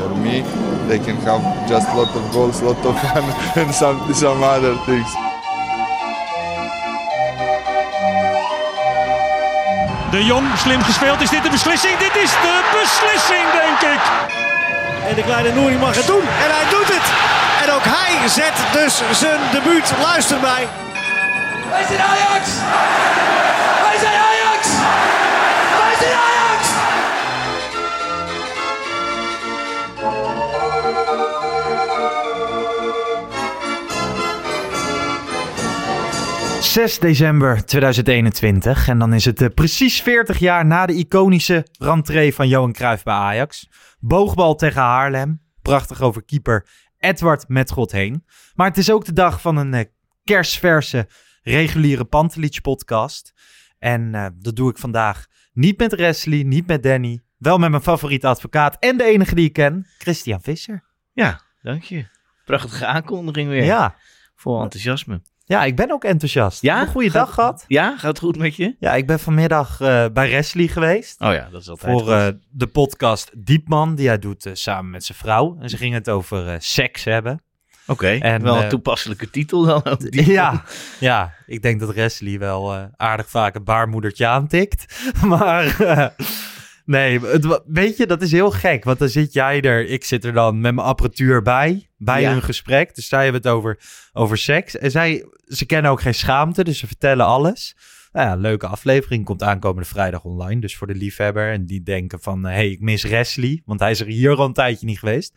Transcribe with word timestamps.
For 0.00 0.16
me, 0.16 0.40
they 0.88 0.98
can 0.98 1.16
have 1.28 1.44
just 1.68 1.86
lot 1.94 2.08
of 2.16 2.24
goals, 2.32 2.62
lot 2.62 2.80
of 2.86 2.96
fun, 3.00 3.24
and 3.60 3.74
some 3.74 4.00
some 4.14 4.42
other 4.42 4.74
things. 4.86 5.10
De 10.10 10.24
Jong, 10.24 10.46
slim 10.56 10.82
gespeeld. 10.82 11.20
Is 11.20 11.30
dit 11.30 11.42
de 11.42 11.50
beslissing? 11.50 11.98
Dit 11.98 12.16
is 12.16 12.30
de 12.30 12.56
beslissing, 12.80 13.46
denk 13.62 13.80
ik. 13.94 14.02
En 15.08 15.14
de 15.14 15.22
kleine 15.22 15.52
Nouri 15.52 15.78
mag 15.78 15.94
het 15.96 16.06
doen. 16.06 16.24
En 16.44 16.50
hij 16.56 16.66
doet 16.70 16.88
het. 16.96 17.06
En 17.62 17.74
ook 17.74 17.84
hij 17.84 18.28
zet 18.28 18.56
dus 18.72 19.02
zijn 19.18 19.40
debuut. 19.52 19.92
Luister 20.02 20.40
mij. 20.40 20.68
Wij 21.70 21.84
zijn 21.88 22.00
Ajax! 22.00 22.44
6 36.80 36.98
december 36.98 37.64
2021. 37.64 38.88
En 38.88 38.98
dan 38.98 39.12
is 39.12 39.24
het 39.24 39.42
eh, 39.42 39.48
precies 39.54 40.02
40 40.02 40.38
jaar 40.38 40.66
na 40.66 40.86
de 40.86 40.92
iconische 40.92 41.66
rentree 41.78 42.34
van 42.34 42.48
Johan 42.48 42.72
Cruijff 42.72 43.02
bij 43.02 43.14
Ajax. 43.14 43.68
Boogbal 43.98 44.54
tegen 44.54 44.80
Haarlem. 44.80 45.42
Prachtig 45.62 46.00
over 46.00 46.24
keeper 46.24 46.66
Edward 46.98 47.48
met 47.48 47.70
God 47.70 47.92
heen. 47.92 48.24
Maar 48.54 48.68
het 48.68 48.78
is 48.78 48.90
ook 48.90 49.04
de 49.04 49.12
dag 49.12 49.40
van 49.40 49.56
een 49.56 49.74
eh, 49.74 49.84
kerstverse 50.24 51.08
reguliere 51.42 52.04
Pantelich 52.04 52.60
podcast. 52.60 53.32
En 53.78 54.14
eh, 54.14 54.26
dat 54.38 54.56
doe 54.56 54.70
ik 54.70 54.78
vandaag 54.78 55.26
niet 55.52 55.78
met 55.78 55.94
Wesley, 55.94 56.42
niet 56.42 56.66
met 56.66 56.82
Danny. 56.82 57.20
Wel 57.38 57.58
met 57.58 57.70
mijn 57.70 57.82
favoriete 57.82 58.26
advocaat 58.26 58.76
en 58.78 58.96
de 58.96 59.04
enige 59.04 59.34
die 59.34 59.46
ik 59.46 59.52
ken, 59.52 59.86
Christian 59.98 60.40
Visser. 60.42 60.84
Ja, 61.12 61.40
dank 61.62 61.82
je. 61.82 62.06
Prachtige 62.44 62.86
aankondiging 62.86 63.48
weer. 63.48 63.64
Ja, 63.64 63.96
Vol 64.40 64.62
enthousiasme. 64.62 65.20
Ja 65.50 65.64
ik 65.64 65.76
ben 65.76 65.90
ook 65.90 66.04
enthousiast. 66.04 66.62
Ja? 66.62 66.80
Een 66.80 66.86
goede 66.86 67.10
Gaat- 67.10 67.26
dag 67.26 67.34
gehad. 67.34 67.64
Ja, 67.68 67.90
gaat 67.96 68.02
het 68.10 68.18
goed 68.18 68.36
met 68.38 68.56
je? 68.56 68.76
Ja, 68.78 68.94
ik 68.94 69.06
ben 69.06 69.20
vanmiddag 69.20 69.80
eh, 69.80 70.04
bij 70.12 70.30
Wesley 70.30 70.66
geweest. 70.66 71.20
Oh 71.20 71.32
ja, 71.32 71.48
dat 71.52 71.60
is 71.60 71.68
altijd 71.68 71.92
voor 71.92 72.00
goed. 72.00 72.10
eh, 72.10 72.26
de 72.50 72.66
podcast 72.66 73.30
Diepman, 73.36 73.94
die 73.94 74.06
hij 74.06 74.18
doet 74.18 74.46
eh, 74.46 74.52
samen 74.54 74.90
met 74.90 75.04
zijn 75.04 75.18
vrouw. 75.18 75.56
En 75.60 75.68
ze 75.68 75.76
gingen 75.76 75.98
het 75.98 76.10
over 76.10 76.56
seks 76.58 77.04
hebben. 77.04 77.42
Oké, 77.86 78.08
en, 78.08 78.42
wel 78.42 78.62
een 78.62 78.68
toepasselijke 78.68 79.30
titel 79.30 79.64
dan 79.64 79.84
ook. 79.84 80.00
Ja, 80.10 80.62
ja, 81.00 81.32
ik 81.46 81.62
denk 81.62 81.80
dat 81.80 81.94
Wesley 81.94 82.38
wel 82.38 82.88
aardig 82.96 83.28
vaak 83.30 83.54
een 83.54 83.64
baarmoedertje 83.64 84.26
aantikt. 84.26 85.02
Maar 85.26 85.64
nee, 86.90 87.20
het, 87.20 87.62
weet 87.66 87.96
je, 87.96 88.06
dat 88.06 88.22
is 88.22 88.32
heel 88.32 88.50
gek. 88.50 88.84
Want 88.84 88.98
dan 88.98 89.08
zit 89.08 89.32
jij 89.32 89.60
er, 89.60 89.86
ik 89.86 90.04
zit 90.04 90.24
er 90.24 90.32
dan 90.32 90.60
met 90.60 90.74
mijn 90.74 90.86
apparatuur 90.86 91.42
bij, 91.42 91.90
bij 91.96 92.20
Ja. 92.20 92.30
hun 92.30 92.42
gesprek. 92.42 92.94
Dus 92.94 93.08
zij 93.08 93.22
hebben 93.22 93.42
het 93.42 93.50
over, 93.50 93.78
over 94.12 94.38
seks. 94.38 94.76
En 94.76 94.90
zij, 94.90 95.24
ze 95.46 95.66
kennen 95.66 95.90
ook 95.90 96.00
geen 96.00 96.14
schaamte, 96.14 96.64
dus 96.64 96.78
ze 96.78 96.86
vertellen 96.86 97.26
alles. 97.26 97.76
Nou 98.12 98.26
ja, 98.26 98.34
leuke 98.34 98.66
aflevering. 98.66 99.24
Komt 99.24 99.42
aankomende 99.42 99.88
vrijdag 99.88 100.24
online. 100.24 100.60
Dus 100.60 100.76
voor 100.76 100.86
de 100.86 100.94
liefhebber. 100.94 101.52
En 101.52 101.66
die 101.66 101.82
denken 101.82 102.20
van, 102.20 102.44
hé, 102.44 102.52
hey, 102.52 102.70
ik 102.70 102.80
mis 102.80 103.02
Wesley. 103.02 103.62
Want 103.64 103.80
hij 103.80 103.90
is 103.90 104.00
er 104.00 104.06
hier 104.06 104.36
al 104.36 104.44
een 104.44 104.52
tijdje 104.52 104.86
niet 104.86 104.98
geweest. 104.98 105.34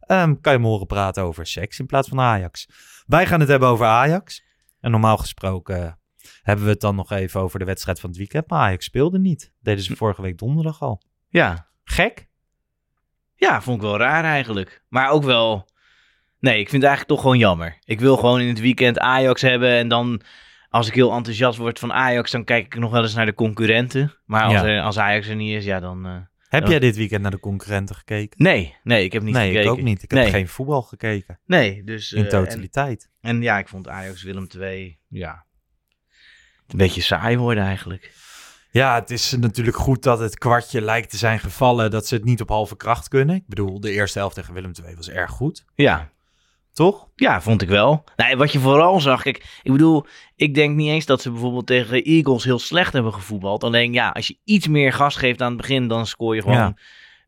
Ehm, 0.00 0.34
kan 0.40 0.52
je 0.52 0.58
me 0.58 0.66
horen 0.66 0.86
praten 0.86 1.22
over 1.22 1.46
seks 1.46 1.78
in 1.78 1.86
plaats 1.86 2.08
van 2.08 2.20
Ajax. 2.20 2.68
Wij 3.06 3.26
gaan 3.26 3.40
het 3.40 3.48
hebben 3.48 3.68
over 3.68 3.86
Ajax. 3.86 4.42
En 4.80 4.90
normaal 4.90 5.16
gesproken 5.16 5.98
hebben 6.42 6.64
we 6.64 6.70
het 6.70 6.80
dan 6.80 6.94
nog 6.94 7.10
even 7.10 7.40
over 7.40 7.58
de 7.58 7.64
wedstrijd 7.64 8.00
van 8.00 8.08
het 8.08 8.18
weekend. 8.18 8.48
Maar 8.50 8.60
Ajax 8.60 8.84
speelde 8.84 9.18
niet. 9.18 9.52
Deden 9.60 9.84
ze 9.84 9.96
vorige 9.96 10.22
week 10.22 10.38
donderdag 10.38 10.82
al. 10.82 11.02
ja. 11.28 11.70
Gek? 11.84 12.28
Ja, 13.34 13.62
vond 13.62 13.76
ik 13.76 13.82
wel 13.82 13.98
raar 13.98 14.24
eigenlijk. 14.24 14.82
Maar 14.88 15.10
ook 15.10 15.24
wel... 15.24 15.68
Nee, 16.38 16.52
ik 16.60 16.68
vind 16.68 16.82
het 16.82 16.90
eigenlijk 16.90 17.08
toch 17.08 17.20
gewoon 17.20 17.38
jammer. 17.38 17.78
Ik 17.84 18.00
wil 18.00 18.16
gewoon 18.16 18.40
in 18.40 18.48
het 18.48 18.60
weekend 18.60 18.98
Ajax 18.98 19.40
hebben 19.42 19.70
en 19.76 19.88
dan... 19.88 20.22
Als 20.68 20.88
ik 20.88 20.94
heel 20.94 21.12
enthousiast 21.12 21.58
word 21.58 21.78
van 21.78 21.92
Ajax, 21.92 22.30
dan 22.30 22.44
kijk 22.44 22.64
ik 22.66 22.78
nog 22.78 22.90
wel 22.90 23.02
eens 23.02 23.14
naar 23.14 23.26
de 23.26 23.34
concurrenten. 23.34 24.14
Maar 24.24 24.42
als, 24.42 24.52
Ja. 24.52 24.64
er- 24.66 24.82
als 24.82 24.98
Ajax 24.98 25.28
er 25.28 25.36
niet 25.36 25.56
is, 25.56 25.64
ja 25.64 25.80
dan... 25.80 26.06
eh, 26.06 26.16
Heb 26.48 26.66
jij 26.66 26.78
dit 26.78 26.96
weekend 26.96 27.22
naar 27.22 27.30
de 27.30 27.40
concurrenten 27.40 27.94
gekeken? 27.96 28.42
Nee, 28.42 28.76
nee, 28.82 29.04
ik 29.04 29.12
heb 29.12 29.22
niet 29.22 29.34
nee, 29.34 29.46
gekeken. 29.48 29.72
ik 29.72 29.78
ook 29.78 29.84
niet. 29.84 30.02
Ik 30.02 30.10
heb 30.10 30.20
nee. 30.20 30.30
geen 30.30 30.48
voetbal 30.48 30.82
gekeken. 30.82 31.40
Nee, 31.46 31.84
dus... 31.84 32.12
In 32.12 32.18
eh, 32.26 32.32
en- 32.32 32.44
totaliteit. 32.44 33.10
En 33.20 33.42
ja, 33.42 33.58
ik 33.58 33.68
vond 33.68 33.88
Ajax 33.88 34.22
Willem 34.22 34.46
II, 34.58 34.98
ja, 35.08 35.46
een 36.72 36.78
beetje 36.78 37.00
saai 37.02 37.36
worden 37.36 37.64
eigenlijk. 37.64 38.12
Ja, 38.70 38.94
het 38.94 39.10
is 39.10 39.32
natuurlijk 39.38 39.76
goed 39.76 40.02
dat 40.02 40.18
het 40.18 40.38
kwartje 40.38 40.80
lijkt 40.80 41.10
te 41.10 41.16
zijn 41.16 41.38
gevallen 41.40 41.90
dat 41.90 42.06
ze 42.06 42.14
het 42.14 42.24
niet 42.24 42.40
op 42.40 42.48
halve 42.48 42.76
kracht 42.76 43.08
kunnen. 43.08 43.36
Ik 43.36 43.46
bedoel, 43.46 43.80
de 43.80 43.90
eerste 43.90 44.18
helft 44.18 44.34
tegen 44.34 44.54
Willem 44.54 44.72
II 44.84 44.96
was 44.96 45.08
erg 45.10 45.30
goed. 45.30 45.64
Ja, 45.74 46.10
Toch? 46.72 47.08
ja, 47.16 47.40
vond 47.40 47.62
ik 47.62 47.68
wel. 47.68 48.04
Nou, 48.16 48.36
wat 48.36 48.52
je 48.52 48.58
vooral 48.58 49.00
zag, 49.00 49.22
kijk, 49.22 49.60
ik 49.62 49.72
bedoel, 49.72 50.06
ik 50.36 50.54
denk 50.54 50.76
niet 50.76 50.88
eens 50.88 51.06
dat 51.06 51.22
ze 51.22 51.30
bijvoorbeeld 51.30 51.66
tegen 51.66 52.02
Eagles 52.02 52.44
heel 52.44 52.58
slecht 52.58 52.92
hebben 52.92 53.14
gevoetbald. 53.14 53.64
Alleen 53.64 53.92
ja, 53.92 54.08
als 54.08 54.26
je 54.26 54.38
iets 54.44 54.68
meer 54.68 54.92
gas 54.92 55.16
geeft 55.16 55.40
aan 55.42 55.48
het 55.52 55.56
begin, 55.60 55.88
dan 55.88 56.06
scoor 56.06 56.34
je 56.34 56.42
gewoon 56.42 56.56
Ja. 56.56 56.74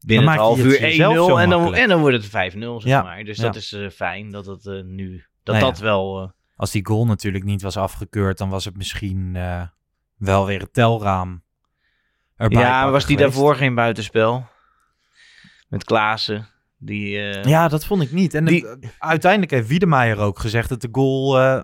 binnen 0.01 0.33
je 0.33 0.39
half 0.39 0.59
uur 0.59 0.77
1-0 0.79 0.81
jezelf 0.81 1.27
zo 1.29 1.37
en 1.37 1.51
dan, 1.51 1.75
en 1.75 1.89
dan 1.89 2.01
wordt 2.01 2.17
het 2.17 2.55
5-0, 2.55 2.59
zeg 2.59 2.83
Ja, 2.85 3.03
maar. 3.03 3.25
Dus 3.25 3.37
ja. 3.37 3.43
dat 3.43 3.57
is 3.57 3.73
eh, 3.73 3.89
fijn 3.91 4.31
dat 4.31 4.47
het 4.47 4.67
eh, 4.67 4.81
nu, 4.85 5.25
dat 5.43 5.55
Nou 5.55 5.67
dat 5.71 5.79
wel... 5.79 6.23
eh, 6.23 6.29
Als 6.57 6.71
die 6.71 6.87
goal 6.87 7.07
natuurlijk 7.07 7.45
niet 7.45 7.63
was 7.63 7.77
afgekeurd, 7.77 8.39
dan 8.39 8.49
was 8.49 8.65
het 8.65 8.77
misschien 8.77 9.37
eh, 9.37 9.63
wel 10.17 10.47
weer 10.47 10.61
het 10.61 10.73
telraam 10.73 11.43
erbij. 12.37 12.61
ja, 12.63 12.91
was 12.91 13.07
die 13.07 13.17
geweest. 13.17 13.35
daarvoor 13.35 13.57
geen 13.57 13.75
buitenspel? 13.75 14.47
Met 15.69 15.85
Klaassen, 15.85 16.49
die... 16.79 17.19
eh, 17.19 17.45
Ja, 17.45 17.69
dat 17.69 17.85
vond 17.85 18.03
ik 18.03 18.13
niet. 18.13 18.35
En 18.35 18.45
Die- 18.45 18.67
uiteindelijk 18.99 19.53
heeft 19.53 19.69
Wiedemeijer 19.69 20.19
ook 20.19 20.39
gezegd 20.39 20.69
dat 20.69 20.81
de 20.81 20.89
goal 20.93 21.41
eh, 21.41 21.61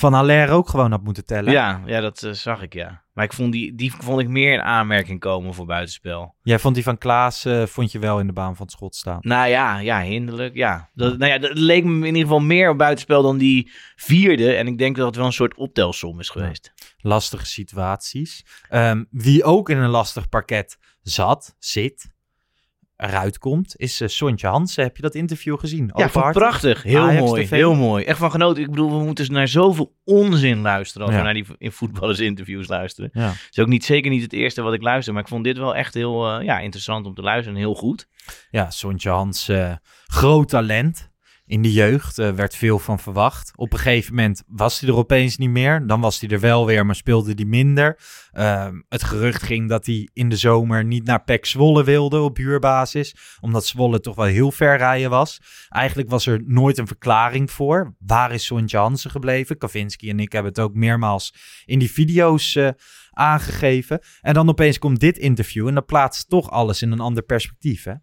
van 0.00 0.14
Aller 0.14 0.50
ook 0.50 0.68
gewoon 0.68 0.90
had 0.90 1.02
moeten 1.02 1.24
tellen. 1.24 1.52
Ja, 1.52 1.82
ja 1.86 2.00
dat 2.00 2.22
eh, 2.22 2.32
zag 2.32 2.62
ik, 2.62 2.74
ja. 2.74 3.02
Maar 3.12 3.24
ik 3.24 3.32
vond 3.32 3.52
die, 3.52 3.74
die 3.74 3.92
vond 3.98 4.20
ik 4.20 4.28
meer 4.28 4.52
in 4.52 4.62
aanmerking 4.62 5.20
komen 5.20 5.54
voor 5.54 5.66
buitenspel. 5.66 6.34
Jij 6.42 6.58
vond 6.58 6.74
die 6.74 6.84
van 6.84 6.98
Klaas 6.98 7.44
eh, 7.44 7.66
vond 7.66 7.92
je 7.92 7.98
wel 7.98 8.20
in 8.20 8.26
de 8.26 8.32
baan 8.32 8.56
van 8.56 8.66
het 8.66 8.74
schot 8.74 8.94
staan. 8.96 9.18
Nou 9.20 9.48
ja, 9.48 9.78
ja, 9.78 10.02
hinderlijk, 10.02 10.54
ja. 10.54 10.88
Dat, 10.94 11.18
nou 11.18 11.32
ja, 11.32 11.38
dat 11.38 11.58
leek 11.58 11.84
me 11.84 11.98
in 11.98 12.04
ieder 12.04 12.22
geval 12.22 12.40
meer 12.40 12.70
op 12.70 12.78
buitenspel 12.78 13.22
dan 13.22 13.38
die 13.38 13.70
vierde. 13.96 14.54
En 14.54 14.66
ik 14.66 14.78
denk 14.78 14.96
dat 14.96 15.06
het 15.06 15.16
wel 15.16 15.26
een 15.26 15.32
soort 15.32 15.54
optelsom 15.54 16.20
is 16.20 16.28
geweest. 16.28 16.72
Lastige 16.98 17.46
situaties. 17.46 18.44
Ehm, 18.68 19.04
wie 19.10 19.44
ook 19.44 19.68
in 19.68 19.78
een 19.78 19.90
lastig 19.90 20.28
parket 20.28 20.78
zat, 21.02 21.56
zit, 21.58 22.10
eruit 23.00 23.38
komt, 23.38 23.74
is 23.76 24.00
uh, 24.00 24.08
Sontje 24.08 24.46
Hansen. 24.46 24.82
Heb 24.82 24.96
je 24.96 25.02
dat 25.02 25.14
interview 25.14 25.58
gezien? 25.58 25.90
Ja, 25.94 26.06
prachtig. 26.32 26.82
Heel 26.82 27.00
Ajax 27.02 27.20
mooi, 27.20 27.44
TV. 27.44 27.50
heel 27.50 27.74
mooi. 27.74 28.04
Echt 28.04 28.18
van 28.18 28.30
genoten. 28.30 28.62
Ik 28.62 28.70
bedoel, 28.70 28.98
we 28.98 29.04
moeten 29.04 29.32
naar 29.32 29.48
zoveel 29.48 29.94
onzin 30.04 30.60
luisteren 30.60 31.06
als 31.06 31.16
Ja. 31.16 31.20
we 31.20 31.24
naar 31.24 31.34
die 31.34 31.46
in 31.58 31.72
voetballersinterviews 31.72 32.68
luisteren. 32.68 33.10
Ja. 33.12 33.28
Het 33.28 33.48
is 33.50 33.58
ook 33.58 33.66
niet, 33.68 33.84
zeker 33.84 34.10
niet 34.10 34.22
het 34.22 34.32
eerste 34.32 34.62
wat 34.62 34.72
ik 34.74 34.82
luister, 34.82 35.12
maar 35.12 35.22
ik 35.22 35.28
vond 35.28 35.44
dit 35.44 35.58
wel 35.58 35.74
echt 35.76 35.94
heel 35.94 36.28
eh, 36.38 36.44
ja, 36.44 36.58
interessant 36.58 37.06
om 37.06 37.14
te 37.14 37.22
luisteren 37.22 37.54
en 37.54 37.60
heel 37.64 37.74
goed. 37.74 38.06
Ja, 38.50 38.70
Sontje 38.70 39.10
Hans, 39.10 39.48
eh, 39.48 39.72
groot 40.06 40.48
talent. 40.48 41.09
In 41.50 41.62
de 41.62 41.72
jeugd 41.72 42.18
eh, 42.18 42.30
werd 42.30 42.56
veel 42.56 42.78
van 42.78 42.98
verwacht. 42.98 43.52
Op 43.56 43.72
een 43.72 43.78
gegeven 43.78 44.14
moment 44.14 44.42
was 44.46 44.80
hij 44.80 44.88
er 44.88 44.96
opeens 44.96 45.36
niet 45.36 45.50
meer. 45.50 45.86
Dan 45.86 46.00
was 46.00 46.20
hij 46.20 46.30
er 46.30 46.40
wel 46.40 46.66
weer, 46.66 46.86
maar 46.86 46.94
speelde 46.94 47.32
hij 47.34 47.44
minder. 47.44 47.98
Ehm, 48.32 48.80
het 48.88 49.02
gerucht 49.02 49.42
ging 49.42 49.68
dat 49.68 49.86
hij 49.86 50.08
in 50.12 50.28
de 50.28 50.36
zomer 50.36 50.84
niet 50.84 51.04
naar 51.04 51.24
PEC 51.24 51.46
Zwolle 51.46 51.84
wilde 51.84 52.20
op 52.20 52.36
huurbasis. 52.36 53.14
Omdat 53.40 53.66
Zwolle 53.66 54.00
toch 54.00 54.14
wel 54.14 54.24
heel 54.24 54.52
ver 54.52 54.76
rijden 54.76 55.10
was. 55.10 55.40
Eigenlijk 55.68 56.10
was 56.10 56.26
er 56.26 56.42
nooit 56.46 56.78
een 56.78 56.86
verklaring 56.86 57.50
voor. 57.50 57.94
Waar 57.98 58.32
is 58.32 58.44
Sontje 58.44 58.78
Hansen 58.78 59.10
gebleven? 59.10 59.58
Kavinski 59.58 60.10
en 60.10 60.20
ik 60.20 60.32
hebben 60.32 60.52
het 60.52 60.60
ook 60.60 60.74
meermaals 60.74 61.34
in 61.64 61.78
die 61.78 61.90
video's 61.90 62.56
eh, 62.56 62.68
aangegeven. 63.10 64.00
En 64.20 64.34
dan 64.34 64.48
opeens 64.48 64.78
komt 64.78 65.00
dit 65.00 65.18
interview 65.18 65.68
en 65.68 65.74
dat 65.74 65.86
plaatst 65.86 66.28
toch 66.28 66.50
alles 66.50 66.82
in 66.82 66.92
een 66.92 67.00
ander 67.00 67.22
perspectief, 67.22 67.84
hè? 67.84 67.94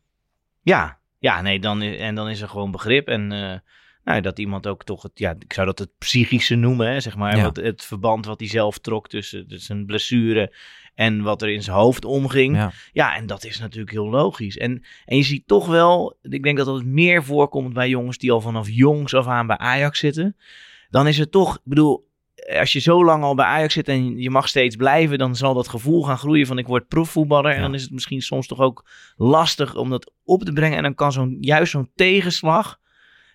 Ja, 0.62 1.00
ja, 1.20 1.42
nee, 1.42 1.60
dan, 1.60 1.82
en 1.82 2.16
dan 2.16 2.30
is 2.30 2.42
er 2.42 2.50
gewoon 2.50 2.72
begrip. 2.72 3.08
En 3.08 3.32
eh, 3.32 3.60
nou, 4.04 4.22
dat 4.22 4.40
iemand 4.40 4.68
ook 4.68 4.84
toch, 4.84 5.04
het, 5.04 5.12
ja, 5.14 5.36
ik 5.40 5.54
zou 5.54 5.68
dat 5.68 5.80
het 5.80 5.98
psychische 5.98 6.56
noemen, 6.56 6.88
hè, 6.88 7.00
zeg 7.00 7.16
maar. 7.16 7.38
Ja. 7.38 7.44
Wat, 7.44 7.56
het 7.56 7.86
verband 7.86 8.26
wat 8.26 8.40
hij 8.40 8.50
zelf 8.50 8.78
trok 8.78 9.10
tussen, 9.10 9.48
tussen 9.48 9.66
zijn 9.66 9.86
blessure 9.86 10.56
en 10.96 11.22
wat 11.22 11.42
er 11.42 11.50
in 11.50 11.64
zijn 11.64 11.78
hoofd 11.78 12.06
omging. 12.06 12.56
Ja. 12.56 12.72
Ja, 12.92 13.16
en 13.16 13.26
dat 13.26 13.46
is 13.46 13.60
natuurlijk 13.60 13.92
heel 13.92 14.10
logisch. 14.10 14.58
En, 14.58 14.84
en 15.06 15.18
je 15.18 15.24
ziet 15.24 15.48
toch 15.48 15.68
wel, 15.68 16.18
ik 16.22 16.44
denk 16.44 16.58
dat 16.58 16.66
dat 16.66 16.84
meer 16.84 17.24
voorkomt 17.24 17.74
bij 17.74 17.90
jongens 17.90 18.18
die 18.18 18.32
al 18.32 18.42
vanaf 18.42 18.70
jongs 18.70 19.14
af 19.14 19.28
aan 19.28 19.48
bij 19.48 19.58
Ajax 19.58 20.00
zitten. 20.00 20.36
Dan 20.90 21.08
is 21.08 21.18
het 21.18 21.32
toch, 21.32 21.56
ik 21.56 21.62
bedoel, 21.64 22.07
als 22.60 22.72
je 22.72 22.80
zo 22.80 23.06
lang 23.06 23.24
al 23.24 23.36
bij 23.36 23.46
Ajax 23.46 23.74
zit 23.74 23.88
en 23.88 24.18
je 24.18 24.30
mag 24.30 24.48
steeds 24.48 24.76
blijven, 24.76 25.18
dan 25.18 25.36
zal 25.36 25.54
dat 25.54 25.68
gevoel 25.68 26.04
gaan 26.04 26.18
groeien 26.18 26.48
van 26.48 26.58
ik 26.58 26.68
word 26.68 26.88
profvoetballer. 26.88 27.52
En 27.52 27.62
dan 27.62 27.74
is 27.74 27.82
het 27.82 27.92
misschien 27.92 28.22
soms 28.22 28.48
toch 28.48 28.60
ook 28.60 28.90
lastig 29.16 29.76
om 29.76 29.90
dat 29.90 30.12
op 30.24 30.44
te 30.44 30.54
brengen. 30.54 30.78
En 30.78 30.84
dan 30.84 30.96
kan 30.96 31.12
zo'n, 31.12 31.38
juist 31.42 31.72
zo'n 31.72 31.92
tegenslag, 31.96 32.78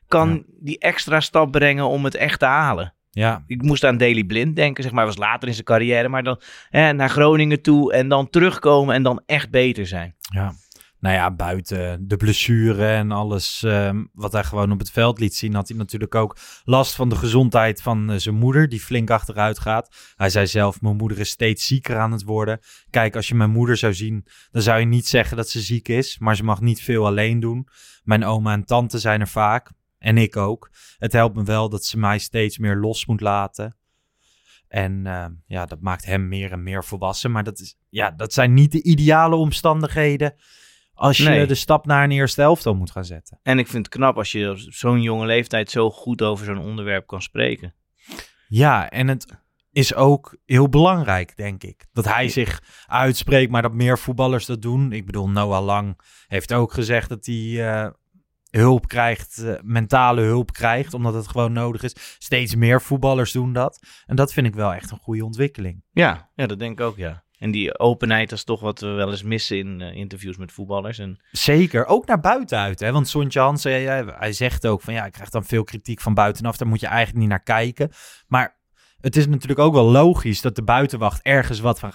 kan 0.08 0.30
Ja. 0.34 0.40
die 0.60 0.78
extra 0.78 1.20
stap 1.20 1.50
brengen 1.52 1.84
om 1.88 2.04
het 2.04 2.14
echt 2.14 2.38
te 2.38 2.44
halen. 2.46 2.94
Ja, 3.10 3.44
Ik 3.46 3.62
moest 3.62 3.84
aan 3.84 3.96
Daley 3.96 4.24
Blind 4.24 4.56
denken, 4.56 4.82
zeg 4.82 4.92
maar, 4.92 5.06
was 5.06 5.16
later 5.16 5.48
in 5.48 5.54
zijn 5.54 5.66
carrière. 5.66 6.08
Maar 6.08 6.22
dan 6.22 6.40
hè, 6.68 6.92
naar 6.92 7.10
Groningen 7.10 7.62
toe 7.62 7.92
en 7.92 8.08
dan 8.08 8.30
terugkomen 8.30 8.94
en 8.94 9.02
dan 9.02 9.22
echt 9.26 9.50
beter 9.50 9.86
zijn. 9.86 10.14
Ja. 10.20 10.52
Nou 11.02 11.14
ja, 11.14 11.30
buiten 11.30 12.08
de 12.08 12.16
blessure 12.16 12.86
en 12.86 13.10
alles 13.10 13.62
ehm, 13.62 14.04
wat 14.12 14.32
hij 14.32 14.44
gewoon 14.44 14.72
op 14.72 14.78
het 14.78 14.90
veld 14.90 15.18
liet 15.18 15.34
zien, 15.34 15.54
had 15.54 15.68
hij 15.68 15.76
natuurlijk 15.76 16.14
ook 16.14 16.36
last 16.64 16.94
van 16.94 17.08
de 17.08 17.16
gezondheid 17.16 17.82
van 17.82 18.10
eh, 18.10 18.18
zijn 18.18 18.34
moeder, 18.34 18.68
die 18.68 18.80
flink 18.80 19.10
achteruit 19.10 19.58
gaat. 19.58 20.14
Hij 20.16 20.30
zei 20.30 20.46
zelf, 20.46 20.80
mijn 20.80 20.96
moeder 20.96 21.18
is 21.18 21.30
steeds 21.30 21.66
zieker 21.66 21.98
aan 21.98 22.12
het 22.12 22.22
worden. 22.22 22.60
Kijk, 22.90 23.16
als 23.16 23.28
je 23.28 23.34
mijn 23.34 23.50
moeder 23.50 23.76
zou 23.76 23.94
zien, 23.94 24.26
dan 24.50 24.62
zou 24.62 24.80
je 24.80 24.86
niet 24.86 25.06
zeggen 25.06 25.36
dat 25.36 25.48
ze 25.48 25.60
ziek 25.60 25.88
is, 25.88 26.18
maar 26.18 26.36
ze 26.36 26.44
mag 26.44 26.60
niet 26.60 26.82
veel 26.82 27.06
alleen 27.06 27.40
doen. 27.40 27.68
Mijn 28.02 28.24
oma 28.24 28.52
en 28.52 28.64
tante 28.64 28.98
zijn 28.98 29.20
er 29.20 29.28
vaak, 29.28 29.70
en 29.98 30.18
ik 30.18 30.36
ook. 30.36 30.70
Het 30.98 31.12
helpt 31.12 31.36
me 31.36 31.42
wel 31.42 31.68
dat 31.68 31.84
ze 31.84 31.98
mij 31.98 32.18
steeds 32.18 32.58
meer 32.58 32.76
los 32.76 33.06
moet 33.06 33.20
laten. 33.20 33.76
En 34.68 35.06
eh, 35.06 35.26
ja, 35.46 35.66
dat 35.66 35.80
maakt 35.80 36.04
hem 36.04 36.28
meer 36.28 36.52
en 36.52 36.62
meer 36.62 36.84
volwassen. 36.84 37.30
Maar 37.30 37.44
dat, 37.44 37.60
is, 37.60 37.76
ja, 37.88 38.10
dat 38.10 38.32
zijn 38.32 38.54
niet 38.54 38.72
de 38.72 38.82
ideale 38.82 39.36
omstandigheden 39.36 40.34
als 41.02 41.16
je 41.16 41.28
Nee. 41.28 41.46
de 41.46 41.54
stap 41.54 41.86
naar 41.86 42.04
een 42.04 42.10
eerste 42.10 42.42
elftal 42.42 42.74
moet 42.74 42.90
gaan 42.90 43.04
zetten. 43.04 43.38
En 43.42 43.58
ik 43.58 43.66
vind 43.66 43.86
het 43.86 43.94
knap 43.94 44.16
als 44.16 44.32
je 44.32 44.50
op 44.50 44.56
zo'n 44.58 45.02
jonge 45.02 45.26
leeftijd 45.26 45.70
zo 45.70 45.90
goed 45.90 46.22
over 46.22 46.44
zo'n 46.44 46.58
onderwerp 46.58 47.06
kan 47.06 47.22
spreken. 47.22 47.74
Ja, 48.48 48.90
en 48.90 49.08
het 49.08 49.26
is 49.72 49.94
ook 49.94 50.36
heel 50.44 50.68
belangrijk, 50.68 51.36
denk 51.36 51.62
ik. 51.62 51.86
Dat 51.92 52.04
hij 52.04 52.28
zich 52.28 52.62
uitspreekt, 52.86 53.50
maar 53.50 53.62
dat 53.62 53.72
meer 53.72 53.98
voetballers 53.98 54.46
dat 54.46 54.62
doen. 54.62 54.92
Ik 54.92 55.06
bedoel, 55.06 55.28
Noah 55.28 55.64
Lang 55.64 55.98
heeft 56.26 56.52
ook 56.52 56.72
gezegd 56.72 57.08
dat 57.08 57.26
hij 57.26 57.68
eh, 57.70 57.90
hulp 58.50 58.86
krijgt, 58.88 59.38
eh, 59.38 59.54
mentale 59.62 60.20
hulp 60.20 60.52
krijgt, 60.52 60.94
omdat 60.94 61.14
het 61.14 61.28
gewoon 61.28 61.52
nodig 61.52 61.82
is. 61.82 62.16
Steeds 62.18 62.54
meer 62.54 62.82
voetballers 62.82 63.32
doen 63.32 63.52
dat. 63.52 63.86
En 64.06 64.16
dat 64.16 64.32
vind 64.32 64.46
ik 64.46 64.54
wel 64.54 64.74
echt 64.74 64.90
een 64.90 64.98
goede 64.98 65.24
ontwikkeling. 65.24 65.84
Ja, 65.90 66.30
ja 66.34 66.46
dat 66.46 66.58
denk 66.58 66.80
ik 66.80 66.86
ook, 66.86 66.96
ja. 66.96 67.24
En 67.42 67.50
die 67.50 67.78
openheid, 67.78 68.32
is 68.32 68.44
toch 68.44 68.60
wat 68.60 68.80
we 68.80 68.86
wel 68.86 69.10
eens 69.10 69.22
missen 69.22 69.58
in 69.58 69.80
eh, 69.80 69.94
interviews 69.94 70.36
met 70.36 70.52
voetballers. 70.52 70.98
En 70.98 71.20
Zeker, 71.30 71.86
ook 71.86 72.06
naar 72.06 72.20
buiten 72.20 72.58
uit. 72.58 72.80
Hè? 72.80 72.92
Want 72.92 73.08
Sontje 73.08 73.40
Hansen, 73.40 73.72
hij, 73.72 74.04
hij 74.06 74.32
zegt 74.32 74.66
ook 74.66 74.82
van 74.82 74.94
ja, 74.94 75.04
ik 75.06 75.12
krijg 75.12 75.30
dan 75.30 75.44
veel 75.44 75.64
kritiek 75.64 76.00
van 76.00 76.14
buitenaf. 76.14 76.56
Daar 76.56 76.68
moet 76.68 76.80
je 76.80 76.86
eigenlijk 76.86 77.18
niet 77.18 77.28
naar 77.28 77.42
kijken. 77.42 77.90
Maar 78.26 78.58
het 79.00 79.16
is 79.16 79.26
natuurlijk 79.26 79.60
ook 79.60 79.74
wel 79.74 79.90
logisch 79.90 80.40
dat 80.40 80.56
de 80.56 80.62
buitenwacht 80.62 81.22
ergens 81.22 81.60
wat 81.60 81.78
van, 81.78 81.92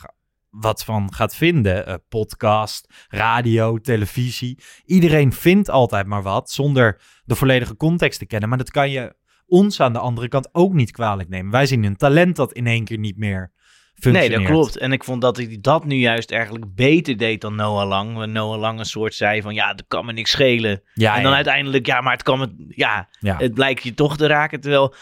wat 0.49 0.83
van 0.83 1.13
gaat 1.13 1.35
vinden. 1.35 1.85
Eh, 1.85 1.95
podcast, 2.09 2.93
radio, 3.07 3.77
televisie. 3.77 4.59
Iedereen 4.85 5.33
vindt 5.33 5.69
altijd 5.69 6.07
maar 6.07 6.23
wat 6.23 6.51
zonder 6.51 7.01
de 7.25 7.35
volledige 7.35 7.75
context 7.75 8.19
te 8.19 8.25
kennen. 8.25 8.49
Maar 8.49 8.57
dat 8.57 8.71
kan 8.71 8.89
je 8.89 9.15
ons 9.45 9.79
aan 9.79 9.93
de 9.93 9.99
andere 9.99 10.27
kant 10.27 10.49
ook 10.51 10.73
niet 10.73 10.91
kwalijk 10.91 11.29
nemen. 11.29 11.51
Wij 11.51 11.65
zien 11.65 11.83
een 11.83 11.97
talent 11.97 12.35
dat 12.35 12.53
in 12.53 12.67
één 12.67 12.83
keer 12.83 12.99
niet 12.99 13.17
meer 13.17 13.55
nee, 13.99 14.29
dat 14.29 14.43
klopt. 14.43 14.77
En 14.77 14.91
ik 14.91 15.03
vond 15.03 15.21
dat 15.21 15.37
hij 15.37 15.57
dat 15.61 15.85
nu 15.85 15.95
juist 15.95 16.31
eigenlijk 16.31 16.75
beter 16.75 17.17
deed 17.17 17.41
dan 17.41 17.55
Noah 17.55 17.87
Lang. 17.87 18.15
Want 18.15 18.31
Noah 18.31 18.59
Lang 18.59 18.79
een 18.79 18.85
soort 18.85 19.15
zei 19.15 19.41
van 19.41 19.53
ja, 19.53 19.73
dat 19.73 19.85
kan 19.87 20.05
me 20.05 20.13
niks 20.13 20.31
schelen. 20.31 20.81
Ja, 20.93 21.15
en 21.15 21.21
dan 21.21 21.31
ja. 21.31 21.35
uiteindelijk, 21.35 21.85
ja, 21.85 22.01
maar 22.01 22.13
het 22.13 22.23
kan 22.23 22.39
me, 22.39 22.65
ja, 22.69 23.09
Ja. 23.19 23.37
het 23.37 23.53
blijkt 23.53 23.83
je 23.83 23.93
toch 23.93 24.17
te 24.17 24.27
raken. 24.27 24.59
Terwijl 24.59 24.93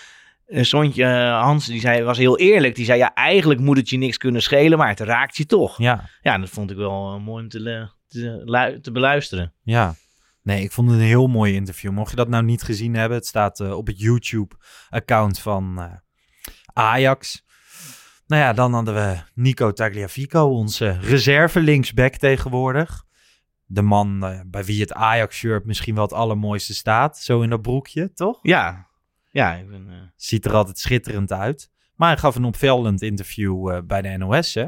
uh, 0.48 0.64
Sontje 0.64 1.04
uh, 1.04 1.42
Hans, 1.42 1.66
die 1.66 1.80
zei, 1.80 2.04
was 2.04 2.18
heel 2.18 2.38
eerlijk. 2.38 2.76
Die 2.76 2.86
zei, 2.86 2.98
ja, 2.98 3.14
eigenlijk 3.14 3.60
moet 3.60 3.78
het 3.78 3.90
je 3.90 3.98
niks 3.98 4.18
kunnen 4.18 4.42
schelen, 4.42 4.78
maar 4.78 4.90
het 4.90 5.00
raakt 5.00 5.38
je 5.38 5.46
toch. 5.46 5.78
Ja. 5.78 6.10
Ja, 6.22 6.38
dat 6.38 6.50
vond 6.50 6.72
ik 6.72 6.78
wel 6.78 7.16
uh, 7.16 7.26
mooi 7.26 7.44
om 7.44 7.50
te, 7.50 7.90
te, 8.08 8.80
te, 8.82 8.92
beluisteren. 8.92 9.54
Ja. 9.64 9.96
Nee, 10.42 10.64
ik 10.64 10.72
vond 10.72 10.90
het 10.90 11.00
een 11.00 11.06
heel 11.06 11.28
mooi 11.28 11.54
interview. 11.54 11.92
Mocht 11.92 12.10
je 12.10 12.16
dat 12.16 12.28
nou 12.28 12.44
niet 12.44 12.64
gezien 12.64 12.96
hebben, 12.96 13.18
het 13.18 13.28
staat 13.28 13.60
uh, 13.60 13.78
op 13.78 13.88
het 13.88 14.00
YouTube-account 14.00 15.40
van 15.40 15.76
uh, 15.78 15.86
Ajax. 16.74 17.44
Nou 18.28 18.42
ja, 18.42 18.54
dan 18.54 18.74
hadden 18.74 18.94
we 18.94 19.18
Nico 19.34 19.72
Tagliafico, 19.72 20.44
onze 20.44 20.98
reserve 21.02 21.60
linksback 21.60 22.16
tegenwoordig. 22.16 23.04
De 23.66 23.82
man 23.82 24.32
uh, 24.32 24.40
bij 24.46 24.64
wie 24.64 24.82
het 24.82 24.94
Ajax-shirt 24.94 25.66
misschien 25.66 25.96
wel 25.96 26.04
het 26.04 26.14
allermooiste 26.14 26.74
staat. 26.74 27.18
Zo 27.18 27.42
in 27.42 27.50
dat 27.50 27.62
broekje, 27.62 28.14
toch? 28.14 28.40
Ja. 28.42 28.88
Ja, 29.32 29.54
ik 29.54 29.70
ben, 29.70 29.88
uh... 29.90 29.96
Ziet 30.16 30.46
er 30.46 30.54
altijd 30.54 30.80
schitterend 30.80 31.32
uit. 31.32 31.70
Maar 31.96 32.10
hij 32.10 32.18
gaf 32.18 32.36
een 32.36 32.44
opvallend 32.44 33.02
interview 33.02 33.72
uh, 33.72 33.78
bij 33.84 34.02
de 34.02 34.18
NOS, 34.18 34.54
hè? 34.54 34.66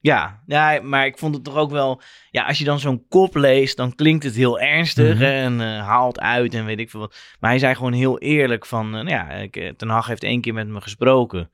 Ja, 0.00 0.42
ja, 0.46 0.80
maar 0.82 1.06
ik 1.06 1.18
vond 1.18 1.34
het 1.34 1.44
toch 1.44 1.56
ook 1.56 1.70
wel... 1.70 2.02
Ja, 2.30 2.46
als 2.46 2.58
je 2.58 2.64
dan 2.64 2.80
zo'n 2.80 3.08
kop 3.08 3.34
leest, 3.34 3.76
dan 3.76 3.94
klinkt 3.94 4.24
het 4.24 4.34
heel 4.34 4.60
ernstig 4.60 5.14
Mhm. 5.18 5.24
mm 5.24 5.58
-hmm. 5.58 5.60
en 5.60 5.78
haalt 5.78 6.20
uit 6.20 6.54
en 6.54 6.64
weet 6.64 6.78
ik 6.78 6.90
veel 6.90 7.00
wat. 7.00 7.16
Maar 7.40 7.50
hij 7.50 7.58
zei 7.58 7.74
gewoon 7.74 7.92
heel 7.92 8.18
eerlijk 8.18 8.66
van... 8.66 8.90
Nou 8.90 9.08
ja, 9.08 9.28
ik, 9.30 9.72
Ten 9.76 9.88
Hag 9.88 10.06
heeft 10.06 10.22
één 10.22 10.40
keer 10.40 10.54
met 10.54 10.68
me 10.68 10.80
gesproken. 10.80 11.50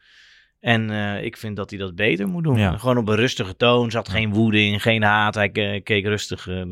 En 0.60 0.90
uh, 0.90 1.24
ik 1.24 1.36
vind 1.36 1.56
dat 1.56 1.70
hij 1.70 1.78
dat 1.78 1.94
beter 1.94 2.28
moet 2.28 2.44
doen. 2.44 2.58
Ja. 2.58 2.78
Gewoon 2.78 2.98
op 2.98 3.08
een 3.08 3.16
rustige 3.16 3.56
toon, 3.56 3.90
zat 3.90 4.08
geen 4.08 4.32
woede 4.32 4.62
in, 4.62 4.80
geen 4.80 5.02
haat. 5.02 5.34
Hij 5.34 5.50
uh, 5.52 5.82
keek 5.82 6.04
rustig 6.04 6.46
uh, 6.46 6.62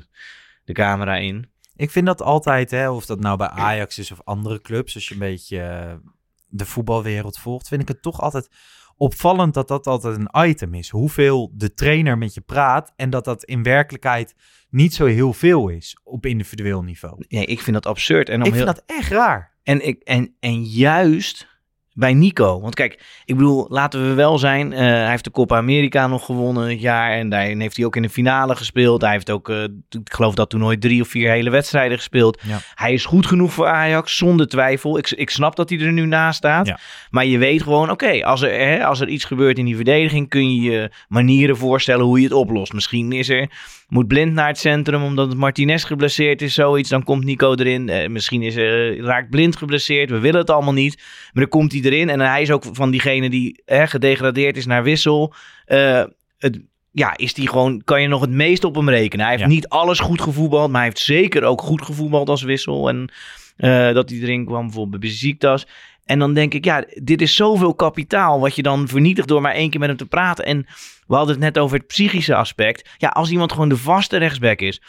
de 0.64 0.73
camera 0.73 1.17
in. 1.17 1.50
Ik 1.76 1.90
vind 1.90 2.06
dat 2.06 2.23
altijd, 2.23 2.70
hè, 2.70 2.90
of 2.90 3.06
dat 3.06 3.20
nou 3.20 3.37
bij 3.37 3.49
Ajax 3.49 3.99
is 3.99 4.12
of 4.12 4.20
andere 4.25 4.61
clubs, 4.61 4.94
als 4.94 5.08
je 5.08 5.14
een 5.14 5.20
beetje 5.20 5.56
uh, 5.56 6.11
de 6.46 6.64
voetbalwereld 6.64 7.38
volgt, 7.38 7.69
vind 7.69 7.82
ik 7.82 7.88
het 7.88 8.02
toch 8.02 8.20
altijd 8.20 8.49
opvallend 8.96 9.55
dat 9.55 9.69
dat 9.69 9.87
altijd 9.87 10.19
een 10.19 10.49
item 10.49 10.75
is. 10.75 10.88
Hoeveel 10.88 11.52
de 11.55 11.75
trainer 11.75 12.19
met 12.19 12.34
je 12.34 12.41
praat 12.41 12.93
en 12.96 13.11
dat 13.11 13.25
dat 13.25 13.44
in 13.44 13.62
werkelijkheid 13.62 14.34
niet 14.70 14.94
zo 14.94 15.06
heel 15.06 15.32
veel 15.32 15.69
is 15.69 15.99
op 16.05 16.26
individueel 16.26 16.82
niveau. 16.82 17.25
Nee, 17.29 17.46
ik 17.46 17.61
vind 17.61 17.76
dat 17.76 17.87
absurd. 17.87 18.29
En 18.29 18.43
ik 18.43 18.55
vind 18.55 18.67
dat 18.67 18.82
echt 18.87 19.11
raar. 19.11 19.56
En, 19.62 19.87
ik, 19.87 20.02
en, 20.02 20.34
en 20.41 20.64
juist 20.64 21.57
bij 21.99 22.15
Nico. 22.15 22.61
Want 22.61 22.75
kijk, 22.75 23.23
ik 23.25 23.37
bedoel, 23.37 23.67
laten 23.69 24.09
we 24.09 24.15
wel 24.15 24.39
zijn. 24.39 24.73
Uh, 24.73 24.79
hij 24.79 25.11
heeft 25.11 25.25
de 25.25 25.31
Copa 25.31 25.56
America 25.56 26.06
nog 26.06 26.25
gewonnen 26.25 26.69
het 26.69 26.81
jaar. 26.81 27.12
En 27.12 27.29
daarin 27.29 27.61
heeft 27.61 27.77
hij 27.77 27.87
ook 27.87 27.97
in 27.97 28.03
de 28.03 28.11
finale 28.11 28.56
gespeeld. 28.56 29.00
Hij 29.00 29.12
heeft 29.12 29.31
ook, 29.31 29.49
uh, 29.49 29.62
ik 29.89 30.12
geloof 30.12 30.35
dat 30.35 30.50
toen 30.50 30.61
nooit 30.61 30.81
drie 30.81 31.00
of 31.00 31.09
vier 31.09 31.31
hele 31.31 31.50
wedstrijden 31.50 31.96
gespeeld. 31.96 32.41
Ja. 32.46 32.58
Hij 32.75 32.93
is 32.93 33.05
goed 33.05 33.27
genoeg 33.27 33.53
voor 33.53 33.67
Ajax, 33.67 34.17
zonder 34.17 34.49
twijfel. 34.49 34.99
Ik, 34.99 35.11
ik 35.11 35.31
snap 35.31 35.56
dat 35.56 35.70
hij 35.70 35.79
er 35.79 35.93
nu 35.93 36.06
naast 36.06 36.39
staat. 36.39 36.67
Ja. 36.67 36.79
Maar 37.11 37.27
je 37.27 37.39
weet 37.39 37.63
gewoon, 37.63 37.91
oké, 37.91 38.05
okay, 38.05 38.22
als, 38.22 38.43
er, 38.43 38.51
hè, 38.51 38.84
als 38.84 39.01
er 39.01 39.08
iets 39.08 39.25
gebeurt 39.25 39.58
in 39.58 39.65
die 39.65 39.77
verdediging... 39.77 40.29
kun 40.29 40.55
je 40.55 40.70
je 40.70 40.91
manieren 41.08 41.56
voorstellen 41.56 42.05
hoe 42.05 42.19
je 42.19 42.25
het 42.25 42.32
oplost. 42.32 42.72
Misschien 42.72 43.13
is 43.13 43.29
er, 43.29 43.51
moet 43.89 44.06
Blind 44.06 44.32
naar 44.32 44.49
het 44.49 44.58
centrum 44.58 45.03
omdat 45.03 45.34
Martinez 45.34 45.87
geblesseerd 45.87 46.43
is, 46.43 46.55
zoiets. 46.55 46.89
Dan 46.89 47.05
komt 47.05 47.25
Nico 47.25 47.55
erin. 47.55 47.89
Uh, 47.89 48.08
misschien 48.08 48.43
is 48.43 48.56
er, 48.56 49.01
raakt 49.01 49.31
Blind 49.31 49.56
geblesseerd. 49.56 50.11
We 50.11 50.19
willen 50.19 50.41
het 50.41 50.51
allemaal 50.51 50.72
niet. 50.72 50.96
Maar 51.32 51.43
dan 51.43 51.49
komt 51.49 51.72
hij 51.72 51.81
erin. 51.93 52.09
En 52.09 52.21
hij 52.21 52.43
is 52.43 52.51
ook 52.51 52.65
van 52.73 52.91
diegene 52.91 53.31
die 53.31 53.63
hè, 53.65 53.87
gedegradeerd 53.87 54.57
is 54.57 54.67
naar 54.67 54.83
wissel. 54.83 55.35
Uh, 55.67 56.03
het, 56.39 56.61
ja, 56.91 57.17
is 57.17 57.35
die 57.35 57.49
gewoon, 57.49 57.83
kan 57.85 58.03
je 58.03 58.09
nog 58.09 58.21
het 58.21 58.31
meest 58.31 58.65
op 58.65 58.75
hem 58.75 58.89
rekenen. 58.89 59.25
Hij 59.27 59.35
heeft 59.35 59.49
Ja. 59.49 59.55
niet 59.55 59.69
alles 59.69 59.99
goed 59.99 60.21
gevoetbald, 60.21 60.71
maar 60.71 60.81
hij 60.81 60.89
heeft 60.89 61.03
zeker 61.03 61.43
ook 61.43 61.61
goed 61.61 61.83
gevoetbald 61.83 62.29
als 62.29 62.43
wissel. 62.43 62.89
En 62.89 63.13
uh, 63.59 63.93
dat 63.93 64.11
hij 64.11 64.19
erin 64.19 64.45
kwam 64.45 64.63
bijvoorbeeld 64.63 65.01
bij 65.01 65.11
Beziektas. 65.11 65.67
En 66.05 66.19
dan 66.19 66.35
denk 66.35 66.55
ik, 66.55 66.65
ja, 66.65 66.85
dit 66.95 67.21
is 67.21 67.35
zoveel 67.35 67.75
kapitaal 67.75 68.41
wat 68.41 68.57
je 68.57 68.63
dan 68.63 68.89
vernietigt 68.89 69.29
door 69.29 69.41
maar 69.41 69.55
één 69.55 69.71
keer 69.71 69.81
met 69.81 69.89
hem 69.89 69.99
te 69.99 70.07
praten. 70.07 70.45
En 70.45 70.67
we 71.07 71.15
hadden 71.15 71.35
het 71.35 71.45
net 71.45 71.59
over 71.59 71.77
het 71.79 71.87
psychische 71.87 72.35
aspect. 72.35 72.89
Ja, 72.99 73.09
als 73.09 73.31
iemand 73.31 73.53
gewoon 73.53 73.69
de 73.69 73.77
vaste 73.77 74.17
rechtsback 74.17 74.61
is, 74.61 74.83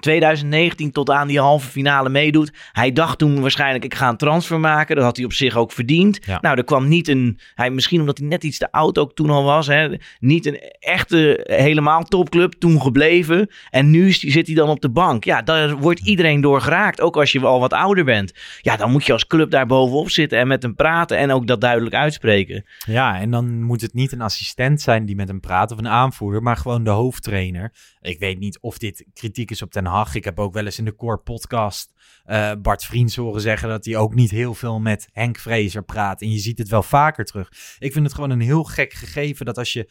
2019 0.00 0.92
tot 0.92 1.10
aan 1.10 1.28
die 1.28 1.40
halve 1.40 1.68
finale 1.68 2.08
meedoet. 2.08 2.52
Hij 2.72 2.92
dacht 2.92 3.18
toen 3.18 3.40
waarschijnlijk 3.40 3.84
ik 3.84 3.94
ga 3.94 4.08
een 4.08 4.16
transfer 4.16 4.60
maken. 4.60 4.96
Dat 4.96 5.04
had 5.04 5.16
hij 5.16 5.24
op 5.24 5.32
zich 5.32 5.56
ook 5.56 5.72
verdiend. 5.72 6.18
Ja. 6.26 6.38
Nou, 6.40 6.56
er 6.56 6.64
kwam 6.64 6.88
niet 6.88 7.08
een... 7.08 7.38
Hij, 7.54 7.70
misschien 7.70 8.00
omdat 8.00 8.18
hij 8.18 8.26
net 8.26 8.44
iets 8.44 8.58
te 8.58 8.72
oud 8.72 8.98
ook 8.98 9.14
toen 9.14 9.30
al 9.30 9.44
was. 9.44 9.66
Hè, 9.66 9.96
niet 10.18 10.46
een 10.46 10.58
echte 10.78 11.40
helemaal 11.42 12.02
topclub 12.02 12.52
toen 12.52 12.80
gebleven. 12.80 13.50
En 13.70 13.90
nu 13.90 14.12
zit 14.12 14.46
hij 14.46 14.56
dan 14.56 14.68
op 14.68 14.80
de 14.80 14.90
bank. 14.90 15.24
Ja, 15.24 15.42
daar 15.42 15.76
wordt 15.76 16.06
iedereen 16.06 16.40
door 16.40 16.60
geraakt. 16.60 17.00
Ook 17.00 17.16
als 17.16 17.32
je 17.32 17.40
al 17.40 17.60
wat 17.60 17.72
ouder 17.72 18.04
bent. 18.04 18.32
Ja, 18.60 18.76
dan 18.76 18.90
moet 18.90 19.06
je 19.06 19.12
als 19.12 19.26
club 19.26 19.50
daar 19.50 19.66
bovenop 19.66 20.10
zitten 20.10 20.38
en 20.38 20.46
met 20.46 20.62
hem 20.62 20.74
praten. 20.74 21.16
En 21.18 21.30
ook 21.30 21.46
dat 21.46 21.60
duidelijk 21.60 21.94
uitspreken. 21.94 22.64
Ja, 22.86 23.20
en 23.20 23.30
dan 23.30 23.62
moet 23.62 23.80
het 23.80 23.94
niet 23.94 24.12
een 24.12 24.20
assistent 24.20 24.80
zijn 24.80 25.04
die 25.04 25.16
met 25.16 25.28
hem 25.28 25.40
praat 25.40 25.72
of 25.72 25.78
een 25.78 25.88
aanvoerder, 25.88 26.42
maar 26.42 26.56
gewoon 26.56 26.84
de 26.84 26.90
hoofdtrainer. 26.90 27.72
Ik 28.00 28.18
weet 28.18 28.38
niet 28.38 28.58
of 28.60 28.78
dit 28.78 29.06
kritiek 29.14 29.50
is 29.50 29.62
op 29.62 29.72
Hag. 29.84 30.14
Ik 30.14 30.24
heb 30.24 30.38
ook 30.38 30.54
wel 30.54 30.64
eens 30.64 30.78
in 30.78 30.84
de 30.84 30.94
Core 30.94 31.18
podcast 31.18 31.92
eh, 32.24 32.52
Bart 32.62 32.84
Vriends 32.84 33.16
horen 33.16 33.40
zeggen 33.40 33.68
dat 33.68 33.84
hij 33.84 33.96
ook 33.96 34.14
niet 34.14 34.30
heel 34.30 34.54
veel 34.54 34.80
met 34.80 35.08
Henk 35.12 35.38
Vrezer 35.38 35.84
praat. 35.84 36.22
En 36.22 36.30
je 36.30 36.38
ziet 36.38 36.58
het 36.58 36.68
wel 36.68 36.82
vaker 36.82 37.24
terug. 37.24 37.76
Ik 37.78 37.92
vind 37.92 38.04
het 38.04 38.14
gewoon 38.14 38.30
een 38.30 38.40
heel 38.40 38.64
gek 38.64 38.92
gegeven 38.92 39.46
dat 39.46 39.58
als 39.58 39.72
je, 39.72 39.90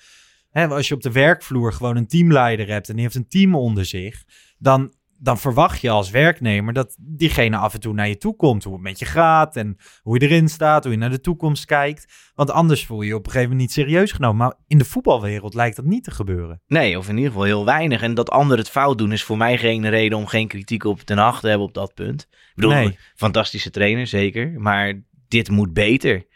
hè, 0.50 0.68
als 0.68 0.88
je 0.88 0.94
op 0.94 1.02
de 1.02 1.12
werkvloer 1.12 1.74
gewoon 1.74 1.96
een 1.96 2.08
teamleider 2.08 2.68
hebt 2.68 2.90
en 2.90 2.94
die 2.94 3.04
heeft 3.04 3.16
een 3.16 3.28
team 3.28 3.56
onder 3.56 3.86
zich, 3.86 4.24
dan 4.58 4.94
dan 5.24 5.38
verwacht 5.38 5.82
je 5.82 5.90
als 5.90 6.10
werknemer 6.10 6.74
dat 6.74 6.96
diegene 7.00 7.58
af 7.58 7.74
en 7.74 7.80
toe 7.80 7.94
naar 7.94 8.08
je 8.08 8.18
toe 8.18 8.36
komt. 8.36 8.64
Hoe 8.64 8.74
het 8.74 8.82
met 8.82 9.00
je 9.00 9.06
gaat 9.06 9.56
en 9.56 9.78
hoe 10.02 10.20
je 10.20 10.28
erin 10.28 10.50
staat, 10.50 10.84
hoe 10.84 10.94
je 10.94 11.00
naar 11.00 11.10
de 11.10 11.22
toekomst 11.22 11.66
kijkt. 11.66 12.32
Want 12.36 12.52
anders 12.52 12.86
voel 12.86 13.02
je 13.02 13.08
je 13.08 13.16
op 13.16 13.26
een 13.26 13.32
gegeven 13.32 13.50
moment 13.50 13.68
niet 13.68 13.86
serieus 13.86 14.12
genomen. 14.12 14.38
Maar 14.38 14.54
in 14.68 14.78
de 14.78 14.86
voetbalwereld 14.86 15.54
lijkt 15.54 15.76
dat 15.76 15.86
niet 15.86 16.04
te 16.04 16.12
gebeuren. 16.12 16.62
Nee, 16.68 16.98
of 16.98 17.10
in 17.10 17.16
ieder 17.16 17.32
geval 17.32 17.46
heel 17.46 17.66
weinig. 17.66 18.02
En 18.02 18.14
dat 18.14 18.30
anderen 18.30 18.58
het 18.58 18.70
fout 18.70 18.98
doen 18.98 19.12
is 19.12 19.24
voor 19.24 19.38
mij 19.38 19.58
geen 19.58 19.90
reden 19.90 20.18
om 20.18 20.28
geen 20.28 20.48
kritiek 20.48 20.84
op 20.84 21.02
Ten 21.02 21.18
Hag 21.18 21.40
te 21.40 21.48
hebben 21.48 21.68
op 21.68 21.74
dat 21.74 21.94
punt. 21.94 22.22
Ik 22.32 22.52
bedoel, 22.56 22.72
Nee. 22.72 22.98
fantastische 23.16 23.70
trainer, 23.70 24.08
zeker. 24.08 24.54
Maar 24.58 25.02
dit 25.28 25.50
moet 25.50 25.74
beter. 25.74 26.28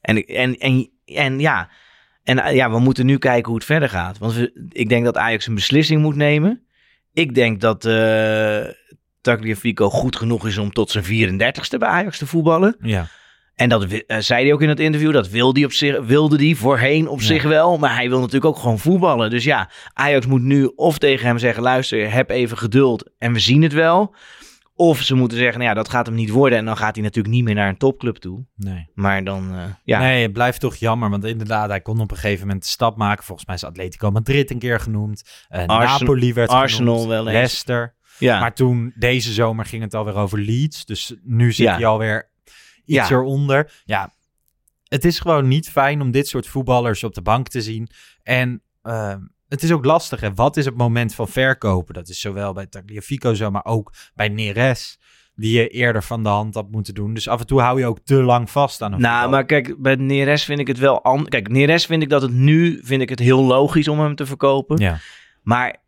En, 0.00 0.24
en, 0.24 0.56
en, 0.58 0.90
en 1.04 1.40
ja, 1.40 1.70
en 2.22 2.54
ja, 2.54 2.70
we 2.70 2.78
moeten 2.78 3.06
nu 3.06 3.18
kijken 3.18 3.46
hoe 3.46 3.56
het 3.56 3.64
verder 3.64 3.88
gaat. 3.88 4.18
Want 4.18 4.34
we, 4.34 4.68
ik 4.68 4.88
denk 4.88 5.04
dat 5.04 5.16
Ajax 5.16 5.46
een 5.46 5.54
beslissing 5.54 6.02
moet 6.02 6.16
nemen. 6.16 6.62
Ik 7.18 7.34
denk 7.34 7.60
dat 7.60 7.84
eh 7.84 8.64
Tagliafico 9.20 9.90
goed 9.90 10.16
genoeg 10.16 10.46
is 10.46 10.58
om 10.58 10.72
tot 10.72 10.90
zijn 10.90 11.04
34ste 11.04 11.78
bij 11.78 11.88
Ajax 11.88 12.18
te 12.18 12.26
voetballen. 12.26 12.76
Ja. 12.80 13.06
En 13.54 13.68
dat 13.68 13.84
eh, 13.84 14.18
zei 14.18 14.44
hij 14.44 14.52
ook 14.52 14.62
in 14.62 14.68
het 14.68 14.80
interview. 14.80 15.12
Dat 15.12 15.28
wilde 15.28 15.58
hij, 15.58 15.68
op 15.68 15.72
zich, 15.74 16.00
wilde 16.00 16.36
hij 16.36 16.54
voorheen 16.54 17.08
op 17.08 17.20
Ja. 17.20 17.26
zich 17.26 17.42
wel. 17.42 17.78
Maar 17.78 17.94
hij 17.94 18.08
wil 18.08 18.18
natuurlijk 18.18 18.44
ook 18.44 18.58
gewoon 18.58 18.78
voetballen. 18.78 19.30
Dus 19.30 19.44
ja, 19.44 19.70
Ajax 19.92 20.26
moet 20.26 20.42
nu 20.42 20.64
of 20.76 20.98
tegen 20.98 21.26
hem 21.26 21.38
zeggen... 21.38 21.62
luister, 21.62 22.12
heb 22.12 22.30
even 22.30 22.58
geduld 22.58 23.10
en 23.18 23.32
we 23.32 23.38
zien 23.38 23.62
het 23.62 23.72
wel. 23.72 24.14
Of 24.80 25.00
ze 25.02 25.14
moeten 25.14 25.38
zeggen, 25.38 25.58
nou 25.58 25.68
ja, 25.70 25.74
dat 25.76 25.88
gaat 25.88 26.06
hem 26.06 26.14
niet 26.14 26.30
worden. 26.30 26.58
En 26.58 26.64
dan 26.64 26.76
gaat 26.76 26.94
hij 26.94 27.04
natuurlijk 27.04 27.34
niet 27.34 27.44
meer 27.44 27.54
naar 27.54 27.68
een 27.68 27.76
topclub 27.76 28.16
toe. 28.16 28.44
Nee. 28.56 28.86
Maar 28.94 29.24
dan, 29.24 29.54
eh, 29.54 29.64
ja. 29.84 29.98
Nee, 29.98 30.22
het 30.22 30.32
blijft 30.32 30.60
toch 30.60 30.76
jammer. 30.76 31.10
Want 31.10 31.24
inderdaad, 31.24 31.68
hij 31.68 31.80
kon 31.80 32.00
op 32.00 32.10
een 32.10 32.16
gegeven 32.16 32.46
moment 32.46 32.64
de 32.64 32.70
stap 32.70 32.96
maken. 32.96 33.24
Volgens 33.24 33.46
mij 33.46 33.56
is 33.56 33.64
Atletico 33.64 34.10
Madrid 34.10 34.50
een 34.50 34.58
keer 34.58 34.80
genoemd. 34.80 35.22
Eh, 35.48 35.66
Arsen- 35.66 35.98
Napoli 36.06 36.32
werd 36.32 36.50
Arsenal 36.50 36.92
genoemd. 36.94 37.10
wel 37.10 37.24
eens. 37.26 37.32
Leicester. 37.32 37.94
ja. 38.18 38.40
Maar 38.40 38.54
toen, 38.54 38.92
deze 38.96 39.32
zomer, 39.32 39.64
ging 39.64 39.82
het 39.82 39.94
alweer 39.94 40.14
over 40.14 40.38
Leeds. 40.38 40.84
Dus 40.84 41.14
nu 41.22 41.52
zit 41.52 41.66
Ja. 41.66 41.74
hij 41.74 41.86
alweer 41.86 42.30
iets 42.84 43.08
Ja. 43.08 43.10
eronder. 43.10 43.72
Ja, 43.84 44.12
het 44.88 45.04
is 45.04 45.20
gewoon 45.20 45.48
niet 45.48 45.70
fijn 45.70 46.00
om 46.00 46.10
dit 46.10 46.28
soort 46.28 46.46
voetballers 46.46 47.04
op 47.04 47.14
de 47.14 47.22
bank 47.22 47.48
te 47.48 47.62
zien. 47.62 47.88
En 48.22 48.62
eh, 48.82 49.14
het 49.48 49.62
is 49.62 49.72
ook 49.72 49.84
lastig. 49.84 50.20
Hè? 50.20 50.34
Wat 50.34 50.56
is 50.56 50.64
het 50.64 50.76
moment 50.76 51.14
van 51.14 51.28
verkopen? 51.28 51.94
Dat 51.94 52.08
is 52.08 52.20
zowel 52.20 52.52
bij 52.52 52.66
Tagliafico 52.66 53.34
zo, 53.34 53.50
maar 53.50 53.64
ook 53.64 53.92
bij 54.14 54.28
Neres. 54.28 54.98
Die 55.34 55.58
je 55.58 55.68
eerder 55.68 56.02
van 56.02 56.22
de 56.22 56.28
hand 56.28 56.54
had 56.54 56.70
moeten 56.70 56.94
doen. 56.94 57.14
Dus 57.14 57.28
af 57.28 57.40
en 57.40 57.46
toe 57.46 57.60
hou 57.60 57.78
je 57.78 57.86
ook 57.86 57.98
te 58.04 58.14
lang 58.14 58.50
vast 58.50 58.82
aan 58.82 58.92
een 58.92 59.00
Nou, 59.00 59.30
maar 59.30 59.44
kijk, 59.44 59.82
bij 59.82 59.94
Neres 59.94 60.44
vind 60.44 60.60
ik 60.60 60.66
het 60.66 60.78
wel 60.78 61.02
anders. 61.02 61.28
Kijk, 61.28 61.48
Neres 61.48 61.86
vind 61.86 62.02
ik 62.02 62.08
dat 62.08 62.22
het 62.22 62.32
nu, 62.32 62.80
vind 62.82 63.02
ik 63.02 63.08
het 63.08 63.18
heel 63.18 63.42
logisch 63.42 63.88
om 63.88 64.00
hem 64.00 64.14
te 64.14 64.26
verkopen. 64.26 64.76
Ja. 64.76 64.98
Maar 65.42 65.82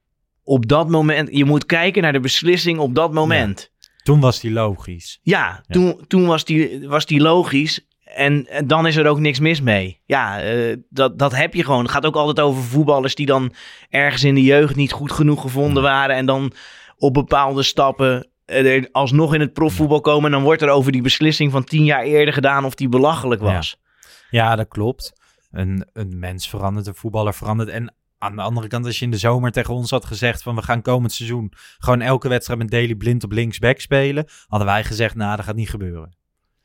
op 0.44 0.68
dat 0.68 0.88
moment, 0.88 1.36
je 1.36 1.44
moet 1.44 1.66
kijken 1.66 2.02
naar 2.02 2.12
de 2.12 2.20
beslissing 2.20 2.78
op 2.78 2.94
dat 2.94 3.12
moment. 3.12 3.70
Toen 4.02 4.20
was 4.20 4.40
die 4.40 4.50
logisch. 4.50 5.20
Ja, 5.22 5.64
toen, 5.68 6.04
toen 6.06 6.26
was, 6.26 6.44
die, 6.44 6.88
was 6.88 7.06
die 7.06 7.20
logisch. 7.20 7.86
En, 8.14 8.46
en 8.46 8.66
dan 8.66 8.86
is 8.86 8.96
er 8.96 9.06
ook 9.06 9.18
niks 9.18 9.38
mis 9.40 9.60
mee. 9.60 10.00
Ja, 10.04 10.40
eh, 10.40 10.76
dat, 10.88 11.18
dat 11.18 11.36
heb 11.36 11.54
je 11.54 11.64
gewoon. 11.64 11.82
Het 11.82 11.90
gaat 11.90 12.06
ook 12.06 12.14
altijd 12.14 12.40
over 12.40 12.62
voetballers 12.62 13.14
die 13.14 13.26
dan 13.26 13.52
ergens 13.88 14.24
in 14.24 14.34
de 14.34 14.42
jeugd 14.42 14.76
niet 14.76 14.92
goed 14.92 15.12
genoeg 15.12 15.40
gevonden 15.40 15.82
waren. 15.82 16.16
En 16.16 16.26
dan 16.26 16.52
op 16.96 17.14
bepaalde 17.14 17.62
stappen 17.62 18.28
eh, 18.44 18.74
er 18.74 18.88
alsnog 18.92 19.34
in 19.34 19.40
het 19.40 19.52
profvoetbal 19.52 20.00
komen. 20.00 20.24
En 20.24 20.30
dan 20.30 20.42
wordt 20.42 20.62
er 20.62 20.68
over 20.68 20.92
die 20.92 21.02
beslissing 21.02 21.52
van 21.52 21.64
tien 21.64 21.84
jaar 21.84 22.02
eerder 22.02 22.34
gedaan 22.34 22.64
of 22.64 22.74
die 22.74 22.88
belachelijk 22.88 23.40
was. 23.40 23.76
Ja, 24.30 24.56
dat 24.56 24.68
klopt. 24.68 25.12
Een, 25.50 25.88
een 25.92 26.18
mens 26.18 26.48
verandert, 26.48 26.86
een 26.86 26.94
voetballer 26.94 27.34
verandert. 27.34 27.68
En 27.68 27.94
aan 28.18 28.36
de 28.36 28.42
andere 28.42 28.66
kant, 28.66 28.86
als 28.86 28.98
je 28.98 29.04
in 29.04 29.10
de 29.10 29.16
zomer 29.16 29.50
tegen 29.50 29.74
ons 29.74 29.90
had 29.90 30.04
gezegd 30.04 30.42
van 30.42 30.54
we 30.54 30.62
gaan 30.62 30.82
komend 30.82 31.12
seizoen 31.12 31.52
gewoon 31.78 32.00
elke 32.00 32.28
wedstrijd 32.28 32.60
met 32.60 32.70
Daily 32.70 32.94
Blind 32.94 33.24
op 33.24 33.32
linksback 33.32 33.80
spelen, 33.80 34.26
hadden 34.46 34.68
wij 34.68 34.84
gezegd, 34.84 35.14
nou, 35.14 35.36
dat 35.36 35.44
gaat 35.44 35.54
niet 35.54 35.70
gebeuren. 35.70 36.18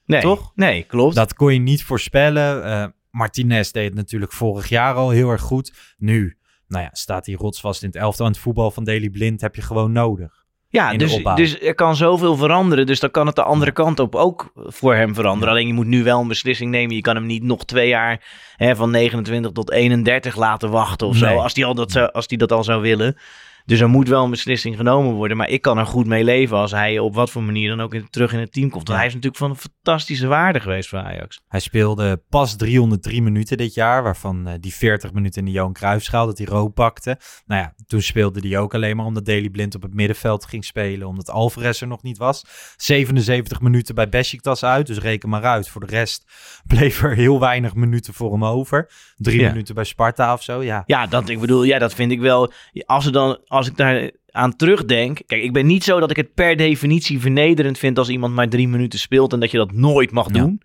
Nee, 0.06 0.22
Toch? 0.22 0.52
Nee, 0.56 0.84
klopt. 0.84 1.16
Dat 1.16 1.34
kon 1.34 1.54
je 1.54 1.60
niet 1.60 1.84
voorspellen. 1.84 2.64
Eh, 2.66 2.86
Martinez 3.12 3.72
deed 3.72 3.86
het 3.86 3.94
natuurlijk 3.96 4.32
vorig 4.32 4.70
jaar 4.70 4.94
al 4.96 5.10
heel 5.10 5.30
erg 5.30 5.42
goed. 5.42 5.74
Nu, 5.98 6.38
nou 6.68 6.84
ja, 6.84 6.90
staat 6.92 7.26
hij 7.26 7.36
rotsvast 7.36 7.82
in 7.84 7.88
het 7.88 7.98
elftal. 7.98 8.26
En 8.26 8.32
het 8.32 8.42
voetbal 8.42 8.72
van 8.72 8.84
Daily 8.84 9.10
Blind 9.10 9.42
heb 9.42 9.56
je 9.56 9.62
gewoon 9.62 9.92
nodig. 9.92 10.44
Ja, 10.70 10.94
dus, 10.94 11.24
dus 11.36 11.60
er 11.62 11.76
kan 11.76 11.96
zoveel 11.96 12.36
veranderen. 12.36 12.86
Dus 12.86 13.00
dan 13.00 13.12
kan 13.12 13.26
het 13.28 13.36
de 13.36 13.44
andere 13.44 13.72
kant 13.72 14.00
op 14.00 14.16
ook 14.16 14.52
voor 14.56 14.96
hem 14.96 15.14
veranderen. 15.14 15.50
Alleen 15.54 15.68
je 15.68 15.74
moet 15.74 15.86
nu 15.88 16.04
wel 16.04 16.22
een 16.22 16.28
beslissing 16.28 16.72
nemen. 16.72 16.96
Je 16.96 17.02
kan 17.02 17.16
hem 17.16 17.26
niet 17.26 17.44
nog 17.44 17.66
twee 17.66 17.88
jaar 17.88 18.24
hè, 18.56 18.76
van 18.76 18.92
29 18.92 19.52
tot 19.52 19.72
31 19.72 20.36
laten 20.36 20.70
wachten 20.70 21.08
of 21.08 21.20
Nee. 21.20 21.30
zo. 21.32 21.38
Als 21.40 21.54
hij 21.54 21.66
al 21.66 21.76
dat, 21.76 21.92
zou- 21.92 22.12
als 22.12 22.28
die 22.28 22.38
dat 22.38 22.52
al 22.52 22.64
zou 22.64 22.82
willen. 22.82 23.18
Dus 23.66 23.80
er 23.80 23.90
moet 23.90 24.08
wel 24.08 24.24
een 24.24 24.30
beslissing 24.30 24.76
genomen 24.76 25.14
worden. 25.14 25.38
Maar 25.38 25.50
ik 25.50 25.62
kan 25.62 25.78
er 25.78 25.86
goed 25.86 26.06
mee 26.06 26.24
leven 26.24 26.58
als 26.58 26.72
hij 26.72 27.00
op 27.00 27.16
wat 27.16 27.30
voor 27.30 27.44
manier 27.44 27.70
dan 27.70 27.82
ook 27.82 27.94
in- 27.94 28.08
terug 28.10 28.34
in 28.34 28.40
het 28.40 28.52
team 28.52 28.70
komt. 28.70 28.88
Want 28.88 29.00
hij 29.00 29.08
is 29.08 29.14
natuurlijk 29.14 29.42
van 29.42 29.50
een 29.50 29.56
fantastische 29.84 30.28
waarde 30.28 30.60
geweest 30.60 30.90
voor 30.90 31.00
Ajax. 31.00 31.40
Hij 31.48 31.60
speelde 31.60 32.24
pas 32.30 32.56
303 32.56 33.22
minuten 33.22 33.58
dit 33.58 33.74
jaar, 33.74 34.04
waarvan 34.04 34.48
eh, 34.48 34.54
die 34.60 34.76
40 34.76 35.14
minuten 35.14 35.40
in 35.40 35.46
de 35.46 35.52
Johan 35.52 35.74
Cruijffschaal 35.74 36.26
dat 36.26 36.38
hij 36.38 36.48
rood 36.48 36.74
pakte. 36.74 37.20
Nou 37.46 37.62
ja, 37.62 37.74
toen 37.88 38.02
speelde 38.02 38.48
hij 38.48 38.58
ook 38.58 38.74
alleen 38.74 38.96
maar 38.96 39.06
omdat 39.06 39.26
Daily 39.26 39.50
Blind 39.50 39.76
op 39.76 39.82
het 39.82 39.94
middenveld 39.94 40.46
ging 40.46 40.66
spelen, 40.66 41.08
omdat 41.08 41.30
Alvarez 41.30 41.82
er 41.82 41.88
nog 41.88 42.04
niet 42.04 42.18
was. 42.18 42.46
77 42.78 43.62
minuten 43.62 43.96
bij 43.96 44.10
Besiktas 44.10 44.64
uit, 44.64 44.88
dus 44.88 45.00
reken 45.00 45.30
maar 45.30 45.44
uit. 45.44 45.70
Voor 45.70 45.82
de 45.82 45.88
rest 45.92 46.26
bleef 46.68 47.04
er 47.04 47.16
heel 47.16 47.40
weinig 47.40 47.74
minuten 47.76 48.14
voor 48.14 48.32
hem 48.32 48.46
over. 48.46 48.90
Drie 49.18 49.40
Ja. 49.40 49.50
minuten 49.50 49.76
bij 49.76 49.84
Sparta 49.84 50.34
of 50.34 50.44
zo, 50.44 50.64
ja. 50.64 50.84
Ja, 50.86 51.08
dat, 51.08 51.30
ik 51.30 51.40
bedoel, 51.40 51.64
ja, 51.64 51.80
dat 51.80 51.94
vind 51.94 52.12
ik 52.12 52.20
wel. 52.20 52.52
Als, 52.86 53.06
er 53.06 53.12
dan, 53.12 53.40
als 53.48 53.68
ik 53.68 53.78
daar 53.78 54.12
aan 54.30 54.56
terugdenk. 54.56 55.22
Kijk, 55.26 55.44
ik 55.44 55.54
ben 55.54 55.66
niet 55.66 55.84
zo 55.84 56.00
dat 56.00 56.10
ik 56.10 56.16
het 56.18 56.34
per 56.34 56.56
definitie 56.58 57.20
vernederend 57.20 57.78
vind 57.78 57.98
als 57.98 58.10
iemand 58.10 58.34
maar 58.34 58.50
drie 58.50 58.68
minuten 58.68 59.00
speelt 59.00 59.34
en 59.34 59.40
dat 59.40 59.52
je 59.52 59.58
dat 59.58 59.72
nooit 59.72 60.12
mag 60.12 60.28
Ja. 60.28 60.34
doen. 60.34 60.62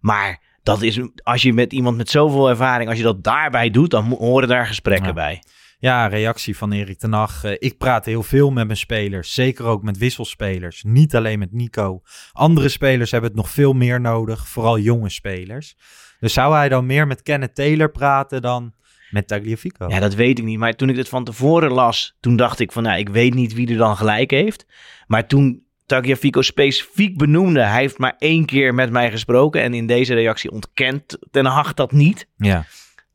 Maar 0.00 0.40
dat 0.62 0.82
is, 0.82 1.00
als 1.22 1.42
je 1.42 1.52
met 1.52 1.72
iemand 1.72 1.96
met 1.96 2.10
zoveel 2.10 2.48
ervaring, 2.48 2.88
als 2.88 2.98
je 2.98 3.04
dat 3.04 3.24
daarbij 3.24 3.70
doet, 3.70 3.90
dan 3.90 4.04
horen 4.18 4.48
daar 4.48 4.66
gesprekken 4.66 5.06
Ja. 5.06 5.12
bij. 5.12 5.42
Ja, 5.78 6.06
reactie 6.06 6.56
van 6.56 6.72
Erik 6.72 6.98
ten 6.98 7.12
Hag. 7.12 7.44
Eh, 7.44 7.52
ik 7.58 7.78
praat 7.78 8.04
heel 8.04 8.22
veel 8.22 8.50
met 8.50 8.66
mijn 8.66 8.78
spelers. 8.78 9.34
Zeker 9.34 9.64
ook 9.64 9.82
met 9.82 9.98
wisselspelers. 9.98 10.82
Niet 10.86 11.16
alleen 11.16 11.38
met 11.38 11.52
Nico. 11.52 12.00
Andere 12.32 12.68
spelers 12.68 13.10
hebben 13.10 13.30
het 13.30 13.38
nog 13.38 13.50
veel 13.50 13.72
meer 13.72 14.00
nodig. 14.00 14.48
Vooral 14.48 14.78
jonge 14.78 15.08
spelers. 15.10 15.74
Dus 16.20 16.32
zou 16.32 16.54
hij 16.54 16.68
dan 16.68 16.86
meer 16.86 17.06
met 17.06 17.22
Kenneth 17.22 17.54
Taylor 17.54 17.90
praten 17.90 18.42
dan 18.42 18.74
met 19.10 19.28
Tagliafico? 19.28 19.88
Ja, 19.88 20.00
dat 20.00 20.14
weet 20.14 20.38
ik 20.38 20.44
niet. 20.44 20.58
Maar 20.58 20.74
toen 20.74 20.88
ik 20.88 20.96
het 20.96 21.08
van 21.08 21.24
tevoren 21.24 21.72
las, 21.72 22.16
toen 22.20 22.36
dacht 22.36 22.60
ik 22.60 22.72
van, 22.72 22.82
nou, 22.82 22.98
ik 22.98 23.08
weet 23.08 23.34
niet 23.34 23.54
wie 23.54 23.70
er 23.70 23.76
dan 23.76 23.96
gelijk 23.96 24.30
heeft. 24.30 24.66
Maar 25.06 25.26
toen 25.26 25.64
Tagliafico 25.86 26.42
specifiek 26.42 27.16
benoemde, 27.18 27.60
hij 27.60 27.80
heeft 27.80 27.98
maar 27.98 28.14
één 28.18 28.46
keer 28.46 28.74
met 28.74 28.90
mij 28.90 29.10
gesproken 29.10 29.62
en 29.62 29.74
in 29.74 29.86
deze 29.86 30.14
reactie 30.14 30.50
ontkent 30.50 31.18
Ten 31.30 31.46
Hag 31.46 31.74
dat 31.74 31.92
niet. 31.92 32.28
ja, 32.36 32.64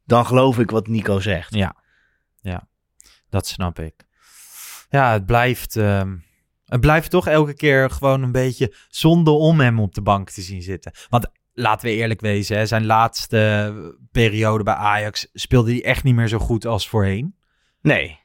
Dan 0.06 0.26
geloof 0.26 0.60
ik 0.60 0.72
wat 0.72 0.88
Nico 0.88 1.20
zegt. 1.20 1.54
ja, 1.56 1.76
ja. 2.42 2.68
Dat 3.30 3.48
snap 3.48 3.80
ik. 3.80 3.94
Ja, 4.90 5.12
het 5.12 5.26
blijft... 5.26 5.76
ehm, 5.76 6.16
het 6.66 6.82
blijft 6.82 7.10
toch 7.10 7.28
elke 7.28 7.54
keer 7.54 7.90
gewoon 7.90 8.24
een 8.24 8.32
beetje 8.32 8.76
zonde 8.90 9.32
om 9.32 9.60
hem 9.60 9.80
op 9.80 9.94
de 9.96 10.02
bank 10.02 10.30
te 10.30 10.42
zien 10.42 10.62
zitten. 10.62 10.92
Want 11.10 11.32
laten 11.54 11.88
we 11.88 11.96
eerlijk 11.96 12.22
wezen, 12.22 12.58
hè, 12.58 12.66
zijn 12.66 12.86
laatste 12.86 13.74
periode 14.12 14.64
bij 14.64 14.74
Ajax 14.74 15.28
speelde 15.34 15.72
hij 15.72 15.84
echt 15.84 16.04
niet 16.04 16.16
meer 16.16 16.28
zo 16.28 16.38
goed 16.40 16.66
als 16.66 16.90
voorheen. 16.90 17.36
Nee. 17.82 18.20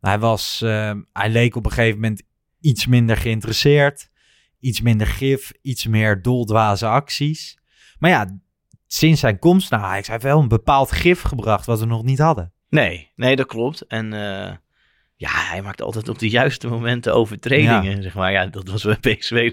Hij, 0.00 0.18
was, 0.18 0.62
eh, 0.62 0.92
hij 1.12 1.30
leek 1.30 1.56
op 1.56 1.64
een 1.64 1.72
gegeven 1.72 2.00
moment 2.00 2.22
iets 2.60 2.86
minder 2.86 3.16
geïnteresseerd. 3.16 4.10
Iets 4.60 4.80
minder 4.80 5.06
gif, 5.06 5.52
iets 5.62 5.86
meer 5.86 6.22
doldwaze 6.22 6.86
acties. 6.86 7.58
Maar 7.98 8.10
ja, 8.10 8.38
sinds 8.86 9.20
zijn 9.20 9.38
komst 9.38 9.70
naar 9.70 9.80
Ajax, 9.80 10.06
hij 10.06 10.16
heeft 10.16 10.28
wel 10.28 10.40
een 10.40 10.48
bepaald 10.48 10.92
gif 10.92 11.22
gebracht 11.22 11.66
wat 11.66 11.80
we 11.80 11.86
nog 11.86 12.02
niet 12.02 12.18
hadden. 12.18 12.52
Nee, 12.68 13.12
nee, 13.16 13.36
dat 13.36 13.46
klopt. 13.46 13.86
En 13.86 14.12
eh, 14.12 14.52
ja, 15.16 15.28
hij 15.32 15.62
maakt 15.62 15.82
altijd 15.82 16.08
op 16.08 16.18
de 16.18 16.28
juiste 16.28 16.68
momenten 16.68 17.14
overtredingen, 17.14 18.02
zeg 18.02 18.14
maar. 18.14 18.32
Ja, 18.32 18.46
dat 18.46 18.68
was 18.68 18.82
bij 18.82 18.96
PSV 19.16 19.52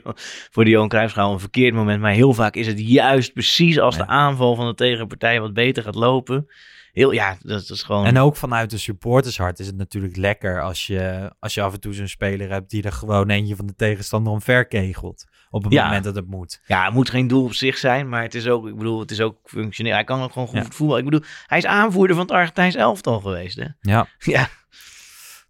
voor 0.51 0.63
de 0.63 0.69
Johan 0.69 0.87
Cruijffschaal 0.89 1.33
een 1.33 1.39
verkeerd 1.39 1.73
moment. 1.73 2.01
Maar 2.01 2.11
heel 2.11 2.33
vaak 2.33 2.55
is 2.55 2.67
het 2.67 2.79
juist 2.87 3.33
precies 3.33 3.79
als 3.79 3.95
Ja. 3.95 4.01
de 4.03 4.07
aanval 4.07 4.55
van 4.55 4.65
de 4.67 4.73
tegenpartij 4.75 5.41
wat 5.41 5.53
beter 5.53 5.83
gaat 5.83 5.95
lopen. 5.95 6.45
Heel, 6.91 7.11
ja, 7.11 7.37
dat, 7.39 7.69
is 7.69 7.83
gewoon... 7.83 8.05
En 8.05 8.17
ook 8.17 8.35
vanuit 8.35 8.69
de 8.69 8.77
supportershart 8.77 9.59
is 9.59 9.67
het 9.67 9.77
natuurlijk 9.77 10.15
lekker 10.17 10.61
als 10.61 10.87
je, 10.87 11.31
als 11.39 11.53
je 11.53 11.61
af 11.61 11.73
en 11.73 11.79
toe 11.79 11.93
zo'n 11.93 12.07
speler 12.07 12.49
hebt 12.51 12.69
die 12.69 12.83
er 12.83 12.91
gewoon 12.91 13.29
eentje 13.29 13.55
van 13.55 13.65
de 13.65 13.75
tegenstander 13.75 14.33
omver 14.33 14.65
kegelt. 14.67 15.25
Op 15.49 15.63
het 15.63 15.73
Ja. 15.73 15.85
moment 15.85 16.03
dat 16.03 16.15
het 16.15 16.27
moet. 16.27 16.61
Ja, 16.65 16.85
het 16.85 16.93
moet 16.93 17.09
geen 17.09 17.27
doel 17.27 17.43
op 17.43 17.53
zich 17.53 17.77
zijn, 17.77 18.09
maar 18.09 18.21
het 18.21 18.35
is 18.35 18.47
ook, 18.47 18.67
ik 18.67 18.75
bedoel, 18.77 18.99
het 18.99 19.11
is 19.11 19.21
ook 19.21 19.37
functioneel. 19.43 19.93
Hij 19.93 20.03
kan 20.03 20.21
ook 20.21 20.31
gewoon 20.31 20.47
goed 20.47 20.57
Ja. 20.57 20.71
voetbal. 20.71 20.97
Ik 20.97 21.03
bedoel, 21.05 21.21
hij 21.47 21.57
is 21.57 21.65
aanvoerder 21.65 22.15
van 22.15 22.25
het 22.25 22.35
Argentijns 22.35 22.75
elftal 22.75 23.19
geweest, 23.19 23.55
hè? 23.57 23.65
Ja. 23.81 24.07
Ja, 24.19 24.47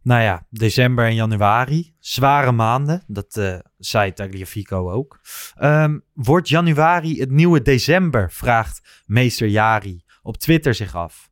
Nou 0.03 0.22
ja, 0.22 0.46
december 0.50 1.05
en 1.05 1.15
januari. 1.15 1.93
Zware 2.00 2.51
maanden. 2.51 3.03
Dat 3.08 3.38
eh, 3.38 3.60
zei 3.77 4.13
Tagliafico 4.13 4.91
ook. 4.91 5.20
Ehm, 5.55 6.00
wordt 6.13 6.50
januari 6.50 7.20
het 7.20 7.31
nieuwe 7.31 7.62
december? 7.62 8.31
Vraagt 8.31 9.03
meester 9.05 9.48
Jari 9.48 10.03
op 10.22 10.38
Twitter 10.38 10.74
zich 10.74 10.96
af. 10.96 11.29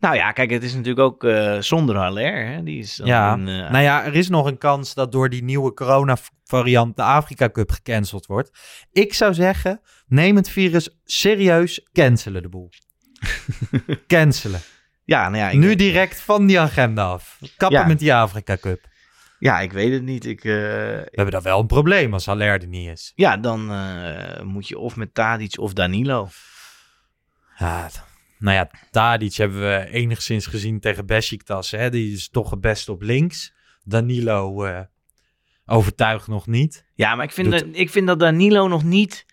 Nou 0.00 0.16
ja, 0.16 0.32
kijk, 0.32 0.50
het 0.50 0.62
is 0.62 0.72
natuurlijk 0.72 0.98
ook 0.98 1.24
eh, 1.24 1.60
zonder 1.60 1.96
Haller. 1.96 2.46
Hè? 2.46 2.62
Die 2.62 2.78
is 2.78 3.00
Ja, 3.04 3.34
in, 3.34 3.48
eh, 3.48 3.70
nou 3.70 3.82
ja, 3.82 4.04
er 4.04 4.14
is 4.14 4.28
nog 4.28 4.46
een 4.46 4.58
kans 4.58 4.94
dat 4.94 5.12
door 5.12 5.28
die 5.28 5.42
nieuwe 5.42 5.74
corona-variant 5.74 6.96
de 6.96 7.02
Afrika 7.02 7.50
Cup 7.50 7.70
gecanceld 7.70 8.26
wordt. 8.26 8.50
Ik 8.92 9.14
zou 9.14 9.34
zeggen, 9.34 9.80
neem 10.06 10.36
het 10.36 10.48
virus 10.48 10.98
serieus, 11.04 11.88
cancelen 11.92 12.42
de 12.42 12.48
boel. 12.48 12.70
cancelen. 14.06 14.60
Ja, 15.08 15.28
nou 15.28 15.36
ja, 15.52 15.58
Nu 15.58 15.74
direct 15.74 16.20
van 16.20 16.46
die 16.46 16.60
agenda 16.60 17.04
af. 17.04 17.38
Kappen 17.56 17.78
Ja. 17.78 17.86
met 17.86 17.98
die 17.98 18.14
Afrika 18.14 18.56
Cup. 18.56 18.86
ja, 19.38 19.60
ik 19.60 19.72
weet 19.72 19.92
het 19.92 20.02
niet. 20.02 20.24
Ik, 20.26 20.44
eh, 20.44 20.52
We 20.52 21.08
hebben 21.12 21.30
dan 21.30 21.42
wel 21.42 21.60
een 21.60 21.66
probleem 21.66 22.12
als 22.12 22.26
Haller 22.26 22.60
er 22.60 22.66
niet 22.66 22.88
is. 22.88 23.12
ja, 23.14 23.36
dan 23.36 23.72
eh, 23.72 24.42
moet 24.42 24.68
je 24.68 24.78
of 24.78 24.96
met 24.96 25.14
Tadic 25.14 25.58
of 25.58 25.72
Danilo. 25.72 26.28
Ja, 27.58 27.90
nou 28.38 28.56
ja, 28.56 28.70
Tadic 28.90 29.34
hebben 29.34 29.60
we 29.60 29.88
enigszins 29.90 30.46
gezien 30.46 30.80
tegen 30.80 31.06
Besiktas. 31.06 31.70
Hè? 31.70 31.90
Die 31.90 32.12
is 32.12 32.28
toch 32.28 32.50
het 32.50 32.60
beste 32.60 32.92
op 32.92 33.02
links. 33.02 33.52
Danilo 33.84 34.64
eh, 34.64 34.80
overtuigt 35.66 36.26
nog 36.26 36.46
niet. 36.46 36.84
Ja, 36.94 37.14
maar 37.14 37.24
ik 37.24 37.32
vind, 37.32 37.50
Doet- 37.50 37.60
dat, 37.60 37.68
ik 37.72 37.90
vind 37.90 38.06
dat 38.06 38.20
Danilo 38.20 38.68
nog 38.68 38.84
niet... 38.84 39.26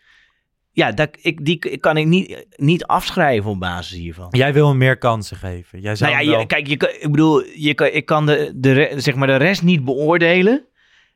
Ja, 0.75 0.91
dat, 0.91 1.09
ik, 1.21 1.45
die 1.45 1.77
kan 1.77 1.97
ik 1.97 2.05
niet, 2.05 2.45
niet 2.55 2.85
afschrijven 2.85 3.49
op 3.51 3.59
basis 3.59 3.97
hiervan. 3.97 4.27
Jij 4.29 4.53
wil 4.53 4.67
hem 4.67 4.77
meer 4.77 4.97
kansen 4.97 5.37
geven. 5.37 5.81
Jij 5.81 5.95
zou 5.95 6.11
Nou 6.11 6.23
ja, 6.23 6.29
wel- 6.31 6.39
je, 6.39 6.45
kijk, 6.45 6.67
je, 6.67 6.77
kan- 6.77 6.89
ik 6.99 7.11
bedoel, 7.11 7.43
je 7.55 7.73
kan, 7.73 7.87
ik 7.87 8.05
kan 8.05 8.25
de, 8.25 8.93
zeg 8.95 9.15
maar 9.15 9.27
de 9.27 9.35
rest 9.35 9.63
niet 9.63 9.83
beoordelen. 9.85 10.65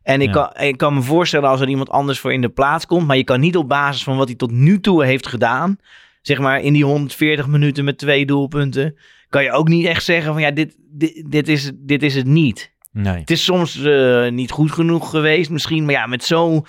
En 0.04 0.22
ik, 0.22 0.34
Ja. 0.34 0.34
kan, 0.54 0.64
ik 0.68 0.78
kan 0.78 0.94
me 0.94 1.02
voorstellen 1.02 1.50
als 1.50 1.62
er 1.62 1.70
iemand 1.70 1.90
anders 1.90 2.20
voor 2.20 2.34
in 2.34 2.42
de 2.42 2.50
plaats 2.50 2.86
komt. 2.86 3.08
Maar 3.08 3.18
je 3.18 3.24
kan 3.24 3.40
niet 3.40 3.58
op 3.58 3.68
basis 3.70 4.04
van 4.04 4.18
wat 4.18 4.28
hij 4.28 4.36
tot 4.38 4.52
nu 4.52 4.80
toe 4.80 5.06
heeft 5.06 5.28
gedaan. 5.28 5.78
Zeg 6.22 6.40
maar 6.40 6.62
in 6.62 6.74
die 6.74 6.86
140 6.86 7.48
minuten 7.48 7.84
met 7.86 7.98
twee 7.98 8.26
doelpunten. 8.26 8.96
Kan 9.30 9.44
je 9.44 9.52
ook 9.52 9.68
niet 9.68 9.86
echt 9.86 10.04
zeggen 10.04 10.34
van 10.34 10.42
ja, 10.42 10.52
dit, 10.52 10.76
dit, 10.92 11.24
dit, 11.32 11.48
is, 11.48 11.72
dit 11.76 12.04
is 12.04 12.16
het 12.16 12.26
niet. 12.26 12.74
Nee. 12.92 13.20
Het 13.20 13.32
is 13.32 13.44
soms 13.44 13.84
eh, 13.84 14.30
niet 14.30 14.52
goed 14.52 14.72
genoeg 14.72 15.10
geweest 15.10 15.50
misschien. 15.50 15.86
Maar 15.86 15.94
ja, 15.94 16.06
met 16.06 16.24
zo, 16.24 16.64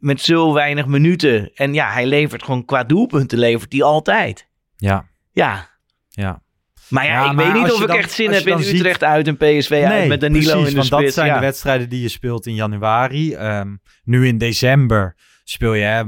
met 0.00 0.20
zo 0.20 0.52
weinig 0.52 0.86
minuten. 0.86 1.50
En 1.54 1.74
ja, 1.74 1.92
hij 1.92 2.06
levert 2.06 2.42
gewoon 2.42 2.64
qua 2.64 2.84
doelpunten 2.84 3.38
levert 3.38 3.72
hij 3.72 3.82
altijd. 3.82 4.48
Ja, 4.76 5.04
Ja, 5.32 5.68
ja. 6.10 6.42
maar 6.88 7.04
ja, 7.06 7.10
Ja, 7.24 7.30
ik 7.30 7.36
maar 7.36 7.44
weet 7.52 7.62
niet 7.62 7.72
of 7.72 7.80
ik 7.80 7.86
dan- 7.86 7.96
echt 7.96 8.10
zin 8.12 8.30
heb 8.32 8.46
in 8.46 8.62
ziet- 8.62 8.74
Utrecht 8.74 9.04
uit 9.04 9.26
en 9.28 9.36
PSV 9.36 9.82
uit 9.86 10.08
met 10.08 10.20
Danilo 10.20 10.50
precies, 10.52 10.58
in 10.60 10.64
de 10.68 10.74
want 10.74 10.86
spits. 10.86 11.04
dat 11.04 11.12
zijn 11.12 11.26
ja. 11.26 11.34
de 11.34 11.40
wedstrijden 11.40 11.88
die 11.88 12.02
je 12.02 12.08
speelt 12.08 12.46
in 12.46 12.54
januari. 12.54 13.34
Ehm, 13.34 13.76
nu 14.04 14.26
in 14.26 14.38
december 14.38 15.16
speel 15.44 15.74
je 15.74 15.84
hè, 15.84 16.02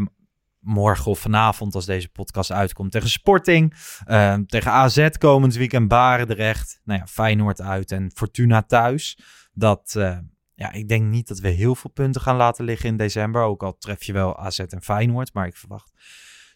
morgen 0.60 1.10
of 1.10 1.18
vanavond 1.18 1.74
als 1.74 1.86
deze 1.86 2.08
podcast 2.08 2.52
uitkomt 2.52 2.92
tegen 2.92 3.08
Sporting. 3.10 3.74
Ehm, 4.04 4.44
tegen 4.44 4.70
AZ 4.70 5.08
komend 5.18 5.54
weekend 5.54 5.88
Barendrecht. 5.88 6.80
Nou 6.84 6.98
ja, 6.98 7.06
Feyenoord 7.06 7.60
uit 7.60 7.90
en 7.92 8.10
Fortuna 8.14 8.62
thuis. 8.62 9.18
Dat, 9.52 9.94
eh, 9.98 10.18
ja, 10.54 10.72
ik 10.72 10.88
denk 10.88 11.04
niet 11.10 11.28
dat 11.28 11.38
we 11.38 11.48
heel 11.48 11.74
veel 11.74 11.90
punten 11.90 12.20
gaan 12.20 12.36
laten 12.36 12.64
liggen 12.64 12.88
in 12.88 12.96
december. 12.96 13.42
Ook 13.42 13.62
al 13.62 13.76
tref 13.78 14.02
je 14.04 14.12
wel 14.12 14.38
AZ 14.38 14.58
en 14.58 14.82
Feyenoord, 14.82 15.34
maar 15.34 15.46
ik 15.46 15.56
verwacht 15.56 15.92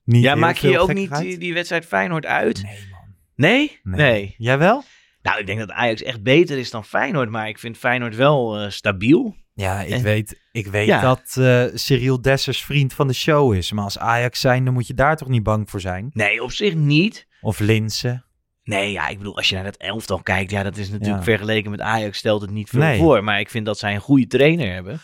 niet 0.05 0.23
Ja, 0.23 0.35
maak 0.35 0.57
je 0.57 0.79
ook 0.79 0.93
niet 0.95 1.17
die, 1.19 1.39
die 1.39 1.55
wedstrijd 1.55 1.87
Feyenoord 1.87 2.27
uit? 2.27 2.63
Nee, 2.63 2.79
man. 2.91 3.15
Nee? 3.35 3.79
Nee. 3.83 3.97
Nee. 4.11 4.35
Jij 4.39 4.59
wel? 4.59 4.83
Nou, 5.23 5.39
ik 5.39 5.47
denk 5.47 5.59
dat 5.59 5.71
Ajax 5.71 6.03
echt 6.03 6.23
beter 6.23 6.59
is 6.59 6.71
dan 6.71 6.85
Feyenoord. 6.85 7.31
Maar 7.31 7.49
ik 7.49 7.59
vind 7.59 7.79
Feyenoord 7.79 8.17
wel 8.17 8.59
eh, 8.59 8.71
stabiel. 8.71 9.37
Ja, 9.55 9.81
ik 9.81 9.91
En- 9.91 10.03
weet, 10.03 10.41
ik 10.53 10.67
weet 10.67 10.87
Ja. 10.87 11.01
dat 11.01 11.37
eh 11.39 11.65
Cyril 11.75 12.21
Dessers 12.21 12.65
vriend 12.65 12.93
van 12.95 13.07
de 13.07 13.13
show 13.13 13.55
is. 13.55 13.73
Maar 13.73 13.85
als 13.85 13.99
Ajax 13.99 14.41
zijn, 14.41 14.65
dan 14.65 14.75
moet 14.75 14.87
je 14.87 14.95
daar 14.95 15.17
toch 15.17 15.29
niet 15.29 15.43
bang 15.43 15.71
voor 15.71 15.81
zijn? 15.81 16.11
Nee, 16.13 16.43
op 16.43 16.53
zich 16.53 16.75
niet. 16.75 17.27
Of 17.41 17.59
Linsen. 17.59 18.25
Nee, 18.67 18.93
ja, 18.93 19.09
ik 19.09 19.19
bedoel, 19.19 19.37
als 19.37 19.49
je 19.49 19.55
naar 19.55 19.65
dat 19.65 19.77
elftal 19.77 20.23
kijkt, 20.23 20.51
ja, 20.51 20.63
dat 20.63 20.77
is 20.77 20.89
natuurlijk 20.91 21.19
Ja. 21.19 21.23
vergeleken 21.25 21.71
met 21.71 21.81
Ajax 21.81 22.19
stelt 22.19 22.41
het 22.41 22.51
niet 22.51 22.69
veel 22.69 22.81
Nee. 22.81 22.99
voor. 22.99 23.25
Maar 23.25 23.41
ik 23.41 23.51
vind 23.51 23.67
dat 23.67 23.79
zij 23.79 23.95
een 23.95 24.01
goede 24.01 24.27
trainer 24.27 24.73
hebben. 24.73 25.01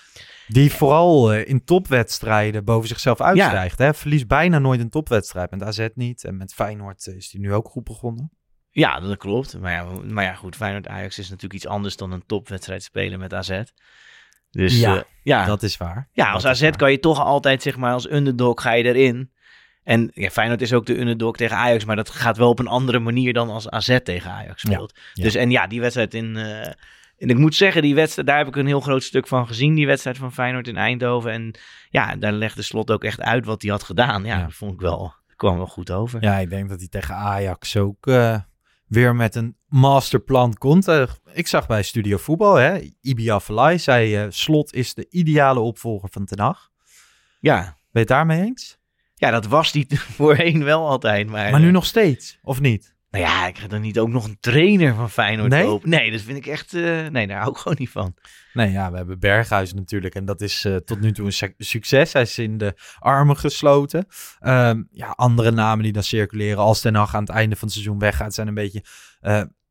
Die 0.47 0.73
vooral 0.73 1.33
eh, 1.33 1.49
in 1.49 1.65
topwedstrijden 1.65 2.65
boven 2.65 2.89
zichzelf 2.89 3.21
uitstijgt. 3.21 3.79
Hè? 3.79 3.95
Verliest 3.95 4.27
bijna 4.27 4.59
nooit 4.59 4.81
een 4.81 4.91
topwedstrijd. 4.91 5.51
Met 5.51 5.63
AZ 5.63 5.87
niet. 5.95 6.25
En 6.25 6.37
met 6.37 6.55
Feyenoord 6.55 7.07
eh, 7.07 7.15
is 7.17 7.33
hij 7.33 7.41
nu 7.41 7.55
ook 7.55 7.69
goed 7.69 7.85
begonnen. 7.85 8.31
Ja, 8.71 9.01
dat 9.01 9.17
klopt. 9.17 9.61
Maar 9.61 9.73
ja, 9.73 9.85
maar 10.05 10.25
ja 10.25 10.35
goed, 10.35 10.57
Feyenoord-Ajax 10.57 11.19
is 11.19 11.25
natuurlijk 11.29 11.55
iets 11.55 11.67
anders 11.67 11.97
dan 11.97 12.13
een 12.13 12.27
topwedstrijd 12.27 12.83
spelen 12.83 13.19
met 13.19 13.35
AZ. 13.35 13.63
Dus 14.51 14.81
Ja, 14.81 14.95
ja, 14.95 15.05
ja. 15.23 15.45
Dat 15.47 15.63
is 15.63 15.77
waar. 15.77 16.09
Ja, 16.13 16.31
als 16.33 16.43
Dat 16.43 16.53
AZ 16.53 16.71
kan 16.71 16.91
je 16.91 16.99
toch 16.99 17.21
altijd, 17.21 17.63
zeg 17.63 17.77
maar, 17.77 17.93
als 17.93 18.11
underdog 18.11 18.63
ga 18.63 18.73
je 18.73 18.85
erin. 18.85 19.32
En 19.85 20.11
ja, 20.15 20.31
Feyenoord 20.31 20.63
is 20.63 20.73
ook 20.73 20.87
de 20.87 21.01
underdog 21.01 21.37
tegen 21.37 21.57
Ajax, 21.57 21.85
maar 21.85 21.97
dat 21.97 22.11
gaat 22.11 22.37
wel 22.37 22.49
op 22.49 22.59
een 22.59 22.67
andere 22.67 22.99
manier 22.99 23.33
dan 23.33 23.51
als 23.51 23.69
AZ 23.69 23.99
tegen 24.03 24.31
Ajax 24.31 24.61
speelt. 24.63 24.93
ja. 25.13 25.23
Dus 25.23 25.35
en 25.35 25.51
ja, 25.51 25.67
die 25.67 25.81
wedstrijd 25.81 26.15
in... 26.15 26.37
eh, 26.37 26.67
en 27.17 27.29
ik 27.29 27.39
moet 27.39 27.55
zeggen, 27.55 27.83
die 27.83 27.95
wedstrijd, 27.95 28.27
daar 28.27 28.39
heb 28.39 28.47
ik 28.47 28.57
een 28.57 28.67
heel 28.67 28.81
groot 28.81 29.03
stuk 29.03 29.27
van 29.29 29.47
gezien, 29.47 29.75
die 29.75 29.87
wedstrijd 29.87 30.17
van 30.19 30.33
Feyenoord 30.33 30.69
in 30.69 30.77
Eindhoven. 30.77 31.31
En 31.33 31.55
ja, 31.91 32.17
daar 32.17 32.33
legde 32.33 32.63
Slot 32.63 32.91
ook 32.91 33.05
echt 33.05 33.21
uit 33.21 33.45
wat 33.45 33.63
hij 33.63 33.71
had 33.71 33.83
gedaan. 33.83 34.25
Ja, 34.25 34.43
dat 34.43 34.55
vond 34.55 34.73
ik 34.73 34.81
wel, 34.81 35.15
kwam 35.37 35.57
wel 35.57 35.67
goed 35.67 35.91
over. 35.91 36.23
Ja, 36.23 36.39
ik 36.39 36.51
denk 36.51 36.69
dat 36.69 36.79
hij 36.79 36.89
tegen 36.89 37.15
Ajax 37.15 37.77
ook 37.77 38.07
eh, 38.07 38.39
weer 38.87 39.17
met 39.17 39.35
een 39.35 39.57
masterplan 39.67 40.55
komt. 40.55 40.89
Eh, 40.89 41.03
ik 41.33 41.47
zag 41.47 41.67
bij 41.67 41.83
Studio 41.83 42.17
Voetbal, 42.17 42.55
hè, 42.55 42.79
Ibi 43.01 43.31
Afellay 43.31 43.79
zei... 43.79 44.27
Slot 44.31 44.73
is 44.75 44.95
de 44.95 45.07
ideale 45.11 45.61
opvolger 45.61 46.09
van 46.13 46.25
Ten 46.25 46.41
Hag. 46.41 46.69
Ja, 47.41 47.61
Ben 47.61 47.73
je 47.91 47.99
het 47.99 48.09
daarmee 48.09 48.41
eens? 48.43 48.79
Ja 49.23 49.31
dat 49.31 49.47
was 49.47 49.73
die 49.73 49.87
voorheen 50.17 50.65
wel 50.65 50.89
altijd. 50.89 51.29
Maar, 51.29 51.51
Maar 51.51 51.61
nu 51.61 51.67
eh, 51.67 51.73
nog 51.73 51.87
steeds, 51.87 52.39
of 52.43 52.61
niet? 52.61 52.95
Nou 53.11 53.25
ja, 53.25 53.47
ik 53.47 53.59
ga 53.59 53.67
dan 53.69 53.81
niet 53.81 53.99
ook 53.99 54.09
nog 54.09 54.25
een 54.25 54.37
trainer 54.41 54.95
van 54.95 55.11
Feyenoord 55.11 55.51
Nee? 55.51 55.65
kopen. 55.65 55.89
Nee, 55.89 56.11
dat 56.11 56.21
vind 56.21 56.37
ik 56.37 56.47
echt... 56.47 56.75
eh, 56.75 57.07
nee, 57.07 57.27
daar 57.27 57.39
hou 57.39 57.51
ik 57.51 57.57
gewoon 57.57 57.77
niet 57.79 57.91
van. 57.91 58.15
Nee, 58.53 58.71
ja, 58.71 58.91
we 58.91 58.97
hebben 58.97 59.19
Berghuis 59.19 59.75
natuurlijk. 59.75 60.15
En 60.15 60.25
dat 60.25 60.41
is 60.41 60.65
eh, 60.65 60.77
tot 60.77 61.01
nu 61.01 61.13
toe 61.13 61.27
een 61.27 61.33
suc- 61.33 61.55
succes. 61.59 62.13
Hij 62.13 62.23
is 62.23 62.39
in 62.39 62.59
de 62.59 62.75
armen 62.99 63.37
gesloten. 63.37 64.07
Ehm, 64.39 64.83
ja, 64.91 65.07
andere 65.07 65.51
namen 65.51 65.85
die 65.85 65.93
dan 65.93 66.03
circuleren 66.03 66.59
als 66.63 66.81
Ten 66.81 66.95
Hag 66.95 67.15
aan 67.15 67.21
het 67.25 67.31
einde 67.33 67.57
van 67.57 67.65
het 67.65 67.73
seizoen 67.77 67.99
weggaat... 67.99 68.35
zijn 68.35 68.49
een 68.49 68.55
beetje 68.55 68.85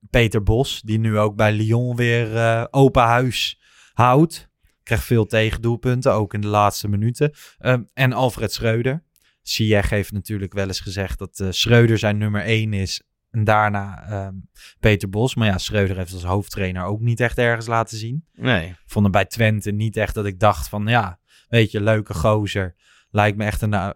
Peter 0.10 0.44
Bos, 0.44 0.82
die 0.82 1.00
nu 1.00 1.18
ook 1.18 1.36
bij 1.36 1.52
Lyon 1.54 1.96
weer 1.96 2.68
open 2.72 3.04
huis 3.04 3.60
houdt. 3.94 4.50
Krijgt 4.84 5.04
veel 5.06 5.26
tegendoelpunten, 5.26 6.14
ook 6.14 6.34
in 6.34 6.42
de 6.42 6.48
laatste 6.48 6.88
minuten. 6.88 7.32
Ehm, 7.58 7.82
en 7.94 8.14
Alfred 8.14 8.54
Schreuder. 8.54 9.04
Ziyech 9.42 9.90
heeft 9.90 10.12
natuurlijk 10.12 10.54
wel 10.54 10.68
eens 10.68 10.80
gezegd 10.80 11.20
dat 11.20 11.40
eh 11.40 11.48
Schreuder 11.50 11.98
zijn 11.98 12.18
nummer 12.18 12.42
één 12.42 12.74
is... 12.74 13.02
En 13.32 13.44
daarna 13.44 14.04
ehm, 14.04 14.34
Peter 14.80 15.10
Bos. 15.10 15.36
Maar 15.36 15.48
ja, 15.48 15.58
Schreuder 15.58 15.98
heeft 15.98 16.14
als 16.14 16.24
hoofdtrainer 16.24 16.84
ook 16.84 17.00
niet 17.00 17.20
echt 17.20 17.38
ergens 17.38 17.68
laten 17.68 17.98
zien 17.98 18.26
Nee. 18.34 18.76
vond 18.86 19.04
hem 19.04 19.12
bij 19.12 19.26
Twente 19.26 19.72
niet 19.72 19.98
echt 19.98 20.14
dat 20.14 20.26
ik 20.26 20.40
dacht 20.40 20.70
van 20.70 20.88
ja, 20.88 21.20
weet 21.50 21.72
je, 21.72 21.82
leuke 21.82 22.14
gozer. 22.14 22.76
Lijkt 23.10 23.38
me 23.38 23.46
echt 23.46 23.62
een, 23.62 23.74
eh, 23.74 23.90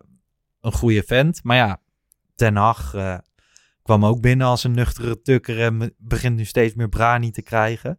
een 0.61 0.71
goede 0.71 1.03
vent. 1.03 1.43
Maar 1.43 1.57
ja, 1.57 1.81
Ten 2.35 2.55
Hag 2.55 2.93
eh, 2.93 3.17
kwam 3.81 4.05
ook 4.05 4.21
binnen 4.21 4.47
als 4.47 4.63
een 4.63 4.71
nuchtere 4.71 5.21
tukker 5.21 5.61
en 5.61 5.95
begint 5.97 6.35
nu 6.35 6.45
steeds 6.45 6.73
meer 6.73 6.89
brani 6.89 7.31
te 7.31 7.41
krijgen. 7.41 7.97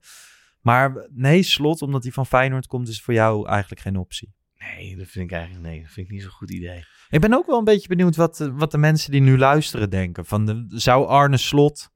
Maar 0.60 1.08
nee, 1.12 1.42
slot, 1.42 1.82
omdat 1.82 2.02
hij 2.02 2.12
van 2.12 2.26
Feyenoord 2.26 2.66
komt, 2.66 2.88
is 2.88 3.02
voor 3.02 3.14
jou 3.14 3.48
eigenlijk 3.48 3.80
geen 3.80 3.96
optie. 3.96 4.34
Nee, 4.58 4.96
dat 4.96 5.06
vind 5.06 5.24
ik 5.24 5.36
eigenlijk 5.36 5.66
nee, 5.66 5.82
dat 5.82 5.90
vind 5.90 6.06
ik 6.06 6.12
niet 6.12 6.22
zo'n 6.22 6.30
goed 6.30 6.50
idee. 6.50 6.84
Ik 7.08 7.20
ben 7.20 7.34
ook 7.34 7.46
wel 7.46 7.58
een 7.58 7.64
beetje 7.64 7.88
benieuwd 7.88 8.16
wat, 8.16 8.36
de- 8.36 8.52
wat 8.52 8.70
de 8.70 8.78
mensen 8.78 9.10
die 9.10 9.20
nu 9.20 9.38
luisteren 9.38 9.90
denken. 9.90 10.24
Van 10.26 10.46
de, 10.46 10.64
zou 10.68 11.06
Arne 11.06 11.36
Slot 11.36 11.88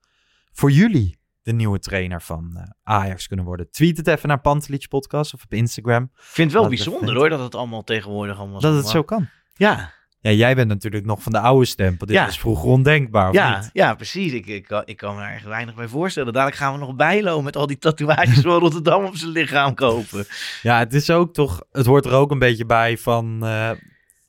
voor 0.53 0.70
jullie 0.70 1.18
de 1.42 1.53
nieuwe 1.53 1.79
trainer 1.79 2.23
van 2.23 2.51
eh, 2.57 2.62
Ajax 2.83 3.27
kunnen 3.27 3.44
worden? 3.46 3.70
Tweet 3.70 3.96
het 3.96 4.07
even 4.07 4.29
naar 4.29 4.40
Pantelich 4.40 4.88
Podcast 4.88 5.35
of 5.35 5.42
op 5.42 5.53
Instagram. 5.53 6.03
Ik 6.03 6.11
vind 6.23 6.51
het 6.53 6.61
wel 6.61 6.68
bijzonder 6.68 7.14
hoor, 7.14 7.29
dat 7.29 7.40
het 7.40 7.55
allemaal 7.55 7.85
tegenwoordig 7.85 8.38
allemaal 8.38 8.61
Dat 8.61 8.75
het 8.77 8.88
zo 8.88 9.03
kan. 9.03 9.29
Ja, 9.55 9.92
Ja, 10.23 10.31
jij 10.31 10.55
bent 10.55 10.68
natuurlijk 10.68 11.05
nog 11.07 11.23
van 11.23 11.33
de 11.33 11.40
oude 11.40 11.64
stempel. 11.66 12.07
Dit 12.07 12.16
Ja. 12.16 12.25
was 12.25 12.38
vroeger 12.38 12.68
ondenkbaar, 12.68 13.33
ja, 13.33 13.59
niet? 13.61 13.70
ja, 13.73 13.94
precies. 13.94 14.33
Ik, 14.33 14.46
ik, 14.46 14.64
kan- 14.66 14.83
ik 14.85 14.96
kan 14.96 15.16
me 15.16 15.23
er 15.23 15.33
echt 15.35 15.44
weinig 15.44 15.75
bij 15.75 15.88
voorstellen. 15.88 16.33
Dadelijk 16.33 16.59
gaan 16.59 16.73
we 16.73 16.79
nog 16.79 16.94
bijlo 16.96 17.42
met 17.42 17.57
al 17.57 17.66
die 17.66 17.79
tatoeages 17.79 18.40
van 18.40 18.59
Rotterdam 18.59 19.05
op 19.05 19.16
zijn 19.16 19.31
lichaam 19.31 19.75
kopen. 19.75 20.27
Ja, 20.62 20.79
het 20.79 20.94
is 20.94 21.11
ook 21.11 21.35
toch... 21.35 21.62
Het 21.70 21.87
hoort 21.87 22.05
er 22.05 22.12
ook 22.12 22.31
een 22.31 22.38
beetje 22.38 22.66
bij 22.66 22.99
van... 22.99 23.44
eh, 23.46 23.70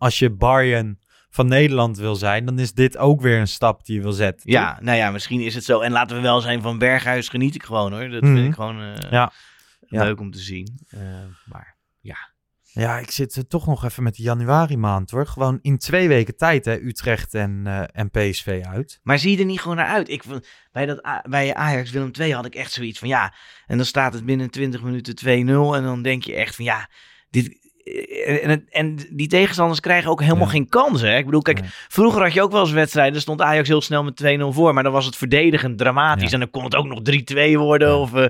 als 0.02 0.20
je 0.20 0.30
Barjen 0.30 1.00
van 1.30 1.48
Nederland 1.48 1.98
wil 1.98 2.16
zijn... 2.16 2.46
dan 2.46 2.60
is 2.60 2.74
dit 2.74 2.98
ook 2.98 3.22
weer 3.22 3.40
een 3.40 3.48
stap 3.48 3.86
die 3.86 3.96
je 3.96 4.02
wil 4.02 4.12
zetten. 4.12 4.46
toch? 4.46 4.54
Ja, 4.54 4.78
nou 4.82 4.98
ja, 4.98 5.12
misschien 5.12 5.42
is 5.42 5.56
het 5.56 5.64
zo. 5.64 5.80
En 5.80 5.92
laten 5.92 6.16
we 6.16 6.22
wel 6.22 6.42
zijn, 6.42 6.62
van 6.62 6.78
Berghuis 6.78 7.30
geniet 7.30 7.56
ik 7.56 7.64
gewoon 7.64 7.92
hoor. 7.94 8.10
Dat 8.10 8.22
Mhm. 8.22 8.34
vind 8.36 8.48
ik 8.48 8.54
gewoon 8.54 8.82
eh, 8.82 9.12
Ja. 9.12 9.32
Ja. 9.88 10.04
leuk 10.04 10.20
om 10.20 10.32
te 10.32 10.40
zien. 10.40 10.80
Eh, 10.90 11.00
maar 11.46 11.76
ja. 12.00 12.18
Ja, 12.74 12.98
ik 13.00 13.12
zit 13.12 13.36
er 13.36 13.48
toch 13.48 13.66
nog 13.68 13.84
even 13.84 14.04
met 14.04 14.16
de 14.16 14.24
januari 14.24 14.78
maand 14.78 15.12
hoor. 15.12 15.28
Gewoon 15.28 15.60
in 15.62 15.78
twee 15.78 16.08
weken 16.08 16.38
tijd 16.38 16.66
hè, 16.66 16.76
Utrecht 16.80 17.34
en, 17.34 17.62
eh, 17.66 17.84
en 17.92 18.10
PSV 18.10 18.62
uit. 18.68 19.00
Maar 19.04 19.20
zie 19.20 19.32
je 19.32 19.38
er 19.38 19.46
niet 19.46 19.62
gewoon 19.62 19.78
naar 19.78 19.88
uit? 19.88 20.10
Ik, 20.10 20.24
bij, 20.72 20.86
dat, 20.86 21.02
bij 21.30 21.54
Ajax 21.54 21.92
Willem 21.92 22.12
II 22.20 22.34
had 22.34 22.46
ik 22.46 22.56
echt 22.56 22.72
zoiets 22.72 23.00
van 23.00 23.08
ja. 23.08 23.34
En 23.66 23.78
dan 23.78 23.86
staat 23.86 24.14
het 24.14 24.26
binnen 24.26 24.50
20 24.50 24.82
minuten 24.82 25.16
2-0. 25.16 25.76
En 25.76 25.84
dan 25.84 26.02
denk 26.02 26.24
je 26.24 26.36
echt 26.36 26.56
van 26.56 26.66
ja. 26.66 26.90
Dit, 27.30 27.61
en, 28.26 28.42
en, 28.42 28.66
en 28.70 28.98
die 29.10 29.28
tegenstanders 29.28 29.80
krijgen 29.80 30.10
ook 30.12 30.22
helemaal 30.22 30.46
Ja. 30.46 30.52
geen 30.52 30.70
kansen. 30.70 31.10
Hè? 31.12 31.18
Ik 31.18 31.26
bedoel, 31.26 31.42
kijk, 31.42 31.60
vroeger 31.88 32.22
had 32.22 32.34
je 32.34 32.42
ook 32.42 32.52
wel 32.52 32.62
eens 32.62 32.72
wedstrijden. 32.72 33.14
Dan 33.14 33.22
stond 33.22 33.42
Ajax 33.42 33.68
heel 33.68 33.82
snel 33.82 34.04
met 34.04 34.24
2-0 34.40 34.42
voor. 34.48 34.74
Maar 34.74 34.84
dan 34.84 34.92
was 34.92 35.06
het 35.06 35.16
verdedigend 35.16 35.78
dramatisch. 35.78 36.28
Ja. 36.28 36.34
En 36.34 36.40
dan 36.40 36.50
kon 36.50 36.64
het 36.64 36.76
ook 36.76 36.86
nog 36.88 37.00
3-2 37.54 37.58
worden. 37.58 37.98
Of, 37.98 38.14
eh, 38.14 38.26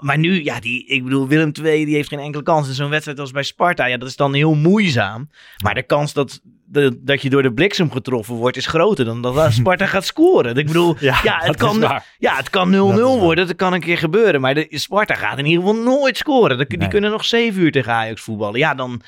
maar 0.00 0.18
nu, 0.18 0.44
ja, 0.44 0.60
die, 0.60 0.86
ik 0.86 1.04
bedoel, 1.04 1.28
Willem 1.28 1.52
II 1.62 1.84
die 1.84 1.94
heeft 1.94 2.08
geen 2.08 2.18
enkele 2.18 2.42
kans. 2.42 2.68
En 2.68 2.74
zo'n 2.74 2.90
wedstrijd 2.90 3.18
als 3.20 3.30
bij 3.30 3.42
Sparta, 3.42 3.86
ja, 3.86 3.96
dat 3.96 4.08
is 4.08 4.16
dan 4.16 4.34
heel 4.34 4.54
moeizaam. 4.54 5.30
Maar 5.62 5.74
de 5.74 5.82
kans 5.82 6.12
dat, 6.12 6.40
de, 6.68 6.98
dat 7.02 7.22
je 7.22 7.30
door 7.30 7.42
de 7.42 7.52
bliksem 7.52 7.90
getroffen 7.90 8.34
wordt, 8.34 8.56
is 8.56 8.66
groter 8.66 9.04
dan 9.04 9.22
dat 9.22 9.52
Sparta 9.52 9.86
gaat 9.96 10.04
scoren. 10.04 10.56
Ik 10.56 10.66
bedoel, 10.66 10.96
ja, 11.00 11.14
het, 11.22 11.56
kan, 11.56 11.80
ja 12.18 12.36
het 12.36 12.50
kan 12.50 12.68
0-0 12.68 12.72
Dat 12.72 12.88
is 12.90 13.00
waar. 13.02 13.18
worden. 13.18 13.46
Dat 13.46 13.56
kan 13.56 13.72
een 13.72 13.80
keer 13.80 13.98
gebeuren. 13.98 14.40
Maar 14.40 14.54
de, 14.54 14.66
Sparta 14.70 15.14
gaat 15.14 15.38
in 15.38 15.46
ieder 15.46 15.64
geval 15.66 15.82
nooit 15.82 16.16
scoren. 16.16 16.68
Die, 16.68 16.78
Nee. 16.78 16.88
kunnen 16.88 17.10
nog 17.10 17.24
zeven 17.24 17.62
uur 17.62 17.72
tegen 17.72 17.92
Ajax 17.92 18.20
voetballen. 18.22 18.58
Ja, 18.58 18.74
dan, 18.74 19.00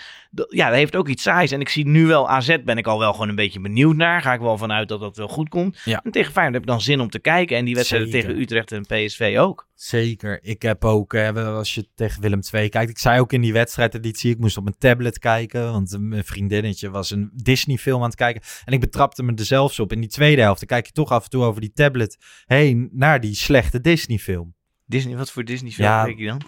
ja, 0.49 0.67
dat 0.67 0.77
heeft 0.77 0.97
ook 0.97 1.09
iets 1.09 1.23
saais. 1.23 1.51
En 1.51 1.61
ik 1.61 1.69
zie 1.69 1.87
nu 1.87 2.07
wel 2.07 2.29
AZ, 2.29 2.57
ben 2.65 2.79
ik 2.79 2.87
al 2.87 2.99
wel 2.99 3.13
gewoon 3.13 3.29
een 3.29 3.35
beetje 3.35 3.61
benieuwd 3.61 3.97
naar. 3.97 4.23
Ga 4.23 4.33
ik 4.33 4.41
wel 4.41 4.59
vanuit 4.59 4.89
dat 4.89 5.01
dat 5.01 5.17
wel 5.17 5.29
goed 5.29 5.49
komt. 5.49 5.81
Ja. 5.85 6.01
En 6.05 6.11
tegen 6.11 6.33
Feyenoord 6.33 6.55
heb 6.55 6.63
ik 6.63 6.69
dan 6.69 6.81
zin 6.81 7.01
om 7.01 7.11
te 7.11 7.19
kijken. 7.19 7.57
En 7.57 7.65
die 7.65 7.75
wedstrijden 7.75 8.11
Zeker. 8.11 8.29
tegen 8.29 8.43
Utrecht 8.43 8.73
en 8.73 8.83
PSV 8.83 9.37
ook. 9.39 9.69
Zeker. 9.75 10.39
Ik 10.43 10.63
heb 10.63 10.85
ook, 10.85 11.15
eh, 11.15 11.57
als 11.57 11.75
je 11.75 11.89
tegen 11.95 12.23
Willem 12.23 12.41
II 12.53 12.69
kijkt, 12.69 12.91
ik 12.91 12.99
zei 12.99 13.21
ook 13.21 13.33
in 13.33 13.41
die 13.41 13.53
wedstrijdeditie, 13.53 14.31
ik 14.31 14.39
moest 14.39 14.57
op 14.57 14.65
mijn 14.65 14.79
tablet 14.79 15.19
kijken, 15.19 15.73
want 15.73 15.97
mijn 16.01 16.25
vriendinnetje 16.25 16.91
was 16.91 17.11
een 17.11 17.31
Disney-film 17.35 18.01
aan 18.01 18.09
het 18.09 18.15
kijken. 18.15 18.43
En 18.65 18.73
ik 18.73 18.81
betrapte 18.81 19.23
me 19.23 19.35
er 19.35 19.45
zelfs 19.45 19.81
op. 19.81 19.93
In 19.93 20.01
die 20.01 20.11
tweede 20.11 20.43
helft, 20.43 20.59
dan 20.59 20.69
kijk 20.69 20.87
je 20.87 20.93
toch 20.93 21.11
af 21.11 21.25
en 21.25 21.31
toe 21.31 21.45
over 21.45 21.61
die 21.61 21.73
tablet 21.73 22.17
heen 22.47 22.89
naar 22.93 23.21
die 23.21 23.35
slechte 23.35 23.81
Disney-film. 23.81 24.55
Disney, 24.87 25.17
wat 25.17 25.31
voor 25.31 25.45
Disney 25.45 25.71
film 25.71 25.89
Ja, 25.89 26.05
kijk 26.05 26.19
je 26.19 26.27
dan? 26.27 26.43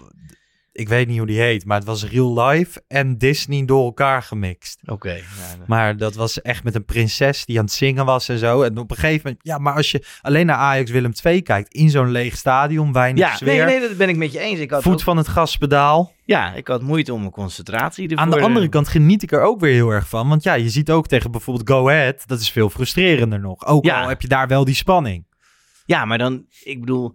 Ik 0.80 0.88
weet 0.88 1.06
niet 1.08 1.18
hoe 1.18 1.26
die 1.26 1.40
heet, 1.40 1.64
maar 1.64 1.76
het 1.76 1.86
was 1.86 2.04
real 2.04 2.40
life 2.46 2.82
en 2.88 3.18
Disney 3.18 3.64
door 3.64 3.84
elkaar 3.84 4.22
gemixt. 4.22 4.78
Oké. 4.86 5.12
ja, 5.12 5.22
Maar 5.66 5.96
dat 5.96 6.14
was 6.14 6.42
echt 6.42 6.64
met 6.64 6.74
een 6.74 6.84
prinses 6.84 7.44
die 7.44 7.58
aan 7.58 7.64
het 7.64 7.72
zingen 7.72 8.04
was 8.04 8.28
en 8.28 8.38
zo. 8.38 8.62
En 8.62 8.78
op 8.78 8.90
een 8.90 8.96
gegeven 8.96 9.20
moment, 9.24 9.40
ja, 9.42 9.58
maar 9.58 9.74
als 9.74 9.90
je 9.90 10.04
alleen 10.20 10.46
naar 10.46 10.56
Ajax 10.56 10.90
Willem 10.90 11.12
II 11.24 11.42
kijkt, 11.42 11.74
in 11.74 11.90
zo'n 11.90 12.10
leeg 12.10 12.36
stadion, 12.36 12.92
weinig 12.92 13.24
ja 13.24 13.34
sfeer, 13.36 13.46
nee, 13.66 13.78
nee, 13.78 13.88
dat 13.88 13.96
ben 13.96 14.08
ik 14.08 14.16
met 14.16 14.32
je 14.32 14.38
eens. 14.38 14.58
Ik 14.60 14.70
had 14.70 14.82
voet 14.82 14.92
ook- 14.92 15.00
van 15.00 15.16
het 15.16 15.28
gaspedaal. 15.28 16.12
ja, 16.24 16.54
ik 16.54 16.68
had 16.68 16.82
moeite 16.82 17.12
om 17.12 17.20
mijn 17.20 17.32
concentratie 17.32 18.02
ervoor. 18.08 18.18
Aan 18.24 18.30
de 18.30 18.40
andere 18.40 18.68
kant 18.68 18.88
geniet 18.88 19.22
ik 19.22 19.32
er 19.32 19.42
ook 19.42 19.60
weer 19.60 19.72
heel 19.74 19.90
erg 19.90 20.08
van. 20.08 20.28
Want 20.28 20.42
ja, 20.42 20.54
je 20.54 20.68
ziet 20.70 20.90
ook 20.90 21.06
tegen 21.06 21.30
bijvoorbeeld 21.30 21.68
Go 21.70 21.88
Ahead, 21.88 22.22
dat 22.26 22.40
is 22.40 22.50
veel 22.50 22.70
frustrerender 22.70 23.40
nog. 23.40 23.66
Ook 23.66 23.84
Ja. 23.84 24.02
al 24.02 24.08
heb 24.08 24.22
je 24.22 24.28
daar 24.28 24.48
wel 24.48 24.64
die 24.64 24.74
spanning. 24.74 25.24
Ja, 25.84 26.04
maar 26.04 26.18
dan, 26.18 26.44
ik 26.64 26.80
bedoel, 26.80 27.14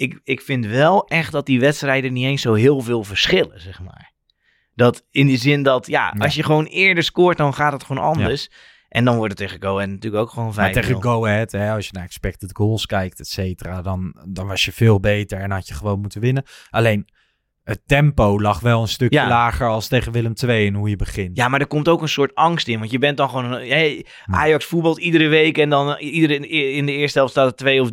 ik, 0.00 0.20
ik 0.24 0.40
vind 0.40 0.66
wel 0.66 1.06
echt 1.08 1.32
dat 1.32 1.46
die 1.46 1.60
wedstrijden 1.60 2.12
niet 2.12 2.24
eens 2.24 2.42
zo 2.42 2.54
heel 2.54 2.80
veel 2.80 3.04
verschillen, 3.04 3.60
zeg 3.60 3.80
maar. 3.80 4.12
Dat 4.74 5.06
in 5.10 5.26
die 5.26 5.36
zin 5.36 5.62
dat, 5.62 5.86
ja, 5.86 6.12
Ja. 6.16 6.24
als 6.24 6.34
je 6.34 6.42
gewoon 6.42 6.64
eerder 6.64 7.02
scoort, 7.04 7.36
dan 7.36 7.54
gaat 7.54 7.72
het 7.72 7.84
gewoon 7.84 8.02
anders. 8.04 8.50
En 8.88 9.04
dan 9.04 9.16
wordt 9.16 9.38
het 9.38 9.48
tegen 9.48 9.62
Go 9.62 9.78
en 9.78 9.90
natuurlijk 9.90 10.22
ook 10.22 10.30
gewoon 10.30 10.54
5 10.54 10.74
Maar 10.74 10.82
tegen 10.82 11.02
Go 11.02 11.26
Ahead, 11.26 11.52
hè, 11.52 11.72
als 11.72 11.86
je 11.86 11.92
naar 11.92 12.04
expected 12.04 12.56
goals 12.56 12.86
kijkt, 12.86 13.20
et 13.20 13.28
cetera, 13.28 13.82
dan, 13.82 14.16
dan 14.28 14.46
was 14.46 14.64
je 14.64 14.72
veel 14.72 15.00
beter 15.00 15.38
en 15.38 15.50
had 15.50 15.68
je 15.68 15.74
gewoon 15.74 16.00
moeten 16.00 16.20
winnen. 16.20 16.44
Alleen, 16.70 17.08
het 17.70 17.80
tempo 17.86 18.40
lag 18.40 18.60
wel 18.60 18.80
een 18.82 18.88
stukje 18.88 19.18
Ja. 19.18 19.28
lager 19.28 19.68
als 19.68 19.88
tegen 19.88 20.12
Willem 20.12 20.32
II 20.44 20.64
in 20.66 20.74
hoe 20.74 20.88
je 20.88 20.96
begint. 20.96 21.36
Ja, 21.36 21.48
maar 21.48 21.60
er 21.60 21.66
komt 21.66 21.88
ook 21.88 22.02
een 22.02 22.08
soort 22.08 22.34
angst 22.34 22.68
in. 22.68 22.78
Want 22.78 22.90
je 22.90 22.98
bent 22.98 23.16
dan 23.16 23.28
gewoon... 23.30 23.50
Hey, 23.52 24.06
Ajax 24.30 24.64
voetbalt 24.64 24.98
iedere 24.98 25.28
week 25.28 25.58
en 25.58 25.70
dan 25.70 25.96
eh, 25.96 26.12
iedere, 26.14 26.48
in 26.48 26.86
de 26.86 26.92
eerste 26.92 27.18
helft 27.18 27.32
staat 27.32 27.46
het 27.46 27.56
2 27.56 27.80
of 27.80 27.88
3-0. 27.88 27.92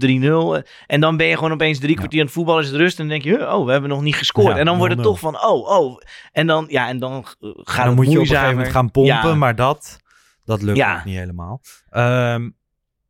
eh, 0.56 0.62
En 0.88 1.00
dan 1.02 1.18
ben 1.18 1.28
je 1.28 1.36
gewoon 1.36 1.52
opeens 1.52 1.80
drie 1.80 1.96
kwartier 1.96 2.20
aan 2.20 2.26
het 2.26 2.36
voetballen, 2.36 2.64
is 2.64 2.68
het 2.70 2.78
rust. 2.78 3.00
En 3.00 3.08
dan 3.08 3.20
denk 3.20 3.38
je, 3.38 3.48
oh, 3.54 3.66
we 3.66 3.72
hebben 3.72 3.90
nog 3.90 4.02
niet 4.02 4.16
gescoord. 4.16 4.54
Ja, 4.54 4.58
en 4.60 4.66
dan 4.66 4.78
wordt 4.78 4.94
het 4.94 5.02
0-0. 5.02 5.06
toch 5.06 5.20
van, 5.20 5.36
oh, 5.46 5.70
oh. 5.80 6.02
En 6.32 6.48
dan, 6.48 6.66
ja, 6.70 6.88
en 6.88 7.00
dan 7.00 7.12
eh, 7.14 7.20
gaat 7.20 7.38
En 7.40 7.54
het 7.66 7.86
dan 7.86 7.96
moet 7.96 8.06
je 8.06 8.12
op 8.12 8.18
een 8.24 8.28
gegeven 8.30 8.50
moment 8.50 8.72
gaan 8.72 8.92
pompen, 8.92 9.30
Ja. 9.30 9.36
maar 9.36 9.56
dat, 9.56 9.98
dat 10.46 10.62
lukt 10.62 10.78
Ja. 10.78 11.02
niet 11.06 11.18
helemaal. 11.18 11.62
Ehm, 11.90 12.50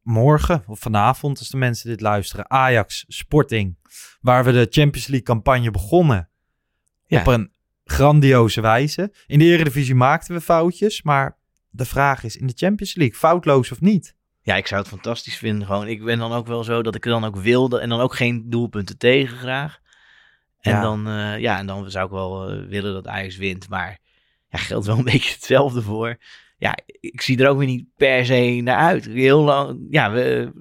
morgen, 0.02 0.64
of 0.68 0.80
vanavond, 0.80 1.40
als 1.40 1.50
de 1.50 1.58
mensen 1.58 1.90
dit 1.90 2.02
luisteren, 2.02 2.50
Ajax 2.50 3.06
Sporting, 3.08 3.78
waar 4.22 4.44
we 4.44 4.52
de 4.52 4.68
Champions 4.70 5.08
League 5.08 5.26
campagne 5.28 5.72
begonnen 5.72 6.30
Ja. 7.08 7.20
op 7.20 7.28
een 7.28 7.52
grandioze 7.86 8.62
wijze. 8.62 9.14
In 9.28 9.40
de 9.40 9.46
Eredivisie 9.46 9.96
maakten 9.96 10.36
we 10.36 10.42
foutjes, 10.42 11.02
maar 11.02 11.38
de 11.70 11.86
vraag 11.86 12.24
is 12.24 12.38
in 12.38 12.48
de 12.48 12.54
Champions 12.56 12.96
League, 12.96 13.18
foutloos 13.18 13.72
of 13.72 13.82
niet? 13.82 14.16
Ja, 14.42 14.56
ik 14.56 14.68
zou 14.68 14.80
het 14.82 14.90
fantastisch 14.90 15.38
vinden. 15.38 15.68
Gewoon, 15.68 15.88
ik 15.88 16.04
ben 16.04 16.18
dan 16.20 16.32
ook 16.32 16.48
wel 16.48 16.64
zo 16.64 16.82
dat 16.84 16.96
ik 16.96 17.06
er 17.06 17.12
dan 17.12 17.26
ook 17.26 17.36
wilde. 17.38 17.80
En 17.80 17.90
dan 17.90 18.00
ook 18.00 18.16
geen 18.16 18.50
doelpunten 18.50 18.98
tegen 18.98 19.38
graag. 19.38 19.80
En, 20.60 20.72
Ja. 20.72 20.82
dan, 20.82 21.08
eh, 21.08 21.40
ja, 21.40 21.58
en 21.58 21.66
dan 21.68 21.92
zou 21.92 22.06
ik 22.06 22.12
wel 22.12 22.50
eh, 22.50 22.66
willen 22.68 22.94
dat 22.94 23.08
Ajax 23.08 23.38
wint. 23.38 23.70
Maar 23.70 23.98
ja, 24.50 24.58
geldt 24.60 24.86
wel 24.86 24.98
een 24.98 25.04
beetje 25.14 25.34
hetzelfde 25.34 25.82
voor. 25.82 26.18
Ja, 26.58 26.78
ik 27.00 27.22
zie 27.22 27.38
er 27.44 27.50
ook 27.50 27.58
weer 27.58 27.68
niet 27.68 27.86
per 27.98 28.26
se 28.26 28.60
naar 28.64 28.78
uit. 28.78 29.06
Heel 29.06 29.42
lang, 29.44 29.80
ja, 29.90 30.12
we, 30.12 30.52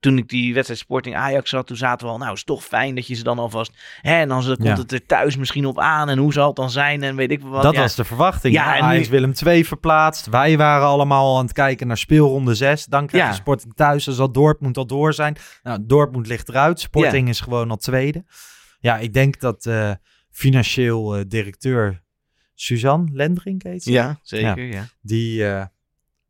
toen 0.00 0.18
ik 0.18 0.28
die 0.28 0.54
wedstrijd 0.54 0.80
Sporting 0.80 1.16
Ajax 1.16 1.50
zat, 1.50 1.66
toen 1.66 1.76
zaten 1.76 2.06
we 2.06 2.12
al, 2.12 2.18
nou, 2.18 2.32
is 2.32 2.44
toch 2.44 2.64
fijn 2.64 2.94
dat 2.94 3.06
je 3.06 3.14
ze 3.14 3.22
dan 3.22 3.38
alvast, 3.38 3.72
hè, 4.00 4.14
en 4.14 4.28
dan 4.28 4.44
komt 4.44 4.62
Ja. 4.62 4.76
het 4.76 4.92
er 4.92 5.06
thuis 5.06 5.36
misschien 5.36 5.66
op 5.66 5.78
aan 5.78 6.08
en 6.08 6.18
hoe 6.18 6.32
zal 6.32 6.46
het 6.46 6.56
dan 6.56 6.70
zijn 6.70 7.02
en 7.02 7.16
weet 7.16 7.30
ik 7.30 7.42
wat. 7.42 7.62
dat 7.62 7.74
ja. 7.74 7.80
was 7.80 7.94
de 7.94 8.04
verwachting. 8.04 8.54
Ja, 8.54 8.76
en 8.76 8.82
Ajax 8.82 9.08
Willem 9.08 9.32
2 9.32 9.66
verplaatst. 9.66 10.26
Wij 10.26 10.56
waren 10.56 10.86
allemaal 10.86 11.36
aan 11.38 11.44
het 11.44 11.52
kijken 11.52 11.86
naar 11.86 11.98
speelronde 11.98 12.54
6. 12.54 12.84
Dan 12.84 13.06
krijg 13.06 13.24
je 13.24 13.30
Ja. 13.30 13.36
Sporting 13.36 13.74
thuis. 13.74 14.04
Dan 14.04 14.14
zal 14.14 14.32
Dortmund 14.32 14.76
al 14.76 14.86
door 14.86 15.14
zijn. 15.14 15.36
Nou, 15.62 15.78
Dortmund 15.86 16.26
ligt 16.26 16.48
eruit. 16.48 16.80
Sporting 16.80 17.28
is 17.28 17.40
gewoon 17.40 17.70
al 17.70 17.76
tweede. 17.76 18.24
Ja, 18.80 18.98
ik 18.98 19.12
denk 19.12 19.40
dat 19.40 19.66
eh, 19.66 19.90
financieel 20.30 21.16
eh, 21.16 21.24
directeur 21.28 22.02
Suzanne 22.54 23.08
Lendrink 23.12 23.62
heet 23.62 23.82
ze. 23.82 23.90
Ja, 23.90 24.18
zeker, 24.22 24.64
ja. 24.64 24.84
Die, 25.00 25.46
eh, 25.48 25.64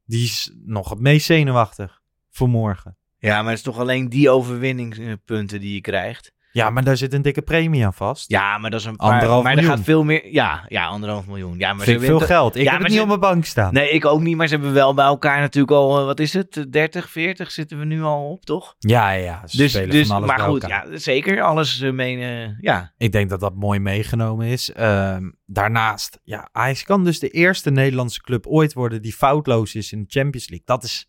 die 0.05 0.25
is 0.25 0.53
nog 0.65 0.91
het 0.91 1.01
meest 1.01 1.27
zenuwachtig 1.27 2.03
voor 2.31 2.49
morgen. 2.49 2.97
Ja, 3.19 3.37
maar 3.43 3.49
het 3.51 3.59
is 3.59 3.63
toch 3.63 3.79
alleen 3.79 4.09
die 4.09 4.31
overwinningspunten 4.31 5.61
die 5.61 5.75
je 5.75 5.81
krijgt. 5.81 6.35
Ja, 6.53 6.71
maar 6.71 6.85
daar 6.85 6.97
zit 6.97 7.13
een 7.13 7.23
dikke 7.23 7.43
premie 7.43 7.85
aan 7.85 7.95
vast. 7.95 8.31
Ja, 8.31 8.59
maar 8.59 8.71
dat 8.71 8.81
is 8.81 8.87
een 8.87 8.97
paar... 8.97 9.13
Anderhalf 9.13 9.43
maar 9.43 9.53
er 9.53 9.59
miljoen. 9.59 9.77
gaat 9.77 9.85
veel 9.85 10.05
meer... 10.05 10.33
Ja, 10.33 10.65
ja 10.69 10.87
anderhalf 10.87 11.27
miljoen. 11.27 11.59
Ja, 11.59 11.73
maar 11.73 11.85
Vind 11.85 12.01
ze 12.01 12.07
veel 12.07 12.21
geld. 12.21 12.57
Ik 12.57 12.63
Ja, 12.63 12.71
heb 12.71 12.79
het 12.79 12.89
niet 12.89 12.97
ze- 12.97 13.03
op 13.03 13.09
mijn 13.09 13.21
bank 13.21 13.45
staan. 13.45 13.73
Nee, 13.75 13.91
ik 13.91 14.05
ook 14.05 14.21
niet. 14.21 14.37
Maar 14.37 14.47
ze 14.49 14.55
hebben 14.55 14.73
wel 14.73 14.95
bij 14.95 15.05
elkaar 15.05 15.41
natuurlijk 15.41 15.73
al... 15.73 15.99
eh, 15.99 16.05
Wat 16.05 16.21
is 16.21 16.33
het? 16.33 16.67
30, 16.71 17.11
40 17.11 17.51
zitten 17.51 17.79
we 17.79 17.85
nu 17.85 18.03
al 18.03 18.31
op, 18.31 18.45
toch? 18.45 18.75
Ja, 18.79 19.11
ja, 19.11 19.41
Dus, 19.53 19.71
spelen 19.73 19.91
dus 19.91 20.07
van 20.07 20.17
alles 20.17 20.29
maar 20.29 20.39
goed, 20.41 20.63
elkaar. 20.63 20.91
ja, 20.91 20.99
zeker. 20.99 21.43
Alles 21.43 21.81
uh, 21.81 21.93
meen... 21.93 22.57
ja, 22.61 22.93
Ik 22.97 23.13
denk 23.13 23.31
dat 23.31 23.41
dat 23.41 23.55
mooi 23.55 23.79
meegenomen 23.81 24.47
is. 24.47 24.73
Ehm, 24.73 25.31
daarnaast, 25.47 26.21
ja, 26.25 26.49
Ajax 26.53 26.83
kan 26.85 27.05
dus 27.05 27.19
de 27.19 27.29
eerste 27.29 27.71
Nederlandse 27.71 28.21
club 28.21 28.47
ooit 28.47 28.73
worden 28.73 29.03
die 29.03 29.13
foutloos 29.13 29.75
is 29.75 29.93
in 29.93 29.99
de 29.99 30.09
Champions 30.21 30.49
League. 30.49 30.67
Dat 30.67 30.85
is, 30.85 31.09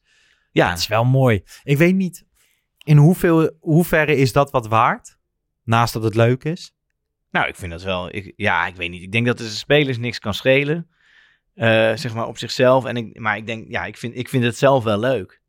ja. 0.58 0.70
dat 0.70 0.78
is 0.78 0.88
wel 0.88 1.06
mooi. 1.06 1.44
Ik 1.64 1.78
weet 1.78 1.96
niet 1.96 2.26
in 2.84 2.98
hoeveel, 2.98 3.58
hoeverre 3.60 4.16
is 4.16 4.32
dat 4.32 4.52
wat 4.52 4.68
waard? 4.68 5.18
Naast 5.64 5.94
dat 5.94 6.04
het 6.04 6.16
leuk 6.16 6.44
is. 6.44 6.74
Nou, 7.32 7.48
ik 7.48 7.56
vind 7.56 7.72
dat 7.72 7.84
wel... 7.84 8.16
Ik, 8.16 8.34
ja, 8.36 8.68
ik 8.68 8.76
weet 8.76 8.90
niet. 8.90 9.02
Ik 9.02 9.12
denk 9.12 9.26
dat 9.26 9.38
de 9.38 9.48
spelers 9.50 9.98
niks 9.98 10.20
kan 10.20 10.34
schelen. 10.34 10.88
eh, 11.54 11.96
zeg 11.96 12.14
maar 12.14 12.28
op 12.28 12.38
zichzelf. 12.38 12.86
En 12.86 12.98
ik, 12.98 13.20
maar 13.20 13.38
ik 13.38 13.46
denk... 13.46 13.70
Ja, 13.70 13.86
ik 13.86 13.98
vind, 13.98 14.18
ik 14.18 14.30
vind 14.30 14.44
het 14.44 14.58
zelf 14.58 14.84
wel 14.84 15.00
leuk. 15.00 15.42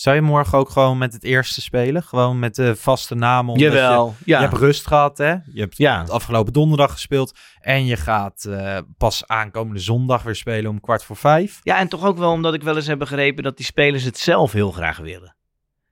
Zou 0.00 0.16
je 0.16 0.22
morgen 0.22 0.58
ook 0.58 0.70
gewoon 0.70 0.98
met 0.98 1.12
het 1.12 1.24
eerste 1.24 1.60
spelen? 1.60 2.02
Gewoon 2.02 2.38
met 2.38 2.54
de 2.54 2.76
vaste 2.76 3.14
namen? 3.14 3.58
Jawel, 3.58 4.14
Je, 4.18 4.22
ja. 4.30 4.40
je 4.40 4.46
hebt 4.48 4.58
rust 4.58 4.86
gehad, 4.86 5.18
hè? 5.18 5.30
Je 5.30 5.60
hebt 5.60 5.76
Ja. 5.76 6.00
het 6.00 6.10
afgelopen 6.10 6.52
donderdag 6.52 6.92
gespeeld. 6.92 7.38
En 7.60 7.86
je 7.86 7.96
gaat 7.96 8.44
eh, 8.44 8.78
pas 8.98 9.26
aankomende 9.26 9.80
zondag 9.80 10.22
weer 10.22 10.34
spelen 10.34 10.70
om 10.70 10.80
kwart 10.80 11.04
voor 11.04 11.16
vijf. 11.16 11.60
Ja, 11.62 11.78
en 11.78 11.88
toch 11.88 12.04
ook 12.04 12.18
wel 12.18 12.30
omdat 12.32 12.54
ik 12.54 12.62
wel 12.62 12.76
eens 12.76 12.86
heb 12.86 12.98
begrepen 12.98 13.42
dat 13.42 13.56
die 13.56 13.66
spelers 13.66 14.04
het 14.04 14.18
zelf 14.18 14.52
heel 14.52 14.70
graag 14.70 14.96
willen. 14.98 15.34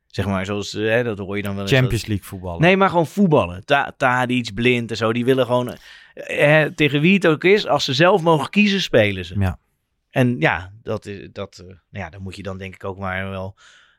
Zeg 0.07 0.27
maar, 0.27 0.45
zoals, 0.47 0.75
eh, 0.75 0.89
hè, 0.91 1.05
dat 1.05 1.19
hoor 1.19 1.37
je 1.37 1.43
dan 1.43 1.53
wel 1.53 1.61
eens. 1.63 1.71
dat- 1.71 1.81
Champions 1.81 2.07
League 2.07 2.27
voetballen. 2.27 2.61
Nee, 2.61 2.77
maar 2.77 2.89
gewoon 2.91 3.07
voetballen. 3.07 3.65
Ta 3.65 3.93
Tadic, 3.97 4.55
Blind 4.55 4.91
en 4.91 4.97
zo, 4.97 5.13
die 5.13 5.25
willen 5.25 5.47
gewoon... 5.47 5.77
eh, 6.15 6.63
tegen 6.65 7.01
wie 7.01 7.15
het 7.15 7.27
ook 7.27 7.45
is, 7.45 7.67
als 7.67 7.85
ze 7.85 7.95
zelf 7.95 8.23
mogen 8.23 8.51
kiezen, 8.51 8.81
spelen 8.81 9.25
ze. 9.25 9.39
Ja. 9.39 9.59
En 10.11 10.37
ja, 10.39 10.73
dat, 10.83 11.07
is- 11.07 11.29
dat, 11.33 11.57
nou 11.67 12.05
ja, 12.05 12.11
daar 12.11 12.21
moet 12.23 12.37
je 12.37 12.43
dan 12.43 12.59
denk 12.59 12.75
ik 12.75 12.85
ook 12.85 12.99
maar 12.99 13.31
wel 13.31 13.57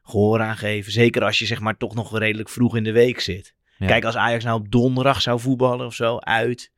gehoor 0.09 0.41
aan 0.41 0.57
geven. 0.57 0.91
Zeker 0.91 1.23
als 1.23 1.39
je 1.39 1.45
zeg 1.45 1.59
maar 1.59 1.77
toch 1.77 1.95
nog 1.95 2.17
redelijk 2.17 2.49
vroeg 2.49 2.75
in 2.75 2.83
de 2.83 2.91
week 2.91 3.19
zit. 3.19 3.55
Ja. 3.77 3.87
Kijk, 3.87 4.03
als 4.05 4.15
Ajax 4.15 4.43
nou 4.43 4.59
op 4.59 4.71
donderdag 4.71 5.21
zou 5.21 5.39
voetballen 5.39 5.85
of 5.85 5.93
zo, 5.93 6.17
uit... 6.17 6.75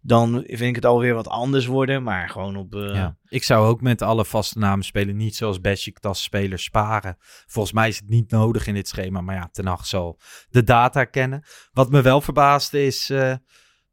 Dan 0.00 0.42
vind 0.46 0.60
ik 0.60 0.74
het 0.74 0.84
alweer 0.84 1.14
wat 1.14 1.28
anders 1.28 1.66
worden, 1.66 2.02
maar 2.02 2.28
gewoon 2.28 2.56
op... 2.56 2.74
eh, 2.74 2.94
Ja. 2.94 3.16
Ik 3.28 3.44
zou 3.44 3.66
ook 3.66 3.80
met 3.80 4.02
alle 4.02 4.24
vaste 4.24 4.58
namen 4.58 4.84
spelen. 4.84 5.16
Niet 5.16 5.36
zoals 5.36 5.60
Besiktas 5.60 6.22
spelers 6.22 6.64
sparen. 6.64 7.16
Volgens 7.46 7.74
mij 7.74 7.88
is 7.88 7.96
het 7.98 8.08
niet 8.08 8.30
nodig 8.30 8.66
in 8.66 8.74
dit 8.74 8.88
schema. 8.88 9.20
Maar 9.20 9.34
ja, 9.34 9.48
Ten 9.52 9.66
Hag 9.66 9.86
zal 9.86 10.18
de 10.50 10.62
data 10.62 11.04
kennen. 11.04 11.42
Wat 11.72 11.90
me 11.90 12.02
wel 12.02 12.20
verbaasde 12.20 12.84
is 12.86 13.10
eh, 13.10 13.34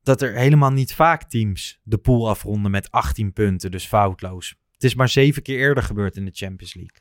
dat 0.04 0.22
er 0.22 0.36
helemaal 0.36 0.72
niet 0.72 0.94
vaak 0.94 1.24
teams 1.30 1.80
de 1.84 1.98
pool 1.98 2.30
afronden 2.30 2.72
met 2.72 2.92
18 2.92 3.34
punten, 3.34 3.72
dus 3.72 3.86
foutloos. 3.86 4.56
Het 4.72 4.84
is 4.84 4.96
maar 4.96 5.10
zeven 5.10 5.42
keer 5.42 5.58
eerder 5.58 5.84
gebeurd 5.84 6.16
in 6.16 6.26
de 6.26 6.32
Champions 6.34 6.74
League. 6.74 6.98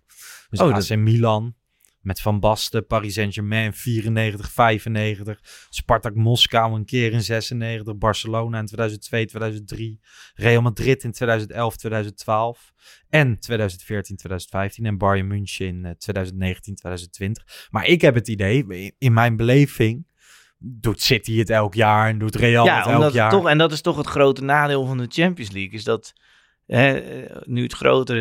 Dus 0.48 0.60
Oh, 0.60 0.74
AC 0.74 0.96
Milan 0.98 1.54
met 2.04 2.20
Van 2.20 2.40
Basten, 2.40 2.86
Paris 2.86 3.14
Saint-Germain 3.14 3.72
94, 3.74 4.50
95, 4.50 5.38
Spartak 5.68 6.14
Moskou 6.14 6.74
een 6.74 6.84
keer 6.84 7.12
in 7.12 7.22
96, 7.22 7.96
Barcelona 7.96 8.58
in 8.58 8.66
2002, 8.66 9.24
2003, 9.26 10.00
Real 10.34 10.62
Madrid 10.62 11.02
in 11.04 11.12
2011, 11.12 11.76
2012 11.76 12.72
en 13.08 13.38
2014, 13.38 14.16
2015 14.16 14.86
en 14.86 14.98
Bayern 14.98 15.26
München 15.26 15.66
in 15.66 15.84
eh, 15.84 15.90
2019, 15.90 16.74
2020. 16.74 17.68
Maar 17.70 17.86
ik 17.86 18.00
heb 18.00 18.14
het 18.14 18.28
idee, 18.28 18.92
in- 18.98 19.12
mijn 19.12 19.36
beleving, 19.36 20.06
doet 20.58 21.02
City 21.02 21.38
het 21.38 21.50
elk 21.50 21.74
jaar 21.74 22.08
en 22.08 22.18
doet 22.18 22.34
Real 22.36 22.64
ja, 22.64 22.76
het 22.78 22.86
elk 22.86 23.02
het 23.02 23.12
jaar. 23.12 23.30
toch, 23.30 23.48
en 23.48 23.58
dat 23.58 23.72
is 23.72 23.80
toch 23.80 23.96
het 23.96 24.06
grote 24.06 24.42
nadeel 24.44 24.86
van 24.86 24.98
de 24.98 25.06
Champions 25.08 25.50
League, 25.50 25.72
is 25.72 25.84
dat 25.84 26.12
hè, 26.66 26.92
eh, 26.92 27.36
nu 27.44 27.62
het 27.62 27.72
groter 27.72 28.16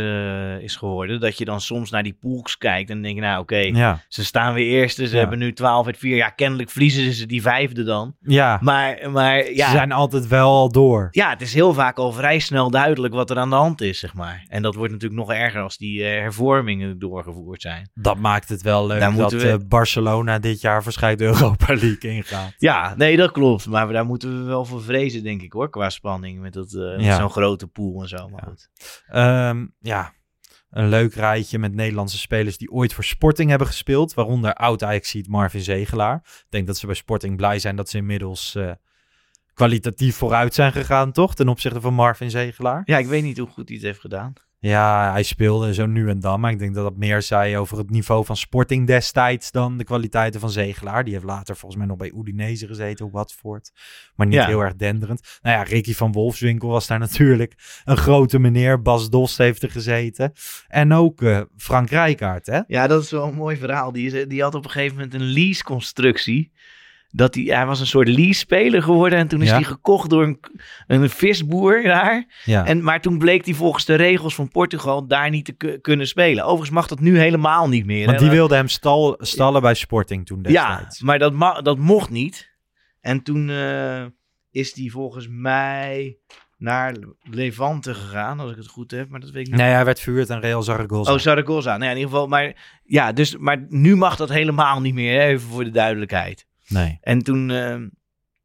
eh, 0.58 0.63
is 0.63 0.75
geworden, 0.75 1.19
dat 1.19 1.38
je 1.38 1.45
dan 1.45 1.62
soms 1.62 1.89
naar 1.91 2.03
die 2.03 2.17
pools 2.19 2.58
kijkt 2.58 2.89
en 2.89 3.01
denk 3.01 3.15
je, 3.15 3.21
nou 3.21 3.41
oké, 3.41 3.58
Ja, 3.58 4.01
ze 4.08 4.25
staan 4.25 4.53
weer 4.53 4.67
eerste, 4.67 5.08
ze 5.08 5.13
Ja. 5.13 5.19
hebben 5.19 5.39
nu 5.39 5.53
12 5.53 5.86
uit 5.86 5.97
4, 5.97 6.15
ja, 6.15 6.29
kennelijk 6.29 6.69
verliezen 6.69 7.13
ze 7.13 7.25
die 7.25 7.41
vijfde 7.41 7.84
dan. 7.84 8.15
ja. 8.19 8.58
Maar, 8.62 9.12
maar 9.12 9.51
ja, 9.51 9.65
ze 9.65 9.71
zijn 9.71 9.91
altijd 9.91 10.27
wel 10.27 10.49
al 10.49 10.71
door. 10.71 11.08
ja, 11.12 11.29
het 11.29 11.41
is 11.41 11.53
heel 11.53 11.73
vaak 11.73 11.97
al 11.97 12.12
vrij 12.12 12.39
snel 12.39 12.69
duidelijk 12.69 13.13
wat 13.13 13.29
er 13.29 13.38
aan 13.38 13.49
de 13.49 13.56
hand 13.56 13.82
is, 13.82 13.99
zeg 13.99 14.13
maar. 14.13 14.45
En 14.47 14.62
dat 14.62 14.75
wordt 14.75 14.91
natuurlijk 14.93 15.19
nog 15.21 15.32
erger 15.32 15.62
als 15.62 15.77
die 15.77 16.03
eh, 16.03 16.19
hervormingen 16.21 16.99
doorgevoerd 16.99 17.62
zijn. 17.62 17.89
Dat 17.93 18.17
maakt 18.17 18.49
het 18.49 18.62
wel 18.62 18.88
leuk 18.88 18.99
Daar 18.99 19.15
dat 19.15 19.32
we- 19.32 19.65
Barcelona 19.67 20.39
dit 20.39 20.62
jaar 20.62 20.84
de 20.84 21.23
Europa 21.32 21.65
League 21.73 22.12
ingaat. 22.12 22.53
Ja, 22.58 22.93
nee, 22.97 23.17
dat 23.17 23.32
klopt. 23.32 23.67
Maar 23.67 23.88
daar 23.93 24.06
moeten 24.06 24.38
we 24.39 24.43
wel 24.43 24.65
voor 24.65 24.82
vrezen, 24.82 25.23
denk 25.23 25.41
ik 25.41 25.53
hoor, 25.53 25.69
qua 25.69 25.89
spanning 25.89 26.39
met, 26.41 26.53
dat, 26.53 26.71
met 26.97 27.13
zo'n 27.15 27.29
grote 27.29 27.67
pool 27.67 28.01
en 28.01 28.08
zo. 28.08 28.29
Maar 28.34 28.43
Ja. 28.43 28.50
goed. 28.50 28.69
Ehm, 29.08 29.67
ja, 29.80 30.13
een 30.69 30.88
leuk 30.88 31.13
rijtje 31.13 31.60
met 31.60 31.74
Nederlandse 31.74 32.17
spelers 32.17 32.58
die 32.58 32.72
ooit 32.72 32.93
voor 32.93 33.04
Sporting 33.04 33.50
hebben 33.50 33.67
gespeeld. 33.67 34.13
Waaronder 34.13 34.54
oud 34.54 34.84
Ajaxiet 34.84 35.28
Marvin 35.28 35.62
Zegelaar. 35.62 36.15
Ik 36.24 36.46
denk 36.50 36.67
dat 36.67 36.78
ze 36.78 36.86
bij 36.86 36.96
Sporting 36.96 37.38
blij 37.38 37.60
zijn 37.60 37.76
dat 37.76 37.89
ze 37.89 37.98
inmiddels 37.98 38.56
eh, 38.56 38.72
kwalitatief 39.54 40.15
vooruit 40.15 40.54
zijn 40.54 40.72
gegaan, 40.72 41.12
toch? 41.12 41.36
Ten 41.36 41.48
opzichte 41.48 41.82
van 41.82 41.93
Marvin 41.93 42.30
Zegelaar. 42.30 42.82
Ja, 42.86 42.98
ik 42.98 43.06
weet 43.06 43.24
niet 43.24 43.38
hoe 43.38 43.48
goed 43.48 43.67
hij 43.67 43.78
het 43.78 43.86
heeft 43.86 44.00
gedaan. 44.00 44.34
Ja, 44.69 45.12
hij 45.12 45.23
speelde 45.23 45.73
zo 45.73 45.86
nu 45.86 46.10
en 46.10 46.19
dan. 46.19 46.39
Maar 46.39 46.52
ik 46.52 46.60
denk 46.60 46.76
dat 46.76 46.84
dat 46.84 46.95
meer 46.97 47.21
zei 47.21 47.58
over 47.58 47.78
het 47.78 47.89
niveau 47.89 48.26
van 48.26 48.38
Sporting 48.38 48.88
destijds 48.88 49.52
dan 49.52 49.78
de 49.78 49.84
kwaliteiten 49.84 50.39
van 50.39 50.49
Zegelaar. 50.49 51.04
Die 51.04 51.13
heeft 51.13 51.26
later 51.26 51.56
volgens 51.56 51.80
mij 51.80 51.89
nog 51.89 51.97
bij 51.97 52.12
Udinese 52.15 52.67
gezeten, 52.67 53.12
Watford. 53.12 53.71
Maar 54.15 54.28
niet 54.28 54.36
Ja. 54.36 54.45
heel 54.45 54.62
erg 54.62 54.76
denderend. 54.76 55.39
Nou 55.41 55.58
ja, 55.58 55.63
Ricky 55.63 55.93
van 55.93 56.12
Wolfswinkel 56.12 56.69
was 56.69 56.88
daar 56.88 56.99
natuurlijk 57.08 57.82
een 57.84 57.97
grote 57.97 58.39
meneer. 58.39 58.82
Bas 58.82 59.10
Dost 59.10 59.38
heeft 59.38 59.63
er 59.63 59.71
gezeten. 59.71 60.32
En 60.67 60.93
ook 60.93 61.21
eh, 61.21 61.41
Frank 61.58 61.89
Rijkaard, 61.89 62.45
hè? 62.45 62.60
Ja, 62.67 62.88
dat 62.88 63.04
is 63.04 63.12
wel 63.12 63.28
een 63.28 63.36
mooi 63.36 63.58
verhaal. 63.58 63.91
Die, 63.91 64.12
is, 64.12 64.28
die 64.28 64.41
had 64.41 64.56
op 64.56 64.63
een 64.65 64.71
gegeven 64.71 64.95
moment 64.95 65.13
een 65.13 65.32
lease-constructie. 65.32 66.52
Dat 67.15 67.36
hij, 67.36 67.43
hij 67.43 67.65
was 67.65 67.80
een 67.80 67.88
soort 67.88 68.08
lease-speler 68.08 68.84
geworden. 68.84 69.19
En 69.19 69.28
toen 69.28 69.41
is 69.41 69.47
Ja. 69.47 69.54
hij 69.54 69.63
gekocht 69.63 70.10
door 70.10 70.23
een, 70.23 70.39
een 70.88 71.10
visboer 71.10 71.84
daar. 71.84 72.26
Ja. 72.45 72.65
En, 72.65 72.84
maar 72.84 73.02
toen 73.02 73.17
bleek 73.17 73.45
hij 73.45 73.54
volgens 73.54 73.86
de 73.86 73.95
regels 73.95 74.36
van 74.36 74.47
Portugal 74.49 75.08
daar 75.08 75.30
niet 75.30 75.45
te 75.45 75.52
ku- 75.54 75.78
kunnen 75.78 76.08
spelen. 76.08 76.43
Overigens 76.43 76.69
mag 76.69 76.88
dat 76.88 76.99
nu 76.99 77.17
helemaal 77.19 77.69
niet 77.69 77.86
meer. 77.86 78.06
Want 78.06 78.19
hè. 78.19 78.23
die 78.26 78.36
wilde 78.36 78.56
hem 78.56 78.67
stal, 78.67 79.15
stallen 79.19 79.62
bij 79.62 79.73
Sporting 79.73 80.26
toen 80.26 80.39
Ja, 80.41 80.67
destijds. 80.69 81.02
maar 81.02 81.19
dat, 81.19 81.34
dat 81.65 81.78
mocht 81.78 82.10
niet. 82.10 82.52
En 83.02 83.23
toen 83.23 83.49
eh, 83.49 84.04
is 84.52 84.76
hij 84.76 84.89
volgens 84.89 85.28
mij 85.30 86.17
naar 86.58 86.95
Levante 87.21 87.93
gegaan, 87.93 88.39
als 88.39 88.52
ik 88.52 88.58
het 88.58 88.67
goed 88.67 88.91
heb. 88.91 89.10
Maar 89.10 89.19
dat 89.19 89.30
weet 89.30 89.45
ik 89.47 89.52
niet. 89.54 89.62
Nee, 89.62 89.71
hij 89.71 89.86
werd 89.86 89.99
verhuurd 89.99 90.30
aan 90.30 90.39
Real 90.39 90.63
Zaragoza. 90.63 91.13
Oh, 91.13 91.19
Zaragoza. 91.19 91.69
Nou 91.69 91.84
ja, 91.84 91.89
in 91.89 91.97
ieder 91.97 92.12
geval. 92.12 92.28
Maar 92.28 92.80
ja, 92.84 93.12
dus, 93.12 93.38
maar 93.38 93.65
nu 93.69 93.95
mag 93.95 94.15
dat 94.15 94.30
helemaal 94.30 94.82
niet 94.82 94.93
meer. 94.93 95.19
Hè, 95.21 95.28
even 95.28 95.49
voor 95.49 95.63
de 95.63 95.69
duidelijkheid. 95.71 96.47
Nee. 96.67 96.97
En 97.02 97.23
toen, 97.23 97.52
eh, 97.52 97.76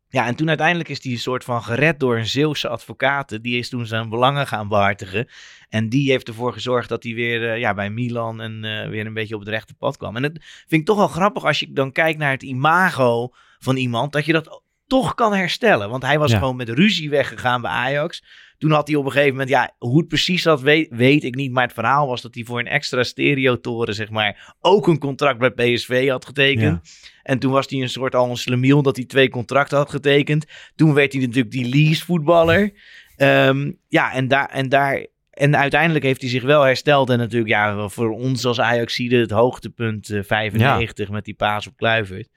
ja, 0.08 0.26
en 0.26 0.34
toen 0.34 0.48
uiteindelijk 0.48 0.88
is 0.88 1.02
hij 1.02 1.12
een 1.12 1.18
soort 1.18 1.44
van 1.44 1.62
gered 1.62 2.00
door 2.00 2.16
een 2.18 2.26
Zeeuwse 2.26 2.68
advocaat. 2.68 3.42
Die 3.42 3.58
is 3.58 3.68
toen 3.68 3.86
zijn 3.86 4.08
belangen 4.08 4.46
gaan 4.46 4.68
behartigen. 4.68 5.28
En 5.68 5.88
die 5.88 6.10
heeft 6.10 6.28
ervoor 6.28 6.52
gezorgd 6.52 6.88
dat 6.88 7.02
hij 7.02 7.14
weer 7.14 7.50
eh, 7.52 7.58
ja, 7.58 7.74
bij 7.74 7.90
Milan 7.90 8.40
en 8.40 8.64
eh, 8.64 8.88
weer 8.88 9.06
een 9.06 9.14
beetje 9.14 9.34
op 9.34 9.40
het 9.40 9.48
rechte 9.48 9.74
pad 9.74 9.96
kwam. 9.96 10.16
En 10.16 10.22
dat 10.22 10.32
vind 10.66 10.80
ik 10.80 10.86
toch 10.86 10.96
wel 10.96 11.08
grappig 11.08 11.44
als 11.44 11.60
je 11.60 11.72
dan 11.72 11.92
kijkt 11.92 12.18
naar 12.18 12.30
het 12.30 12.42
imago 12.42 13.30
van 13.58 13.76
iemand. 13.76 14.12
Dat 14.12 14.24
je 14.24 14.32
dat 14.32 14.62
toch 14.86 15.14
kan 15.14 15.34
herstellen. 15.34 15.90
Want 15.90 16.02
hij 16.02 16.18
was 16.18 16.30
Ja. 16.30 16.38
gewoon 16.38 16.56
met 16.56 16.68
ruzie 16.68 17.10
weggegaan 17.10 17.60
bij 17.60 17.70
Ajax. 17.70 18.22
Toen 18.58 18.70
had 18.70 18.88
hij 18.88 18.96
op 18.96 19.04
een 19.04 19.10
gegeven 19.10 19.32
moment, 19.32 19.48
ja, 19.48 19.74
hoe 19.78 19.98
het 19.98 20.08
precies 20.08 20.42
zat, 20.42 20.60
weet, 20.60 20.88
weet 20.90 21.24
ik 21.24 21.34
niet. 21.34 21.52
Maar 21.52 21.64
het 21.64 21.72
verhaal 21.72 22.06
was 22.06 22.22
dat 22.22 22.34
hij 22.34 22.44
voor 22.44 22.58
een 22.58 22.66
extra 22.66 23.02
stereotoren, 23.02 23.94
zeg 23.94 24.10
maar, 24.10 24.54
ook 24.60 24.86
een 24.86 24.98
contract 24.98 25.38
bij 25.38 25.50
PSV 25.50 26.08
had 26.08 26.24
getekend. 26.24 26.80
En 27.22 27.38
toen 27.38 27.52
was 27.52 27.66
hij 27.68 27.80
een 27.80 27.88
soort 27.88 28.14
al 28.14 28.30
een 28.30 28.36
slemiel 28.36 28.82
dat 28.82 28.96
hij 28.96 29.04
twee 29.04 29.28
contracten 29.28 29.78
had 29.78 29.90
getekend. 29.90 30.46
Toen 30.76 30.94
werd 30.94 31.12
hij 31.12 31.20
natuurlijk 31.20 31.50
die 31.50 31.68
lease 31.68 32.04
voetballer. 32.04 32.72
Ehm, 33.16 33.72
ja, 33.88 34.12
en 34.12 34.28
daar, 34.28 34.48
en 34.48 34.68
daar, 34.68 35.06
en 35.30 35.56
uiteindelijk 35.56 36.04
heeft 36.04 36.20
hij 36.20 36.30
zich 36.30 36.42
wel 36.42 36.62
hersteld. 36.62 37.10
En 37.10 37.18
natuurlijk, 37.18 37.50
ja, 37.50 37.88
voor 37.88 38.10
ons 38.10 38.44
als 38.44 38.60
Ajaxide 38.60 39.16
het 39.16 39.30
hoogtepunt 39.30 40.10
eh, 40.10 40.22
95 40.22 41.10
met 41.10 41.24
die 41.24 41.34
paas 41.34 41.66
op 41.66 41.76
Kluivert. 41.76 42.28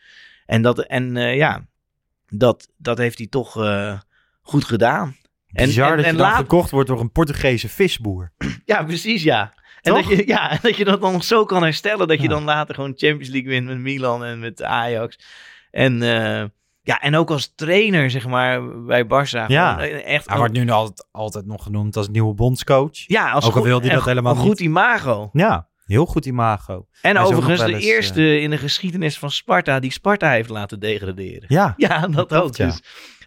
En 0.45 0.61
dat, 0.61 0.79
en 0.79 1.17
eh, 1.17 1.35
ja, 1.35 1.65
dat, 2.27 2.69
dat 2.77 2.97
heeft 2.97 3.17
hij 3.17 3.27
toch 3.27 3.63
eh, 3.63 3.99
goed 4.41 4.65
gedaan. 4.65 5.15
En, 5.53 5.65
Bizar 5.65 5.89
en, 5.89 5.95
dat 5.97 6.05
je 6.05 6.11
dan 6.11 6.21
laat- 6.21 6.35
gekocht 6.37 6.71
wordt 6.71 6.87
door 6.89 6.99
een 6.99 7.11
Portugese 7.11 7.69
visboer. 7.69 8.31
ja, 8.65 8.83
precies, 8.83 9.23
ja. 9.23 9.53
En 9.81 9.93
Toch? 9.93 10.07
dat, 10.09 10.17
je, 10.17 10.27
ja, 10.27 10.57
dat 10.61 10.75
je 10.77 10.83
dat 10.85 11.01
dan 11.01 11.21
zo 11.21 11.45
kan 11.45 11.63
herstellen. 11.63 12.07
Dat 12.07 12.17
je 12.17 12.23
Ja. 12.23 12.29
dan 12.29 12.43
later 12.43 12.75
gewoon 12.75 12.93
Champions 12.95 13.29
League 13.29 13.49
wint 13.49 13.65
met 13.65 13.77
Milan 13.77 14.23
en 14.25 14.39
met 14.39 14.63
Ajax. 14.63 15.19
En, 15.71 16.01
eh, 16.01 16.43
ja, 16.83 16.99
en 16.99 17.15
ook 17.15 17.29
als 17.31 17.53
trainer, 17.55 18.09
zeg 18.11 18.27
maar, 18.27 18.83
bij 18.85 19.03
Barça. 19.05 19.45
Ja. 19.47 19.73
Gewoon, 19.73 19.89
eh, 19.89 20.13
echt, 20.13 20.27
Hij 20.29 20.37
wordt 20.37 20.53
nu 20.53 20.69
altijd, 20.69 21.07
altijd 21.11 21.45
nog 21.45 21.63
genoemd 21.63 21.95
als 21.97 22.09
nieuwe 22.09 22.33
bondscoach. 22.33 22.89
ja, 23.07 23.31
als 23.31 23.45
ook 23.45 23.51
al 23.51 23.57
goed- 23.57 23.67
wil 23.69 23.81
hij 23.81 23.89
dat 23.89 24.05
helemaal 24.05 24.33
een 24.35 24.39
goed 24.41 24.59
imago. 24.59 25.29
Ja, 25.33 25.67
heel 25.85 26.05
goed 26.05 26.25
imago. 26.25 26.87
En 27.01 27.15
Hij 27.15 27.25
overigens 27.25 27.59
de 27.65 27.73
eens, 27.73 27.83
eerste 27.85 28.39
in 28.39 28.49
de 28.49 28.57
geschiedenis 28.57 29.17
van 29.17 29.31
Sparta 29.31 29.79
die 29.79 29.91
Sparta 29.91 30.31
heeft 30.31 30.49
laten 30.49 30.79
degraderen. 30.79 31.45
Ja, 31.47 31.73
Ja, 31.77 31.99
dat 32.07 32.27
klopt, 32.27 32.33
ook. 32.33 32.55
ja. 32.55 32.73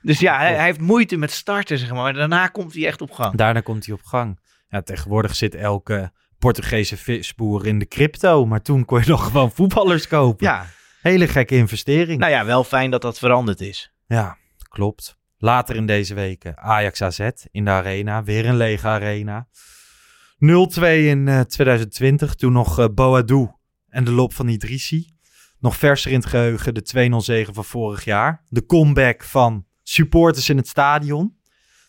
Dus, 0.04 0.18
ja, 0.20 0.38
hij, 0.38 0.54
hij 0.54 0.64
heeft 0.64 0.80
moeite 0.80 1.16
met 1.16 1.30
starten, 1.30 1.78
zeg 1.78 1.90
maar. 1.90 2.02
Maar 2.02 2.12
daarna 2.12 2.46
komt 2.46 2.74
hij 2.74 2.86
echt 2.86 3.00
op 3.00 3.10
gang. 3.10 3.36
daarna 3.36 3.60
komt 3.60 3.86
hij 3.86 3.94
op 3.94 4.02
gang. 4.02 4.40
Ja, 4.68 4.82
tegenwoordig 4.82 5.34
zit 5.34 5.54
elke 5.54 6.12
Portugese 6.38 6.96
visboer 6.96 7.66
in 7.66 7.78
de 7.78 7.88
crypto. 7.88 8.46
Maar 8.46 8.62
toen 8.62 8.84
kon 8.84 9.00
je 9.00 9.08
nog 9.16 9.24
gewoon 9.24 9.52
voetballers 9.52 10.08
kopen. 10.08 10.46
Ja, 10.46 10.66
Hele 11.00 11.28
gekke 11.28 11.56
investering. 11.56 12.18
nou 12.20 12.32
ja, 12.32 12.44
wel 12.44 12.64
fijn 12.64 12.90
dat 12.90 13.02
dat 13.02 13.18
veranderd 13.18 13.60
is. 13.60 13.92
Ja, 14.06 14.36
klopt. 14.68 15.16
Later 15.38 15.76
in 15.76 15.86
deze 15.86 16.14
weken 16.14 16.58
Ajax 16.58 17.02
AZ 17.02 17.28
in 17.50 17.64
de 17.64 17.70
arena. 17.70 18.22
Weer 18.22 18.46
een 18.46 18.56
lege 18.56 18.86
arena. 18.86 19.48
0-2 19.48 20.80
in 20.80 21.28
eh, 21.28 21.40
2020. 21.40 22.34
Toen 22.34 22.52
nog 22.52 22.78
eh 22.78 22.86
Boadou 22.94 23.50
en 23.88 24.04
de 24.04 24.10
lop 24.10 24.34
van 24.34 24.48
Idrissi. 24.48 25.12
Nog 25.58 25.76
verser 25.76 26.10
in 26.10 26.18
het 26.18 26.26
geheugen 26.26 26.74
de 26.74 27.10
2-0 27.12 27.16
zegen 27.16 27.54
van 27.54 27.64
vorig 27.64 28.04
jaar. 28.04 28.42
De 28.48 28.66
comeback 28.66 29.22
van 29.24 29.66
supporters 29.84 30.48
in 30.48 30.56
het 30.56 30.68
stadion. 30.68 31.36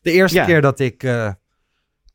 De 0.02 0.12
eerste 0.12 0.38
Ja. 0.38 0.46
keer 0.46 0.62
dat 0.62 0.80
ik 0.80 1.04
eh 1.04 1.32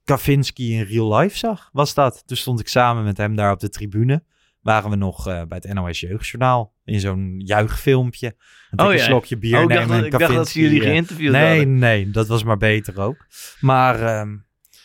Kavinski 0.04 0.72
in 0.74 0.82
real 0.84 1.16
life 1.16 1.38
zag, 1.38 1.68
was 1.72 1.94
dat. 1.94 2.22
Toen 2.26 2.36
stond 2.36 2.60
ik 2.60 2.68
samen 2.68 3.04
met 3.04 3.16
hem 3.16 3.36
daar 3.36 3.52
op 3.52 3.60
de 3.60 3.68
tribune. 3.68 4.24
Waren 4.60 4.90
we 4.90 4.96
nog 4.96 5.26
eh, 5.28 5.42
bij 5.44 5.58
het 5.62 5.74
NOS 5.74 6.00
Jeugdjournaal. 6.00 6.74
In 6.84 7.00
zo'n 7.00 7.34
juichfilmpje. 7.44 8.36
Oh 8.76 8.86
een 8.86 8.96
ja. 8.96 9.04
slokje 9.04 9.38
bier 9.38 9.56
Oh, 9.56 9.62
ik 9.62 9.68
nemen 9.68 9.86
dacht, 9.88 9.90
en 9.98 10.10
dat, 10.10 10.12
ik 10.12 10.18
dacht 10.18 10.34
dat 10.34 10.48
ze 10.48 10.60
jullie 10.60 10.80
eh, 10.80 10.86
geïnterviewd 10.88 11.32
Nee, 11.32 11.56
hadden. 11.56 11.78
nee, 11.78 12.10
dat 12.10 12.26
was 12.26 12.44
maar 12.44 12.56
beter 12.56 13.00
ook. 13.00 13.26
Maar 13.60 14.02
ehm, 14.02 14.36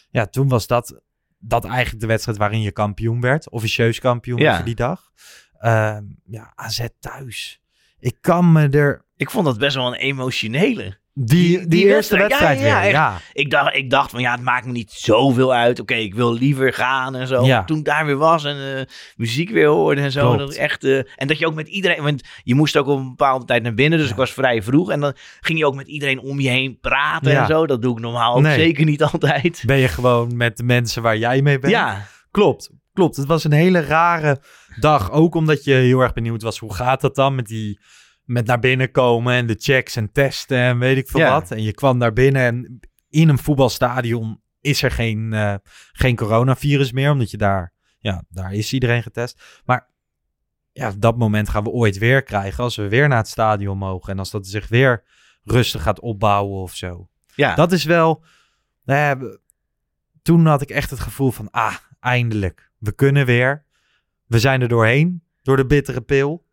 ja, 0.09 0.25
toen 0.27 0.47
was 0.47 0.67
dat, 0.67 1.01
dat 1.39 1.65
eigenlijk 1.65 2.01
de 2.01 2.07
wedstrijd 2.07 2.37
waarin 2.37 2.61
je 2.61 2.71
kampioen 2.71 3.21
werd. 3.21 3.49
Officieus 3.49 3.99
kampioen 3.99 4.39
Ja. 4.39 4.61
die 4.61 4.75
dag. 4.75 5.11
Ehm, 5.59 6.03
ja, 6.25 6.51
AZ 6.55 6.85
thuis. 6.99 7.61
Ik 7.99 8.17
kan 8.21 8.51
me 8.51 8.69
er... 8.69 9.04
Ik 9.17 9.29
vond 9.29 9.45
dat 9.45 9.57
best 9.57 9.75
wel 9.75 9.87
een 9.87 9.93
emotionele. 9.99 10.97
Die, 11.17 11.57
die, 11.57 11.67
die 11.67 11.85
eerste 11.85 12.17
wedstrijd, 12.17 12.29
wedstrijd, 12.49 12.59
ja, 12.59 12.77
ja, 12.77 12.81
weer, 12.81 12.91
ja. 12.91 13.17
Ik 13.33 13.49
dacht, 13.51 13.75
ik 13.75 13.89
dacht 13.89 14.11
van 14.11 14.21
ja, 14.21 14.31
het 14.31 14.41
maakt 14.41 14.65
me 14.65 14.71
niet 14.71 14.91
zoveel 14.91 15.53
uit. 15.53 15.79
Oké, 15.79 15.93
ik 15.93 16.15
wil 16.15 16.33
liever 16.33 16.73
gaan 16.73 17.15
en 17.15 17.27
zo. 17.27 17.45
Ja. 17.45 17.63
Toen 17.63 17.77
ik 17.77 17.85
daar 17.85 18.05
weer 18.05 18.17
was 18.17 18.43
en 18.43 18.77
eh, 18.77 18.83
muziek 19.15 19.49
weer 19.49 19.67
hoorde 19.67 20.01
en 20.01 20.11
zo. 20.11 20.21
Klopt. 20.21 20.39
Dat 20.39 20.53
echt, 20.53 20.83
eh, 20.83 20.97
en 21.15 21.27
dat 21.27 21.39
je 21.39 21.47
ook 21.47 21.53
met 21.55 21.67
iedereen, 21.67 22.03
want 22.03 22.23
je 22.43 22.55
moest 22.55 22.77
ook 22.77 22.87
op 22.87 22.97
een 22.99 23.09
bepaalde 23.09 23.45
tijd 23.45 23.63
naar 23.63 23.73
binnen. 23.73 23.99
Dus 23.99 24.09
ik 24.09 24.15
was 24.15 24.31
vrij 24.33 24.61
vroeg. 24.63 24.91
En 24.91 24.99
dan 24.99 25.13
ging 25.41 25.59
je 25.59 25.65
ook 25.65 25.75
met 25.75 25.87
iedereen 25.87 26.19
om 26.19 26.39
je 26.39 26.49
heen 26.49 26.79
praten 26.81 27.37
en 27.37 27.45
zo. 27.47 27.65
Dat 27.65 27.81
doe 27.81 27.95
ik 27.95 27.99
normaal 28.01 28.35
ook 28.35 28.41
Nee. 28.41 28.59
zeker 28.59 28.85
niet 28.85 29.03
altijd. 29.11 29.63
Ben 29.65 29.77
je 29.77 29.87
gewoon 29.87 30.37
met 30.37 30.57
de 30.57 30.63
mensen 30.63 31.01
waar 31.01 31.17
jij 31.17 31.41
mee 31.41 31.59
bent? 31.59 31.73
Ja, 31.73 32.07
Klopt, 32.31 32.69
klopt. 32.93 33.15
Het 33.15 33.27
was 33.27 33.43
een 33.43 33.51
hele 33.51 33.79
rare 33.81 34.41
dag. 34.79 35.11
Ook 35.11 35.35
omdat 35.35 35.63
je 35.63 35.73
heel 35.73 35.99
erg 35.99 36.13
benieuwd 36.13 36.41
was, 36.41 36.57
hoe 36.59 36.73
gaat 36.73 37.01
dat 37.01 37.15
dan 37.15 37.35
met 37.35 37.47
die 37.47 37.79
met 38.25 38.45
naar 38.45 38.59
binnen 38.59 38.91
komen 38.91 39.33
en 39.33 39.45
de 39.47 39.55
checks 39.59 39.95
en 39.95 40.11
testen 40.11 40.57
en 40.57 40.79
weet 40.79 40.97
ik 40.97 41.09
veel 41.09 41.19
Ja. 41.19 41.31
wat. 41.39 41.51
En 41.51 41.63
je 41.63 41.73
kwam 41.73 41.99
daar 41.99 42.13
binnen 42.13 42.41
en 42.41 42.79
in 43.09 43.29
een 43.29 43.37
voetbalstadion 43.37 44.41
is 44.61 44.83
er 44.83 44.91
geen, 44.91 45.33
eh, 45.33 45.55
geen 45.91 46.15
coronavirus 46.15 46.91
meer, 46.91 47.11
omdat 47.11 47.31
je 47.31 47.37
daar, 47.37 47.73
ja, 47.99 48.23
daar 48.29 48.53
is 48.53 48.73
iedereen 48.73 49.03
getest. 49.03 49.61
Maar 49.65 49.89
ja, 50.71 50.91
dat 50.97 51.17
moment 51.17 51.49
gaan 51.49 51.63
we 51.63 51.69
ooit 51.69 51.97
weer 51.97 52.23
krijgen 52.23 52.63
als 52.63 52.75
we 52.75 52.87
weer 52.89 53.07
naar 53.07 53.17
het 53.17 53.27
stadion 53.27 53.77
mogen 53.77 54.11
en 54.13 54.19
als 54.19 54.31
dat 54.31 54.47
zich 54.47 54.67
weer 54.67 55.03
rustig 55.43 55.81
gaat 55.81 55.99
opbouwen 55.99 56.61
of 56.61 56.73
zo. 56.75 57.09
Ja, 57.35 57.55
Dat 57.55 57.71
is 57.71 57.83
wel. 57.83 58.23
Nou 58.83 58.99
ja, 58.99 59.37
toen 60.21 60.45
had 60.45 60.61
ik 60.61 60.69
echt 60.69 60.89
het 60.89 60.99
gevoel 60.99 61.31
van, 61.31 61.51
ah, 61.51 61.75
eindelijk. 61.99 62.71
We 62.77 62.91
kunnen 62.91 63.25
weer. 63.25 63.65
We 64.25 64.39
zijn 64.39 64.61
er 64.61 64.67
doorheen. 64.67 65.23
Door 65.41 65.57
de 65.57 65.65
bittere 65.65 66.01
pil. 66.01 66.44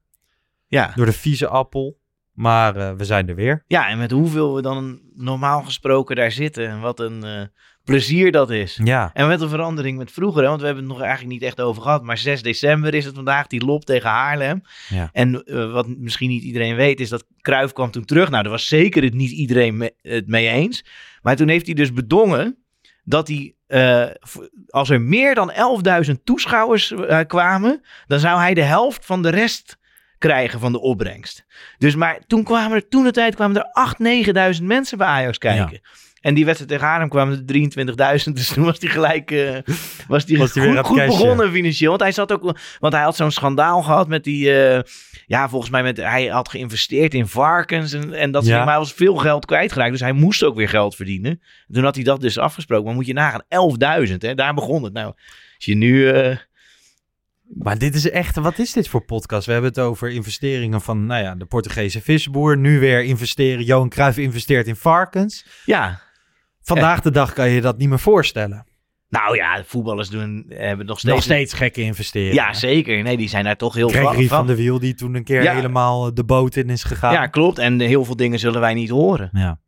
Ja. 0.78 0.92
Door 0.94 1.06
de 1.06 1.12
vieze 1.12 1.48
appel. 1.48 2.00
Maar 2.32 2.76
eh, 2.76 2.92
we 2.96 3.04
zijn 3.04 3.28
er 3.28 3.34
weer. 3.34 3.64
ja, 3.66 3.88
en 3.88 3.98
met 3.98 4.10
hoeveel 4.10 4.54
we 4.54 4.62
dan 4.62 5.00
normaal 5.14 5.62
gesproken 5.62 6.16
daar 6.16 6.32
zitten. 6.32 6.68
En 6.68 6.80
wat 6.80 7.00
een 7.00 7.24
eh, 7.24 7.40
plezier 7.84 8.32
dat 8.32 8.50
is. 8.50 8.78
Ja, 8.84 9.10
En 9.14 9.28
met 9.28 9.40
een 9.40 9.48
verandering 9.48 9.98
met 9.98 10.12
vroeger, 10.12 10.42
hè, 10.42 10.48
want 10.48 10.60
we 10.60 10.66
hebben 10.66 10.84
het 10.84 10.92
nog 10.92 11.02
eigenlijk 11.02 11.32
niet 11.32 11.42
echt 11.42 11.60
over 11.60 11.82
gehad. 11.82 12.02
Maar 12.02 12.18
6 12.18 12.42
december 12.42 12.94
is 12.94 13.04
het 13.04 13.14
vandaag, 13.14 13.46
die 13.46 13.64
lop 13.64 13.84
tegen 13.84 14.10
Haarlem. 14.10 14.62
Ja. 14.88 15.08
En 15.12 15.44
eh, 15.44 15.72
wat 15.72 15.88
misschien 15.88 16.28
niet 16.28 16.42
iedereen 16.42 16.76
weet, 16.76 17.00
is 17.00 17.08
dat 17.08 17.24
Cruijff 17.40 17.72
kwam 17.72 17.90
toen 17.90 18.04
terug. 18.04 18.30
Nou, 18.30 18.42
daar 18.42 18.52
was 18.52 18.66
zeker 18.68 19.02
het 19.02 19.14
niet 19.14 19.30
iedereen 19.30 19.76
me- 19.76 19.94
het 20.02 20.26
mee 20.28 20.48
eens. 20.48 20.84
Maar 21.22 21.36
toen 21.36 21.48
heeft 21.48 21.66
hij 21.66 21.74
dus 21.74 21.92
bedongen 21.92 22.56
dat 23.04 23.28
hij, 23.28 23.54
als 24.68 24.90
er 24.90 25.00
meer 25.00 25.34
dan 25.34 25.52
11.000 26.06 26.12
toeschouwers 26.24 26.94
kwamen, 27.26 27.80
dan 28.06 28.18
zou 28.18 28.38
hij 28.40 28.54
de 28.54 28.62
helft 28.62 29.06
van 29.06 29.22
de 29.22 29.28
rest 29.28 29.80
krijgen 30.22 30.60
van 30.60 30.72
de 30.72 30.80
opbrengst. 30.80 31.44
Dus 31.78 31.94
maar 31.94 32.18
toen 32.26 32.44
kwamen 32.44 32.76
er, 32.76 32.88
toen 32.88 33.04
de 33.04 33.10
tijd 33.10 33.34
kwamen 33.34 33.56
er 33.56 33.94
8.000, 34.54 34.58
9.000 34.58 34.64
mensen 34.64 34.98
bij 34.98 35.06
Ajax 35.06 35.38
kijken. 35.38 35.80
En 36.20 36.34
die 36.34 36.44
wedstrijd 36.44 36.72
tegen 36.72 36.86
Haarlem 36.86 37.08
kwamen 37.08 37.44
er 37.46 38.18
23.000. 38.24 38.32
Dus 38.32 38.48
toen 38.48 38.64
was 38.64 38.76
hij 38.80 38.90
gelijk 38.90 39.30
eh, 39.30 39.56
was 40.08 40.24
die 40.24 40.38
Was 40.38 40.52
goed, 40.82 41.06
begonnen 41.06 41.52
financieel. 41.52 41.90
Want 41.90 42.02
hij 42.02 42.12
zat 42.12 42.32
ook, 42.32 42.58
want 42.78 42.92
hij 42.92 43.02
had 43.02 43.16
zo'n 43.16 43.30
schandaal 43.30 43.82
gehad 43.82 44.08
met 44.08 44.24
die, 44.24 44.62
eh, 44.62 44.82
ja, 45.26 45.48
volgens 45.48 45.70
mij 45.70 45.82
met, 45.82 45.96
hij 45.96 46.26
had 46.26 46.48
geïnvesteerd 46.48 47.14
in 47.14 47.26
varkens 47.26 47.92
en, 47.92 48.12
en 48.12 48.30
dat 48.30 48.46
Ja. 48.46 48.56
Maar 48.58 48.66
hij 48.66 48.78
was 48.78 48.92
veel 48.92 49.16
geld 49.16 49.44
kwijtgeraakt. 49.44 49.90
Dus 49.90 50.00
hij 50.00 50.12
moest 50.12 50.44
ook 50.44 50.56
weer 50.56 50.68
geld 50.68 50.96
verdienen. 50.96 51.30
En 51.68 51.74
toen 51.74 51.84
had 51.84 51.94
hij 51.94 52.04
dat 52.04 52.20
dus 52.20 52.38
afgesproken. 52.38 52.84
Maar 52.84 52.94
moet 52.94 53.06
je 53.06 53.12
nagaan, 53.12 53.42
11.000, 54.08 54.16
hè, 54.18 54.34
daar 54.34 54.54
begon 54.54 54.82
het. 54.84 54.92
Nou, 54.92 55.06
als 55.56 55.64
je 55.64 55.76
nu, 55.76 56.08
eh, 56.08 56.36
maar 57.58 57.78
dit 57.78 57.94
is 57.94 58.10
echt, 58.10 58.36
wat 58.36 58.58
is 58.58 58.72
dit 58.72 58.88
voor 58.88 59.04
podcast? 59.04 59.46
We 59.46 59.52
hebben 59.52 59.70
het 59.70 59.80
over 59.80 60.10
investeringen 60.10 60.80
van, 60.80 61.06
nou 61.06 61.22
ja, 61.22 61.34
de 61.34 61.44
Portugese 61.44 62.00
visboer. 62.02 62.58
Nu 62.58 62.80
weer 62.80 63.02
investeren. 63.04 63.64
Johan 63.64 63.88
Cruijff 63.88 64.18
investeert 64.18 64.66
in 64.66 64.76
varkens. 64.76 65.46
ja, 65.64 66.00
Vandaag 66.64 67.00
de 67.00 67.10
dag 67.10 67.32
kan 67.32 67.48
je 67.50 67.60
dat 67.60 67.78
niet 67.78 67.88
meer 67.88 67.98
voorstellen. 67.98 68.66
nou 69.08 69.36
ja, 69.36 69.62
voetballers 69.66 70.08
doen, 70.08 70.44
hebben 70.48 70.86
nog 70.86 70.98
steeds... 70.98 71.14
Nog 71.14 71.22
steeds 71.22 71.52
gekke 71.52 71.80
investeringen. 71.80 72.34
Ja, 72.34 72.52
zeker. 72.52 73.02
Nee, 73.02 73.16
die 73.16 73.28
zijn 73.28 73.44
daar 73.44 73.56
toch 73.56 73.74
heel 73.74 73.88
Gregory 73.88 74.26
van. 74.26 74.36
van 74.38 74.46
de 74.46 74.56
Wiel, 74.56 74.78
die 74.78 74.94
toen 74.94 75.14
een 75.14 75.24
keer 75.24 75.42
Ja. 75.42 75.54
helemaal 75.54 76.06
eh, 76.06 76.14
de 76.14 76.24
boot 76.24 76.56
in 76.56 76.70
is 76.70 76.84
gegaan. 76.84 77.12
Ja, 77.12 77.26
klopt. 77.26 77.58
En 77.58 77.80
heel 77.80 78.04
veel 78.04 78.16
dingen 78.16 78.38
zullen 78.38 78.60
wij 78.60 78.74
niet 78.74 78.90
horen. 78.90 79.30
ja. 79.32 79.60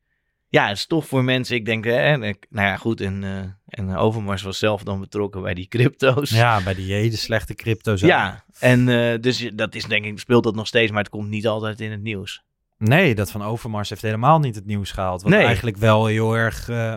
Ja, 0.49 0.69
het 0.69 0.77
is 0.77 0.87
toch 0.87 1.07
voor 1.07 1.25
mensen, 1.25 1.57
ik 1.57 1.65
denk, 1.65 1.85
hè, 1.85 2.17
nou 2.17 2.35
ja, 2.51 2.77
goed, 2.77 3.01
en, 3.01 3.25
eh, 3.25 3.41
en 3.75 3.97
Overmars 3.97 4.43
was 4.43 4.59
zelf 4.59 4.83
dan 4.83 5.01
betrokken 5.01 5.43
bij 5.43 5.55
die 5.55 5.69
crypto's. 5.69 6.31
Ja, 6.31 6.63
bij 6.63 6.75
die 6.75 6.93
hele 6.93 7.17
slechte 7.17 7.55
crypto's. 7.55 8.01
Ja, 8.01 8.45
en 8.59 8.89
eh, 8.89 9.21
dus 9.21 9.51
dat 9.55 9.75
is 9.75 9.85
denk 9.85 10.05
ik, 10.05 10.19
speelt 10.19 10.45
dat 10.45 10.55
nog 10.55 10.67
steeds, 10.67 10.91
maar 10.91 11.03
het 11.03 11.13
komt 11.13 11.29
niet 11.29 11.47
altijd 11.47 11.81
in 11.81 11.91
het 11.91 12.03
nieuws. 12.03 12.43
Nee, 12.79 13.15
dat 13.15 13.31
van 13.31 13.43
Overmars 13.43 13.89
heeft 13.89 14.03
helemaal 14.03 14.39
niet 14.39 14.55
het 14.55 14.67
nieuws 14.67 14.91
gehaald. 14.91 15.23
Wat 15.23 15.31
Nee. 15.31 15.45
eigenlijk 15.45 15.77
wel 15.77 16.07
heel 16.07 16.35
erg 16.35 16.69
eh, 16.69 16.95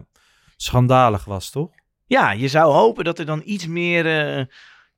schandalig 0.56 1.26
was, 1.26 1.50
toch? 1.50 1.70
Ja, 2.06 2.32
je 2.32 2.48
zou 2.48 2.74
hopen 2.74 3.04
dat 3.04 3.20
er 3.20 3.26
dan 3.26 3.42
iets 3.46 3.68
meer, 3.68 4.36
eh, 4.38 4.46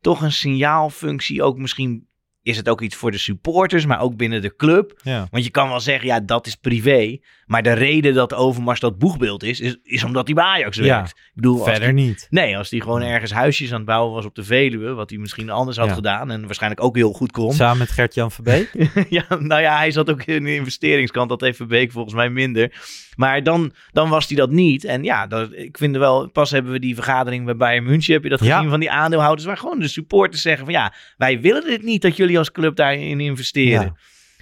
toch 0.01 0.21
een 0.21 0.31
signaalfunctie, 0.31 1.43
ook 1.43 1.57
misschien 1.57 2.07
is 2.43 2.57
het 2.57 2.69
ook 2.69 2.81
iets 2.81 2.95
voor 2.95 3.11
de 3.11 3.17
supporters, 3.17 3.85
maar 3.85 4.01
ook 4.01 4.15
binnen 4.17 4.41
de 4.41 4.55
club. 4.55 4.99
Ja. 5.03 5.27
Want 5.31 5.43
je 5.43 5.49
kan 5.51 5.69
wel 5.69 5.79
zeggen, 5.79 6.07
ja, 6.07 6.19
dat 6.19 6.47
is 6.47 6.55
privé. 6.55 7.17
Maar 7.45 7.63
de 7.63 7.73
reden 7.73 8.13
dat 8.13 8.33
Overmars 8.33 8.79
dat 8.79 8.97
boegbeeld 8.99 9.43
is, 9.43 9.59
is, 9.59 9.77
is 9.83 10.03
omdat 10.03 10.25
hij 10.25 10.35
bij 10.35 10.43
Ajax 10.43 10.77
Ja. 10.77 10.83
werkt. 10.83 11.09
Ik 11.09 11.31
bedoel, 11.33 11.63
Verder 11.63 11.95
die- 11.95 12.05
niet. 12.05 12.27
Nee, 12.29 12.57
als 12.57 12.69
hij 12.69 12.79
gewoon 12.79 13.01
ergens 13.01 13.31
huisjes 13.31 13.69
aan 13.71 13.77
het 13.77 13.85
bouwen 13.85 14.13
was 14.13 14.25
op 14.25 14.35
de 14.35 14.43
Veluwe, 14.43 14.93
wat 14.93 15.09
hij 15.09 15.19
misschien 15.19 15.49
anders 15.49 15.77
had 15.77 15.87
Ja. 15.87 15.93
gedaan 15.93 16.31
en 16.31 16.45
waarschijnlijk 16.45 16.83
ook 16.83 16.95
heel 16.95 17.13
goed 17.13 17.31
kon. 17.31 17.53
Samen 17.53 17.77
met 17.77 17.89
Gert-Jan 17.91 18.31
Verbeek. 18.31 18.71
ja, 19.09 19.25
nou 19.39 19.61
ja, 19.61 19.77
hij 19.77 19.91
zat 19.91 20.09
ook 20.09 20.23
in 20.23 20.43
de 20.43 20.55
investeringskant, 20.55 21.29
dat 21.29 21.41
heeft 21.41 21.57
Verbeek 21.57 21.91
volgens 21.91 22.15
mij 22.15 22.29
minder. 22.29 22.73
Maar 23.15 23.43
dan, 23.43 23.73
dan 23.91 24.09
was 24.09 24.27
hij 24.27 24.37
dat 24.37 24.51
niet. 24.51 24.83
En 24.83 25.03
ja, 25.03 25.27
dat, 25.27 25.49
ik 25.53 25.77
vind 25.77 25.93
er 25.93 25.99
wel, 25.99 26.29
pas 26.29 26.51
hebben 26.51 26.71
we 26.71 26.79
die 26.79 26.95
vergadering 26.95 27.45
bij 27.45 27.55
Bayern 27.55 27.83
München, 27.83 28.13
heb 28.13 28.23
je 28.23 28.29
dat 28.29 28.39
gezien 28.41 28.69
van 28.69 28.79
die 28.79 28.91
aandeelhouders, 28.91 29.45
waar 29.47 29.57
gewoon 29.57 29.79
de 29.79 29.87
supporters 29.87 30.41
zeggen 30.41 30.65
van 30.65 30.73
ja, 30.73 30.93
wij 31.17 31.41
willen 31.41 31.63
dit 31.65 31.83
niet 31.83 32.01
dat 32.01 32.17
jullie 32.17 32.28
als 32.37 32.51
club 32.51 32.75
daarin 32.75 33.19
investeren. 33.19 33.81
Ja. 33.81 33.95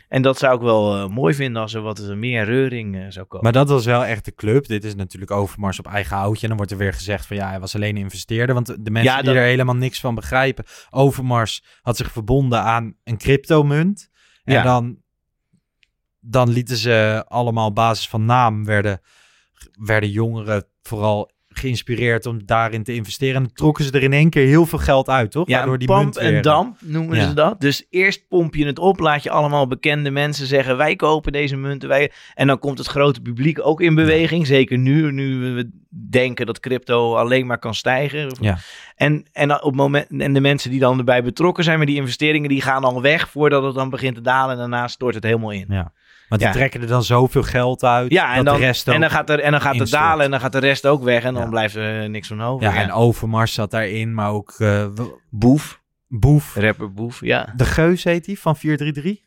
En 0.08 0.21
dat 0.21 0.38
zou 0.38 0.56
ik 0.56 0.62
wel 0.62 0.95
eh, 0.95 1.08
mooi 1.10 1.34
vinden 1.34 1.62
als 1.62 1.73
er 1.73 1.82
wat 1.82 2.00
eh, 2.00 2.15
meer 2.15 2.45
reuring 2.45 2.95
eh, 2.95 3.06
zou 3.10 3.26
komen. 3.26 3.43
Maar 3.43 3.54
dat 3.54 3.69
was 3.69 3.86
wel 3.86 4.06
echt 4.06 4.26
de 4.26 4.36
club. 4.36 4.65
Dit 4.67 4.84
is 4.84 4.95
natuurlijk 4.95 5.32
Overmars 5.32 5.80
op 5.80 5.88
eigen 5.88 6.17
houtje. 6.17 6.41
En 6.41 6.47
dan 6.47 6.58
wordt 6.58 6.71
er 6.71 6.78
weer 6.78 6.93
gezegd 6.93 7.26
van 7.26 7.36
ja, 7.36 7.50
hij 7.50 7.60
was 7.60 7.76
alleen 7.76 7.95
een 7.95 8.02
investeerder. 8.02 8.56
Want 8.56 8.67
de 8.67 8.91
mensen 8.91 9.13
Ja, 9.15 9.21
die 9.21 9.32
er 9.32 9.41
helemaal 9.41 9.76
niks 9.76 10.00
van 10.00 10.15
begrijpen. 10.15 10.65
Overmars 10.89 11.63
had 11.82 11.97
zich 11.97 12.12
verbonden 12.12 12.60
aan 12.62 12.95
een 13.04 13.17
cryptomunt. 13.17 14.10
En 14.43 14.54
Ja. 14.54 14.63
dan, 14.63 14.97
dan 16.19 16.50
lieten 16.50 16.78
ze 16.78 17.26
allemaal 17.28 17.67
op 17.67 17.76
basis 17.76 18.08
van 18.10 18.26
naam 18.26 18.65
werden, 18.65 19.02
werden 19.86 20.10
jongeren 20.10 20.67
vooral 20.82 21.32
geïnspireerd 21.58 22.26
om 22.26 22.46
daarin 22.46 22.84
te 22.84 22.93
investeren. 22.93 23.36
En 23.36 23.41
dan 23.43 23.54
trokken 23.54 23.84
ze 23.84 23.91
er 23.91 24.04
in 24.04 24.13
één 24.13 24.30
keer 24.30 24.46
heel 24.46 24.65
veel 24.65 24.80
geld 24.80 25.10
uit, 25.10 25.32
toch? 25.32 25.48
Ja, 25.48 25.58
Waardoor 25.58 25.78
die 25.78 25.88
en 26.20 26.41
damp 26.41 26.78
noemen 26.82 27.17
Ja. 27.17 27.28
ze 27.28 27.34
dat. 27.34 27.62
Dus 27.62 27.86
eerst 27.89 28.28
pomp 28.28 28.56
je 28.56 28.65
het 28.65 28.80
op, 28.80 29.00
laat 29.00 29.24
je 29.24 29.30
allemaal 29.30 29.67
bekende 29.67 30.12
mensen 30.12 30.48
zeggen... 30.48 30.78
wij 30.78 30.96
kopen 30.96 31.32
deze 31.32 31.56
munten, 31.56 31.89
wij... 31.89 32.12
En 32.34 32.48
dan 32.48 32.60
komt 32.60 32.78
het 32.78 32.88
grote 32.88 33.22
publiek 33.22 33.65
ook 33.65 33.82
in 33.82 33.96
beweging. 33.96 34.48
Zeker 34.48 34.78
nu, 34.78 35.12
nu 35.12 35.54
we 35.54 35.70
denken 35.89 36.46
dat 36.46 36.60
crypto 36.60 37.15
alleen 37.15 37.46
maar 37.46 37.60
kan 37.60 37.76
stijgen. 37.76 38.36
Ja. 38.39 38.58
En, 38.96 39.26
en, 39.32 39.63
op 39.63 39.76
moment, 39.76 40.08
en 40.22 40.34
de 40.34 40.41
mensen 40.41 40.72
die 40.72 40.80
dan 40.80 40.98
erbij 40.98 41.24
betrokken 41.24 41.63
zijn 41.63 41.80
met 41.80 41.88
die 41.88 41.98
investeringen... 41.98 42.50
die 42.50 42.62
gaan 42.62 42.84
al 42.84 43.02
weg 43.02 43.30
voordat 43.30 43.63
het 43.63 43.76
dan 43.76 43.89
begint 43.89 44.15
te 44.15 44.22
dalen... 44.22 44.52
en 44.52 44.58
daarna 44.58 44.88
stort 44.88 45.15
het 45.15 45.24
helemaal 45.24 45.52
in. 45.52 45.65
Ja. 45.70 45.91
Want 46.30 46.42
die 46.42 46.50
Ja. 46.50 46.56
trekken 46.56 46.82
er 46.82 46.88
dan 46.88 47.04
zoveel 47.04 47.44
geld 47.44 47.84
uit. 47.84 48.12
Ja, 48.12 48.30
en 48.30 48.36
dat 48.36 48.46
dan, 48.46 48.60
de 48.60 48.66
rest 48.66 48.88
en 48.88 49.02
dan 49.02 49.10
gaat, 49.10 49.30
er, 49.30 49.40
en 49.40 49.52
dan 49.52 49.62
gaat 49.62 49.76
het 49.80 49.90
dalen 49.90 50.26
en 50.26 50.32
dan 50.32 50.40
gaat 50.40 50.52
de 50.52 50.60
rest 50.60 50.86
ook 50.86 51.04
weg... 51.04 51.24
en 51.24 51.34
dan 51.34 51.44
Ja. 51.44 51.50
blijft 51.50 51.76
er 51.76 52.10
niks 52.10 52.28
van 52.28 52.42
over. 52.44 52.68
Ja, 52.68 52.76
en 52.76 52.92
Overmars 52.92 53.54
zat 53.54 53.72
daarin, 53.72 54.13
maar 54.13 54.30
ook 54.32 54.56
eh, 54.58 54.86
Boef, 55.30 55.82
Boef. 56.08 56.56
rapper 56.56 56.94
Boef, 56.94 57.20
ja. 57.22 57.54
De 57.56 57.66
Geus 57.66 58.04
heet 58.04 58.26
die, 58.26 58.40
van 58.40 58.56
433. 58.58 59.26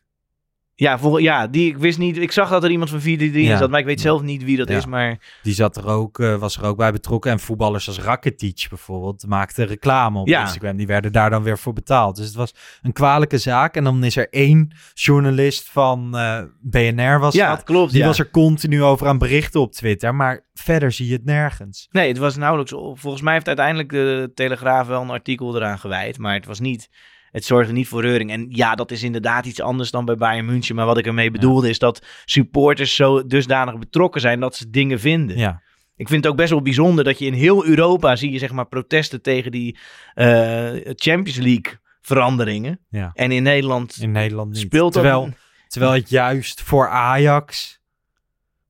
Ja, 0.81 0.99
voor, 0.99 1.23
ja, 1.23 1.47
die, 1.47 1.69
ik 1.71 1.77
wist 1.79 1.99
niet. 1.99 2.17
Ik 2.17 2.33
zag 2.33 2.51
dat 2.51 2.65
er 2.65 2.71
iemand 2.71 2.91
van 2.91 3.01
433 3.01 3.43
in 3.43 3.49
Ja. 3.57 3.59
zat, 3.59 3.71
maar 3.71 3.81
ik 3.81 3.87
weet 3.87 4.01
zelf 4.01 4.23
niet 4.23 4.45
wie 4.45 4.57
dat 4.57 4.69
Ja. 4.69 4.77
is. 4.77 4.87
Maar 4.87 5.19
Die 5.43 5.55
zat 5.55 5.77
er 5.77 5.87
ook, 5.87 6.19
eh, 6.19 6.37
was 6.37 6.57
er 6.57 6.65
ook 6.65 6.77
bij 6.77 6.93
betrokken. 6.93 7.31
En 7.31 7.41
voetballers 7.41 7.87
als 7.87 8.01
Rakitic 8.01 8.67
bijvoorbeeld 8.69 9.27
maakten 9.27 9.67
reclame 9.67 10.19
op 10.19 10.29
Ja. 10.29 10.41
Instagram. 10.41 10.77
Die 10.77 10.87
werden 10.87 11.13
daar 11.13 11.31
dan 11.31 11.43
weer 11.43 11.59
voor 11.59 11.73
betaald. 11.73 12.17
Dus 12.17 12.27
het 12.27 12.35
was 12.35 12.55
een 12.83 12.93
kwalijke 12.93 13.39
zaak. 13.39 13.75
En 13.77 13.85
dan 13.85 14.05
is 14.05 14.17
er 14.17 14.29
één 14.31 14.73
journalist 14.95 15.71
van 15.71 16.17
eh, 16.17 16.43
BNR 16.61 17.19
was 17.19 17.35
ja, 17.35 17.55
dat. 17.55 17.65
klopt. 17.65 17.93
Die 17.93 18.05
was 18.05 18.19
er 18.19 18.31
continu 18.31 18.83
over 18.83 19.07
aan 19.07 19.19
berichten 19.19 19.61
op 19.61 19.73
Twitter. 19.73 20.15
Maar 20.15 20.45
verder 20.55 20.93
zie 20.93 21.07
je 21.07 21.13
het 21.13 21.25
nergens. 21.25 21.89
Nee, 21.91 22.09
het 22.09 22.19
was 22.19 22.37
nauwelijks. 22.37 22.73
Volgens 23.01 23.23
mij 23.23 23.33
heeft 23.35 23.47
uiteindelijk 23.47 23.89
de 23.91 24.31
Telegraaf 24.35 24.87
wel 24.87 25.03
een 25.03 25.11
artikel 25.11 25.57
eraan 25.57 25.79
gewijd. 25.79 26.19
Maar 26.19 26.35
het 26.35 26.47
was 26.47 26.61
niet. 26.61 26.89
Het 27.33 27.45
zorgde 27.45 27.73
niet 27.73 27.89
voor 27.89 28.03
reuring. 28.03 28.31
En 28.31 28.47
ja, 28.49 28.75
dat 28.75 28.91
is 28.91 29.03
inderdaad 29.03 29.47
iets 29.47 29.61
anders 29.61 29.91
dan 29.91 30.05
bij 30.05 30.17
Bayern 30.17 30.47
München. 30.47 30.75
Maar 30.75 30.87
wat 30.87 30.99
ik 30.99 31.07
ermee 31.07 31.31
bedoelde 31.31 31.69
is 31.69 31.79
dat 31.79 32.07
supporters 32.25 32.95
zo 32.95 33.27
dusdanig 33.27 33.79
betrokken 33.79 34.21
zijn 34.21 34.41
dat 34.41 34.57
ze 34.57 34.71
dingen 34.71 35.01
vinden. 35.01 35.39
Ja, 35.39 35.63
Ik 35.97 36.09
vind 36.09 36.23
het 36.25 36.33
ook 36.33 36.39
best 36.39 36.51
wel 36.51 36.63
bijzonder 36.63 37.05
dat 37.05 37.19
je 37.19 37.27
in 37.27 37.33
heel 37.33 37.67
Europa 37.67 38.17
zie 38.17 38.33
je 38.33 38.39
zeg 38.39 38.53
maar 38.53 38.67
protesten 38.67 39.23
tegen 39.23 39.51
die 39.51 39.79
eh, 40.15 40.71
Champions 40.85 41.37
League 41.37 41.79
veranderingen. 42.01 42.81
ja. 42.89 43.11
En 43.15 43.33
in 43.33 43.43
Nederland 43.43 43.97
in 44.01 44.13
Nederland 44.13 44.53
niet. 44.53 44.61
speelt 44.61 44.93
dat... 44.93 45.03
terwijl, 45.03 45.33
terwijl 45.69 45.93
het 45.93 46.11
juist 46.11 46.63
voor 46.63 46.89
Ajax 46.89 47.81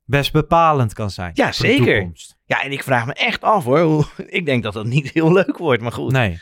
best 0.05 0.33
bepalend 0.33 0.92
kan 0.92 1.11
zijn. 1.11 1.31
Ja, 1.35 1.53
zeker. 1.53 2.12
Ja, 2.44 2.62
en 2.62 2.73
ik 2.73 2.83
vraag 2.83 3.07
me 3.07 3.12
echt 3.12 3.42
af 3.42 3.64
hoor. 3.64 3.81
Hoe, 3.81 4.05
ik 4.38 4.46
denk 4.46 4.62
dat 4.62 4.73
dat 4.73 4.87
niet 4.87 5.11
heel 5.11 5.33
leuk 5.33 5.59
wordt, 5.59 5.83
maar 5.83 5.92
goed. 5.92 6.12
Nee. 6.12 6.40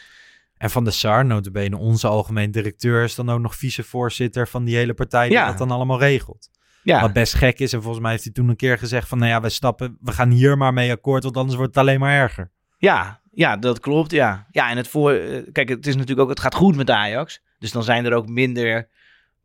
En 0.58 0.70
Van 0.70 0.84
de 0.84 0.90
Sar, 0.90 1.24
notabene 1.24 1.76
onze 1.76 2.06
algemeen 2.08 2.50
directeur, 2.50 3.04
is 3.04 3.14
dan 3.14 3.30
ook 3.30 3.40
nog 3.40 3.54
vicevoorzitter 3.56 4.48
van 4.48 4.64
die 4.64 4.76
hele 4.76 4.94
partij 4.94 5.28
die 5.28 5.36
Ja. 5.36 5.46
dat 5.46 5.58
dan 5.58 5.70
allemaal 5.70 5.98
regelt. 5.98 6.50
Ja, 6.82 7.00
Wat 7.00 7.12
best 7.12 7.34
gek 7.34 7.58
is. 7.58 7.72
En 7.72 7.80
volgens 7.82 8.02
mij 8.02 8.10
heeft 8.12 8.24
hij 8.24 8.32
toen 8.32 8.48
een 8.48 8.56
keer 8.56 8.78
gezegd 8.78 9.08
van, 9.08 9.18
nou 9.18 9.30
ja, 9.30 9.40
wij 9.40 9.50
stappen, 9.50 9.96
we 10.00 10.12
gaan 10.12 10.30
hier 10.30 10.56
maar 10.56 10.72
mee 10.72 10.92
akkoord, 10.92 11.22
want 11.22 11.36
anders 11.36 11.56
wordt 11.56 11.74
het 11.74 11.84
alleen 11.84 12.00
maar 12.00 12.14
erger. 12.20 12.50
ja, 12.78 13.20
ja, 13.32 13.56
dat 13.56 13.80
klopt, 13.80 14.10
ja. 14.10 14.46
Ja, 14.50 14.70
en 14.70 14.76
het 14.76 14.88
voor... 14.88 15.12
eh, 15.12 15.42
Kijk, 15.52 15.68
het 15.68 15.86
is 15.86 15.94
natuurlijk 15.94 16.20
ook... 16.20 16.28
Het 16.28 16.40
gaat 16.40 16.54
goed 16.54 16.76
met 16.76 16.90
Ajax. 16.90 17.40
Dus 17.58 17.72
dan 17.72 17.82
zijn 17.82 18.04
er 18.04 18.12
ook 18.12 18.28
minder 18.28 18.88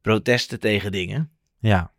protesten 0.02 0.60
tegen 0.60 0.92
dingen. 0.92 1.32
Ja, 1.60 1.92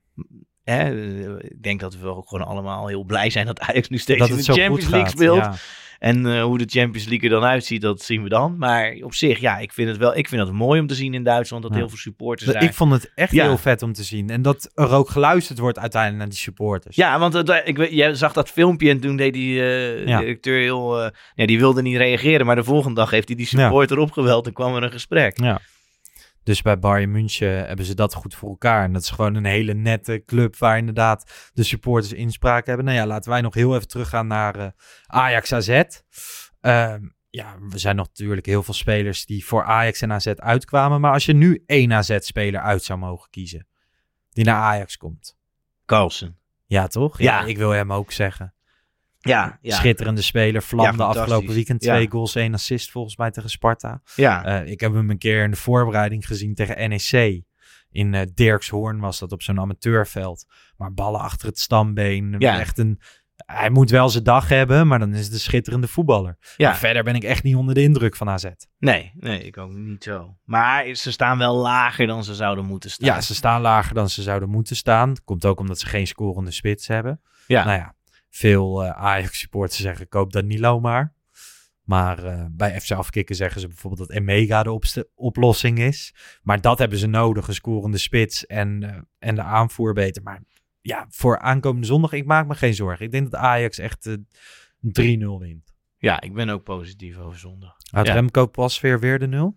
Hè, 0.64 0.94
ik 1.42 1.62
denk 1.62 1.80
dat 1.80 1.96
we 1.96 2.06
ook 2.06 2.28
gewoon 2.28 2.46
allemaal 2.46 2.86
heel 2.86 3.04
blij 3.04 3.30
zijn 3.30 3.46
dat 3.46 3.60
Ajax 3.60 3.88
nu 3.88 3.98
steeds 3.98 4.18
dat 4.18 4.28
in 4.28 4.36
de 4.36 4.42
Champions 4.42 4.88
League 4.88 5.08
speelt. 5.10 5.36
Ja. 5.36 5.54
En 5.98 6.26
eh, 6.26 6.42
hoe 6.42 6.58
de 6.58 6.64
Champions 6.68 7.08
League 7.08 7.28
er 7.30 7.40
dan 7.40 7.44
uitziet, 7.48 7.80
dat 7.82 8.02
zien 8.02 8.22
we 8.22 8.28
dan. 8.28 8.58
Maar 8.58 8.96
op 9.02 9.14
zich, 9.14 9.40
ja, 9.40 9.58
ik 9.58 9.72
vind 9.72 9.88
het 9.88 9.96
wel 9.98 10.16
ik 10.16 10.28
vind 10.28 10.40
het 10.42 10.52
mooi 10.52 10.80
om 10.80 10.86
te 10.86 10.94
zien 10.94 11.14
in 11.14 11.22
Duitsland 11.24 11.62
dat 11.62 11.72
Ja. 11.72 11.78
heel 11.78 11.88
veel 11.88 11.98
supporters 11.98 12.44
Dat- 12.44 12.54
daar... 12.54 12.64
Ik 12.64 12.74
vond 12.74 12.92
het 12.92 13.12
echt 13.14 13.32
Ja. 13.32 13.44
heel 13.44 13.58
vet 13.58 13.82
om 13.82 13.92
te 13.92 14.02
zien. 14.02 14.30
En 14.30 14.42
dat 14.42 14.70
er 14.74 14.90
ook 14.90 15.08
geluisterd 15.10 15.58
wordt 15.58 15.78
uiteindelijk 15.78 16.20
naar 16.22 16.30
die 16.30 16.38
supporters. 16.42 16.96
Ja, 16.96 17.18
want 17.18 17.32
het, 17.32 17.62
ik, 17.64 17.76
weet- 17.76 17.90
jij 17.92 18.14
zag 18.14 18.32
dat 18.32 18.50
filmpje 18.50 18.90
en 18.90 19.00
toen 19.00 19.16
deed 19.16 19.32
die 19.32 19.60
eh, 19.62 20.06
Ja. 20.06 20.18
directeur 20.18 20.60
heel... 20.60 21.00
ja, 21.34 21.46
die 21.46 21.58
wilde 21.58 21.82
niet 21.82 21.96
reageren, 21.96 22.46
maar 22.46 22.56
de 22.56 22.64
volgende 22.64 22.94
dag 23.00 23.10
heeft 23.10 23.28
hij 23.28 23.36
die 23.36 23.46
supporter 23.46 23.98
opgeweld 23.98 24.46
en 24.46 24.52
kwam 24.52 24.76
er 24.76 24.82
een 24.82 24.92
gesprek. 24.92 25.40
Ja. 25.40 25.60
Dus 26.44 26.62
bij 26.62 26.78
Bayern 26.78 27.10
München 27.10 27.66
hebben 27.66 27.84
ze 27.84 27.94
dat 27.94 28.14
goed 28.14 28.34
voor 28.34 28.48
elkaar. 28.48 28.84
En 28.84 28.92
dat 28.92 29.02
is 29.02 29.10
gewoon 29.10 29.34
een 29.34 29.44
hele 29.44 29.74
nette 29.74 30.22
club 30.26 30.56
waar 30.56 30.78
inderdaad 30.78 31.50
de 31.52 31.62
supporters 31.62 32.12
inspraak 32.12 32.66
hebben. 32.66 32.84
Nou 32.84 32.96
ja, 32.96 33.06
laten 33.06 33.30
wij 33.30 33.40
nog 33.40 33.54
heel 33.54 33.74
even 33.74 33.88
teruggaan 33.88 34.26
naar 34.26 34.56
eh, 34.56 34.68
Ajax 35.06 35.52
AZ. 35.52 35.82
Ehm, 36.60 37.02
ja, 37.30 37.56
er 37.72 37.78
zijn 37.78 37.96
nog 37.96 38.06
natuurlijk 38.06 38.46
heel 38.46 38.62
veel 38.62 38.74
spelers 38.74 39.26
die 39.26 39.44
voor 39.44 39.64
Ajax 39.64 40.00
en 40.00 40.12
AZ 40.12 40.26
uitkwamen. 40.26 41.00
Maar 41.00 41.12
als 41.12 41.26
je 41.26 41.32
nu 41.32 41.62
één 41.66 41.92
AZ-speler 41.92 42.60
uit 42.60 42.82
zou 42.82 42.98
mogen 42.98 43.30
kiezen, 43.30 43.66
die 44.30 44.44
naar 44.44 44.60
Ajax 44.60 44.96
komt. 44.96 45.36
Carlsen. 45.86 46.38
Ja, 46.66 46.86
toch? 46.86 47.18
Ja. 47.18 47.44
ik 47.44 47.56
wil 47.56 47.70
hem 47.70 47.92
ook 47.92 48.12
zeggen. 48.12 48.54
Ja, 49.24 49.58
ja. 49.60 49.76
Schitterende 49.76 50.22
speler. 50.22 50.62
Vlamde 50.62 51.02
afgelopen 51.04 51.54
weekend. 51.54 51.84
Ja. 51.84 51.94
Twee 51.94 52.10
goals, 52.10 52.34
één 52.34 52.54
assist 52.54 52.90
volgens 52.90 53.16
mij 53.16 53.30
tegen 53.30 53.50
Sparta. 53.50 54.00
Ja, 54.16 54.44
Eh, 54.44 54.70
ik 54.70 54.80
heb 54.80 54.92
hem 54.94 55.10
een 55.10 55.18
keer 55.18 55.44
in 55.44 55.50
de 55.50 55.56
voorbereiding 55.56 56.26
gezien 56.26 56.54
tegen 56.54 56.88
NEC. 56.88 57.42
In 57.90 58.14
eh 58.14 58.26
Dirkshoorn 58.34 58.98
was 59.00 59.18
dat 59.18 59.32
op 59.32 59.42
zo'n 59.42 59.60
amateurveld. 59.60 60.46
Maar 60.76 60.92
ballen 60.94 61.20
achter 61.20 61.48
het 61.48 61.58
stambeen. 61.58 62.34
Ja. 62.38 62.58
Echt 62.58 62.78
een, 62.78 63.00
hij 63.36 63.70
moet 63.70 63.90
wel 63.90 64.08
zijn 64.08 64.24
dag 64.24 64.48
hebben, 64.48 64.86
maar 64.86 64.98
dan 64.98 65.14
is 65.14 65.24
het 65.24 65.32
een 65.32 65.38
schitterende 65.40 65.88
voetballer. 65.88 66.36
Ja. 66.56 66.68
Maar 66.68 66.78
verder 66.78 67.02
ben 67.04 67.14
ik 67.14 67.24
echt 67.24 67.42
niet 67.42 67.56
onder 67.56 67.74
de 67.74 67.82
indruk 67.82 68.16
van 68.16 68.28
AZ. 68.28 68.44
nee, 68.78 69.12
nee, 69.14 69.42
ik 69.42 69.58
ook 69.58 69.72
niet 69.72 70.02
zo. 70.02 70.36
Maar 70.44 70.94
ze 70.94 71.12
staan 71.12 71.38
wel 71.38 71.56
lager 71.56 72.06
dan 72.06 72.24
ze 72.24 72.34
zouden 72.34 72.64
moeten 72.64 72.90
staan. 72.90 73.08
Ja, 73.08 73.20
ze 73.20 73.34
staan 73.34 73.60
lager 73.60 73.94
dan 73.94 74.08
ze 74.08 74.22
zouden 74.22 74.48
moeten 74.48 74.76
staan. 74.76 75.14
Komt 75.24 75.44
ook 75.44 75.60
omdat 75.60 75.78
ze 75.78 75.86
geen 75.86 76.06
scorende 76.06 76.50
spits 76.50 76.86
hebben. 76.88 77.20
ja. 77.46 77.64
Nou 77.64 77.78
ja, 77.78 77.94
veel 78.34 78.84
eh, 78.84 78.90
Ajax-supporters 78.90 79.80
zeggen 79.80 80.08
koop 80.08 80.32
Danilo 80.32 80.80
maar. 80.80 81.12
Maar 81.82 82.24
eh, 82.24 82.44
bij 82.50 82.80
FC 82.80 82.90
Afkikken 82.90 83.36
zeggen 83.36 83.60
ze 83.60 83.66
bijvoorbeeld 83.68 84.08
dat 84.08 84.16
Emega 84.18 84.62
de 84.62 84.72
opste- 84.72 85.08
oplossing 85.14 85.78
is. 85.78 86.14
Maar 86.42 86.60
dat 86.60 86.78
hebben 86.78 86.98
ze 86.98 87.06
nodig, 87.06 87.48
een 87.48 87.54
scorende 87.54 87.98
spits 87.98 88.46
en, 88.46 88.82
eh, 88.82 89.00
en 89.18 89.34
de 89.34 89.42
aanvoer 89.42 89.92
beter. 89.92 90.22
Maar 90.22 90.42
ja, 90.80 91.06
voor 91.08 91.38
aankomende 91.38 91.86
zondag, 91.86 92.12
ik 92.12 92.24
maak 92.26 92.46
me 92.46 92.54
geen 92.54 92.74
zorgen. 92.74 93.04
Ik 93.06 93.12
denk 93.12 93.30
dat 93.30 93.40
Ajax 93.40 93.78
echt 93.78 94.06
eh, 94.06 94.14
3-0 94.80 95.38
wint. 95.38 95.74
ja, 95.96 96.20
ik 96.20 96.34
ben 96.34 96.48
ook 96.48 96.62
positief 96.62 97.18
over 97.18 97.38
zondag. 97.38 97.76
Had 97.90 98.06
Ja. 98.06 98.12
Remco 98.12 98.46
pas 98.46 98.80
weer 98.80 99.00
weer 99.00 99.18
de 99.18 99.26
0? 99.26 99.56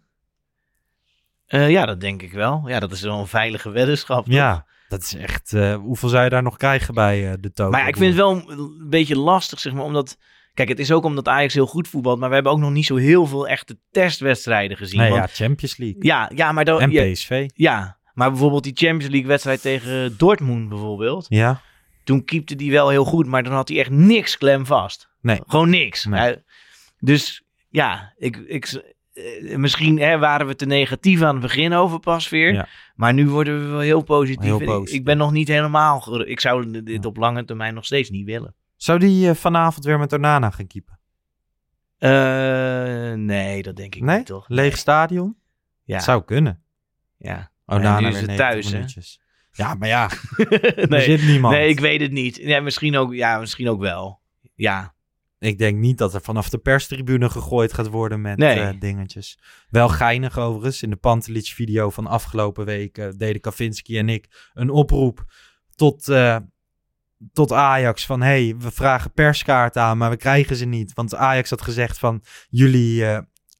Eh, 1.45 1.69
ja, 1.69 1.85
dat 1.85 1.99
denk 2.01 2.21
ik 2.21 2.31
wel. 2.31 2.67
Ja, 2.67 2.79
dat 2.79 2.91
is 2.91 3.01
wel 3.01 3.19
een 3.19 3.27
veilige 3.27 3.69
weddenschap. 3.69 4.25
toch? 4.25 4.33
Ja, 4.33 4.65
dat 4.87 5.01
is 5.01 5.15
echt... 5.15 5.53
eh, 5.53 5.75
hoeveel 5.75 6.09
zou 6.09 6.23
je 6.23 6.29
daar 6.29 6.43
nog 6.43 6.57
krijgen 6.57 6.93
bij 6.93 7.27
eh, 7.31 7.33
de 7.39 7.51
token? 7.51 7.71
Maar 7.71 7.81
ja, 7.81 7.87
ik 7.87 7.97
vind 7.97 8.07
het 8.07 8.15
wel 8.15 8.51
een 8.51 8.89
beetje 8.89 9.17
lastig, 9.17 9.59
zeg 9.59 9.73
maar, 9.73 9.83
omdat... 9.83 10.17
Kijk, 10.53 10.69
het 10.69 10.79
is 10.79 10.91
ook 10.91 11.03
omdat 11.03 11.27
Ajax 11.27 11.53
heel 11.53 11.67
goed 11.67 11.87
voetbalt, 11.87 12.19
maar 12.19 12.27
we 12.29 12.35
hebben 12.35 12.51
ook 12.51 12.59
nog 12.59 12.71
niet 12.71 12.85
zo 12.85 12.95
heel 12.95 13.25
veel 13.25 13.47
echte 13.47 13.77
testwedstrijden 13.91 14.77
gezien. 14.77 14.99
Nee, 14.99 15.09
want- 15.09 15.21
ja, 15.37 15.45
Champions 15.45 15.77
League. 15.77 16.03
ja, 16.05 16.31
ja, 16.35 16.51
maar 16.51 16.65
dan... 16.65 16.81
en 16.81 17.11
PSV. 17.13 17.47
ja, 17.53 17.97
maar 18.13 18.29
bijvoorbeeld 18.29 18.63
die 18.63 18.73
Champions 18.75 19.07
League 19.11 19.27
wedstrijd 19.27 19.61
tegen 19.61 20.17
Dortmund 20.17 20.69
bijvoorbeeld. 20.69 21.25
Ja, 21.29 21.61
Toen 22.03 22.23
keepte 22.25 22.55
die 22.55 22.71
wel 22.71 22.89
heel 22.89 23.03
goed, 23.05 23.25
maar 23.27 23.43
dan 23.43 23.53
had 23.53 23.67
hij 23.69 23.77
echt 23.79 23.89
niks 23.89 24.37
klem 24.37 24.65
vast. 24.65 25.09
nee. 25.21 25.39
Gewoon 25.47 25.69
niks. 25.69 26.05
Nee. 26.05 26.19
Hij- 26.19 26.43
dus 26.99 27.43
ja, 27.69 28.13
ik, 28.17 28.37
ik, 28.37 28.65
eh, 28.65 28.79
misschien 29.57 29.99
hè, 29.99 30.17
waren 30.17 30.47
we 30.47 30.55
te 30.55 30.65
negatief 30.65 31.21
aan 31.21 31.33
het 31.33 31.41
begin 31.41 31.73
over 31.73 31.99
Pasveer. 31.99 32.53
Ja. 32.53 32.67
Maar 32.95 33.13
nu 33.13 33.29
worden 33.29 33.59
we 33.61 33.67
wel 33.67 33.79
heel 33.79 34.03
positief. 34.03 34.57
Heel 34.57 34.87
ik- 34.87 35.03
ben 35.03 35.17
nog 35.17 35.31
niet 35.31 35.47
helemaal... 35.47 36.21
Ik 36.27 36.39
zou 36.39 36.83
dit 36.83 37.05
op 37.05 37.17
lange 37.17 37.45
termijn 37.45 37.73
nog 37.73 37.85
steeds 37.85 38.09
niet 38.09 38.25
willen. 38.25 38.55
Zou 38.75 38.99
die 38.99 39.29
eh, 39.29 39.35
vanavond 39.35 39.85
weer 39.85 39.99
met 39.99 40.13
Onana 40.13 40.49
gaan 40.49 40.67
keepen? 40.67 40.99
Eh, 41.97 43.13
nee, 43.13 43.61
dat 43.61 43.75
denk 43.75 43.95
ik 43.95 44.01
Nee? 44.01 44.17
niet, 44.17 44.25
toch? 44.25 44.45
Leeg 44.47 44.77
stadion? 44.77 45.35
Ja. 45.83 45.95
Het 45.95 46.03
zou 46.03 46.23
kunnen. 46.23 46.61
ja. 47.17 47.51
Onana 47.65 47.99
nu 47.99 48.07
is 48.07 48.15
het 48.21 48.25
90 48.25 48.37
thuis, 48.37 48.71
hè? 48.71 49.63
Ja, 49.63 49.73
maar 49.73 49.87
ja, 49.87 50.09
er 50.89 51.01
zit 51.01 51.21
niemand. 51.23 51.53
nee, 51.55 51.69
ik 51.69 51.79
weet 51.79 52.01
het 52.01 52.11
niet. 52.11 52.35
Ja, 52.35 52.59
misschien, 52.59 52.97
ook, 52.97 53.13
ja, 53.13 53.39
misschien 53.39 53.69
ook 53.69 53.79
wel. 53.79 54.19
Ja, 54.55 54.93
Ik 55.39 55.57
denk 55.57 55.77
niet 55.77 55.97
dat 55.97 56.13
er 56.13 56.21
vanaf 56.21 56.49
de 56.49 56.57
perstribune 56.57 57.29
gegooid 57.29 57.73
gaat 57.73 57.87
worden 57.87 58.21
met 58.21 58.37
Nee. 58.37 58.59
eh, 58.59 58.79
dingetjes. 58.79 59.39
Wel 59.69 59.89
geinig 59.89 60.37
overigens. 60.37 60.83
In 60.83 60.89
de 60.89 60.95
Pantelic 60.95 61.45
video 61.45 61.89
van 61.89 62.07
afgelopen 62.07 62.65
week 62.65 62.97
eh, 62.97 63.07
deden 63.17 63.41
Kavinski 63.41 63.97
en 63.97 64.09
ik 64.09 64.49
een 64.53 64.69
oproep 64.69 65.25
tot, 65.75 66.09
eh, 66.09 66.37
tot 67.33 67.51
Ajax 67.51 68.05
van... 68.05 68.21
hey, 68.21 68.55
we 68.57 68.71
vragen 68.71 69.11
perskaart 69.13 69.77
aan, 69.77 69.97
maar 69.97 70.09
we 70.09 70.17
krijgen 70.17 70.55
ze 70.55 70.65
niet. 70.65 70.93
Want 70.93 71.15
Ajax 71.15 71.49
had 71.49 71.61
gezegd 71.61 71.99
van 71.99 72.23
jullie, 72.49 73.05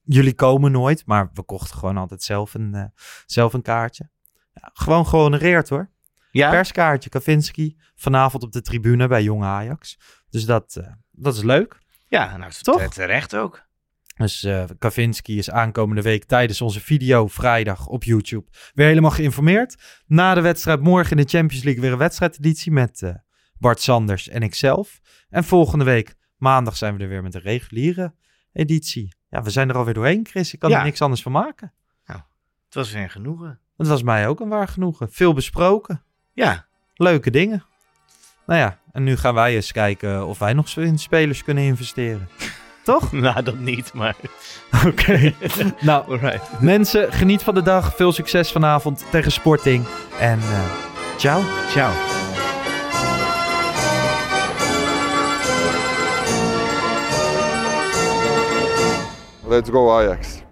jullie 0.04 0.34
komen 0.36 0.72
nooit. 0.72 1.06
Maar 1.06 1.30
we 1.34 1.44
kochten 1.44 1.78
gewoon 1.78 1.98
altijd 1.98 2.24
zelf 2.24 2.54
een, 2.54 2.94
zelf 3.26 3.54
een 3.54 3.62
kaartje. 3.62 4.10
Ja, 4.54 4.70
gewoon 4.74 5.08
gehonoreerd 5.08 5.70
hoor. 5.70 5.92
ja? 6.32 6.50
Perskaartje 6.50 7.10
Kavinski 7.10 7.78
vanavond 7.96 8.44
op 8.44 8.52
de 8.52 8.62
tribune 8.62 9.08
bij 9.08 9.24
Jong 9.24 9.44
Ajax. 9.44 10.00
Dus 10.30 10.46
dat, 10.46 10.82
dat 11.18 11.36
is 11.36 11.44
leuk. 11.44 11.80
ja 12.08 12.38
nou, 12.38 12.52
Toch? 12.62 12.94
terecht 12.94 13.36
ook. 13.36 13.66
Dus 14.18 14.44
eh 14.44 14.64
Kavinski 14.80 15.38
is 15.38 15.50
aankomende 15.50 16.02
week 16.02 16.24
tijdens 16.24 16.62
onze 16.62 16.80
video 16.82 17.28
vrijdag 17.28 17.88
op 17.88 18.04
YouTube 18.04 18.48
weer 18.74 18.88
helemaal 18.88 19.12
geïnformeerd. 19.12 20.02
Na 20.06 20.34
de 20.34 20.42
wedstrijd 20.42 20.82
morgen 20.82 21.18
in 21.18 21.24
de 21.24 21.30
Champions 21.30 21.64
League 21.64 21.82
weer 21.82 21.92
een 21.92 21.98
wedstrijdeditie 21.98 22.72
met 22.72 23.02
eh, 23.02 23.16
Bart 23.58 23.82
Sanders 23.82 24.28
en 24.30 24.42
ikzelf. 24.42 25.00
En 25.30 25.44
volgende 25.44 25.86
week 25.86 26.16
maandag 26.38 26.78
zijn 26.78 26.98
we 26.98 27.04
er 27.04 27.10
weer 27.10 27.24
met 27.24 27.36
een 27.36 27.42
reguliere 27.42 28.14
editie. 28.54 29.16
Ja, 29.30 29.42
we 29.44 29.50
zijn 29.50 29.70
er 29.70 29.76
alweer 29.76 29.94
doorheen, 29.94 30.26
Chris. 30.30 30.54
Ik 30.54 30.60
kan 30.60 30.70
Ja. 30.70 30.78
er 30.78 30.84
niks 30.84 31.02
anders 31.02 31.22
van 31.22 31.32
maken. 31.32 31.72
Het 32.66 32.76
was 32.76 32.92
weer 32.92 33.04
een 33.04 33.10
genoegen. 33.10 33.60
Het 33.78 33.88
was 33.88 34.04
mij 34.04 34.28
ook 34.28 34.40
een 34.40 34.50
waar 34.50 34.68
genoegen. 34.68 35.12
Veel 35.12 35.34
besproken. 35.34 36.04
Ja, 36.34 36.68
Leuke 36.94 37.30
dingen. 37.32 37.64
Nou 38.48 38.60
ja, 38.60 38.78
en 38.92 39.04
nu 39.04 39.18
gaan 39.18 39.34
wij 39.34 39.56
eens 39.56 39.72
kijken 39.72 40.26
of 40.28 40.40
wij 40.40 40.54
nog 40.54 40.70
zo 40.70 40.82
in 40.82 41.00
spelers 41.00 41.44
kunnen 41.44 41.64
investeren. 41.64 42.30
Toch? 42.84 43.12
nou 43.12 43.44
dat 43.44 43.60
niet, 43.60 43.94
maar... 43.94 44.16
Oké. 44.88 45.34
nou, 45.80 46.10
Alright. 46.10 46.62
Mensen, 46.62 47.14
geniet 47.14 47.44
van 47.44 47.54
de 47.54 47.62
dag. 47.62 47.96
Veel 47.96 48.12
succes 48.12 48.52
vanavond 48.52 49.06
tegen 49.10 49.32
Sporting. 49.32 49.86
En 50.20 50.40
eh 50.40 50.72
ciao. 51.18 51.42
Ciao. 51.70 51.92
Let's 59.48 59.70
go 59.70 59.92
Ajax. 59.92 60.46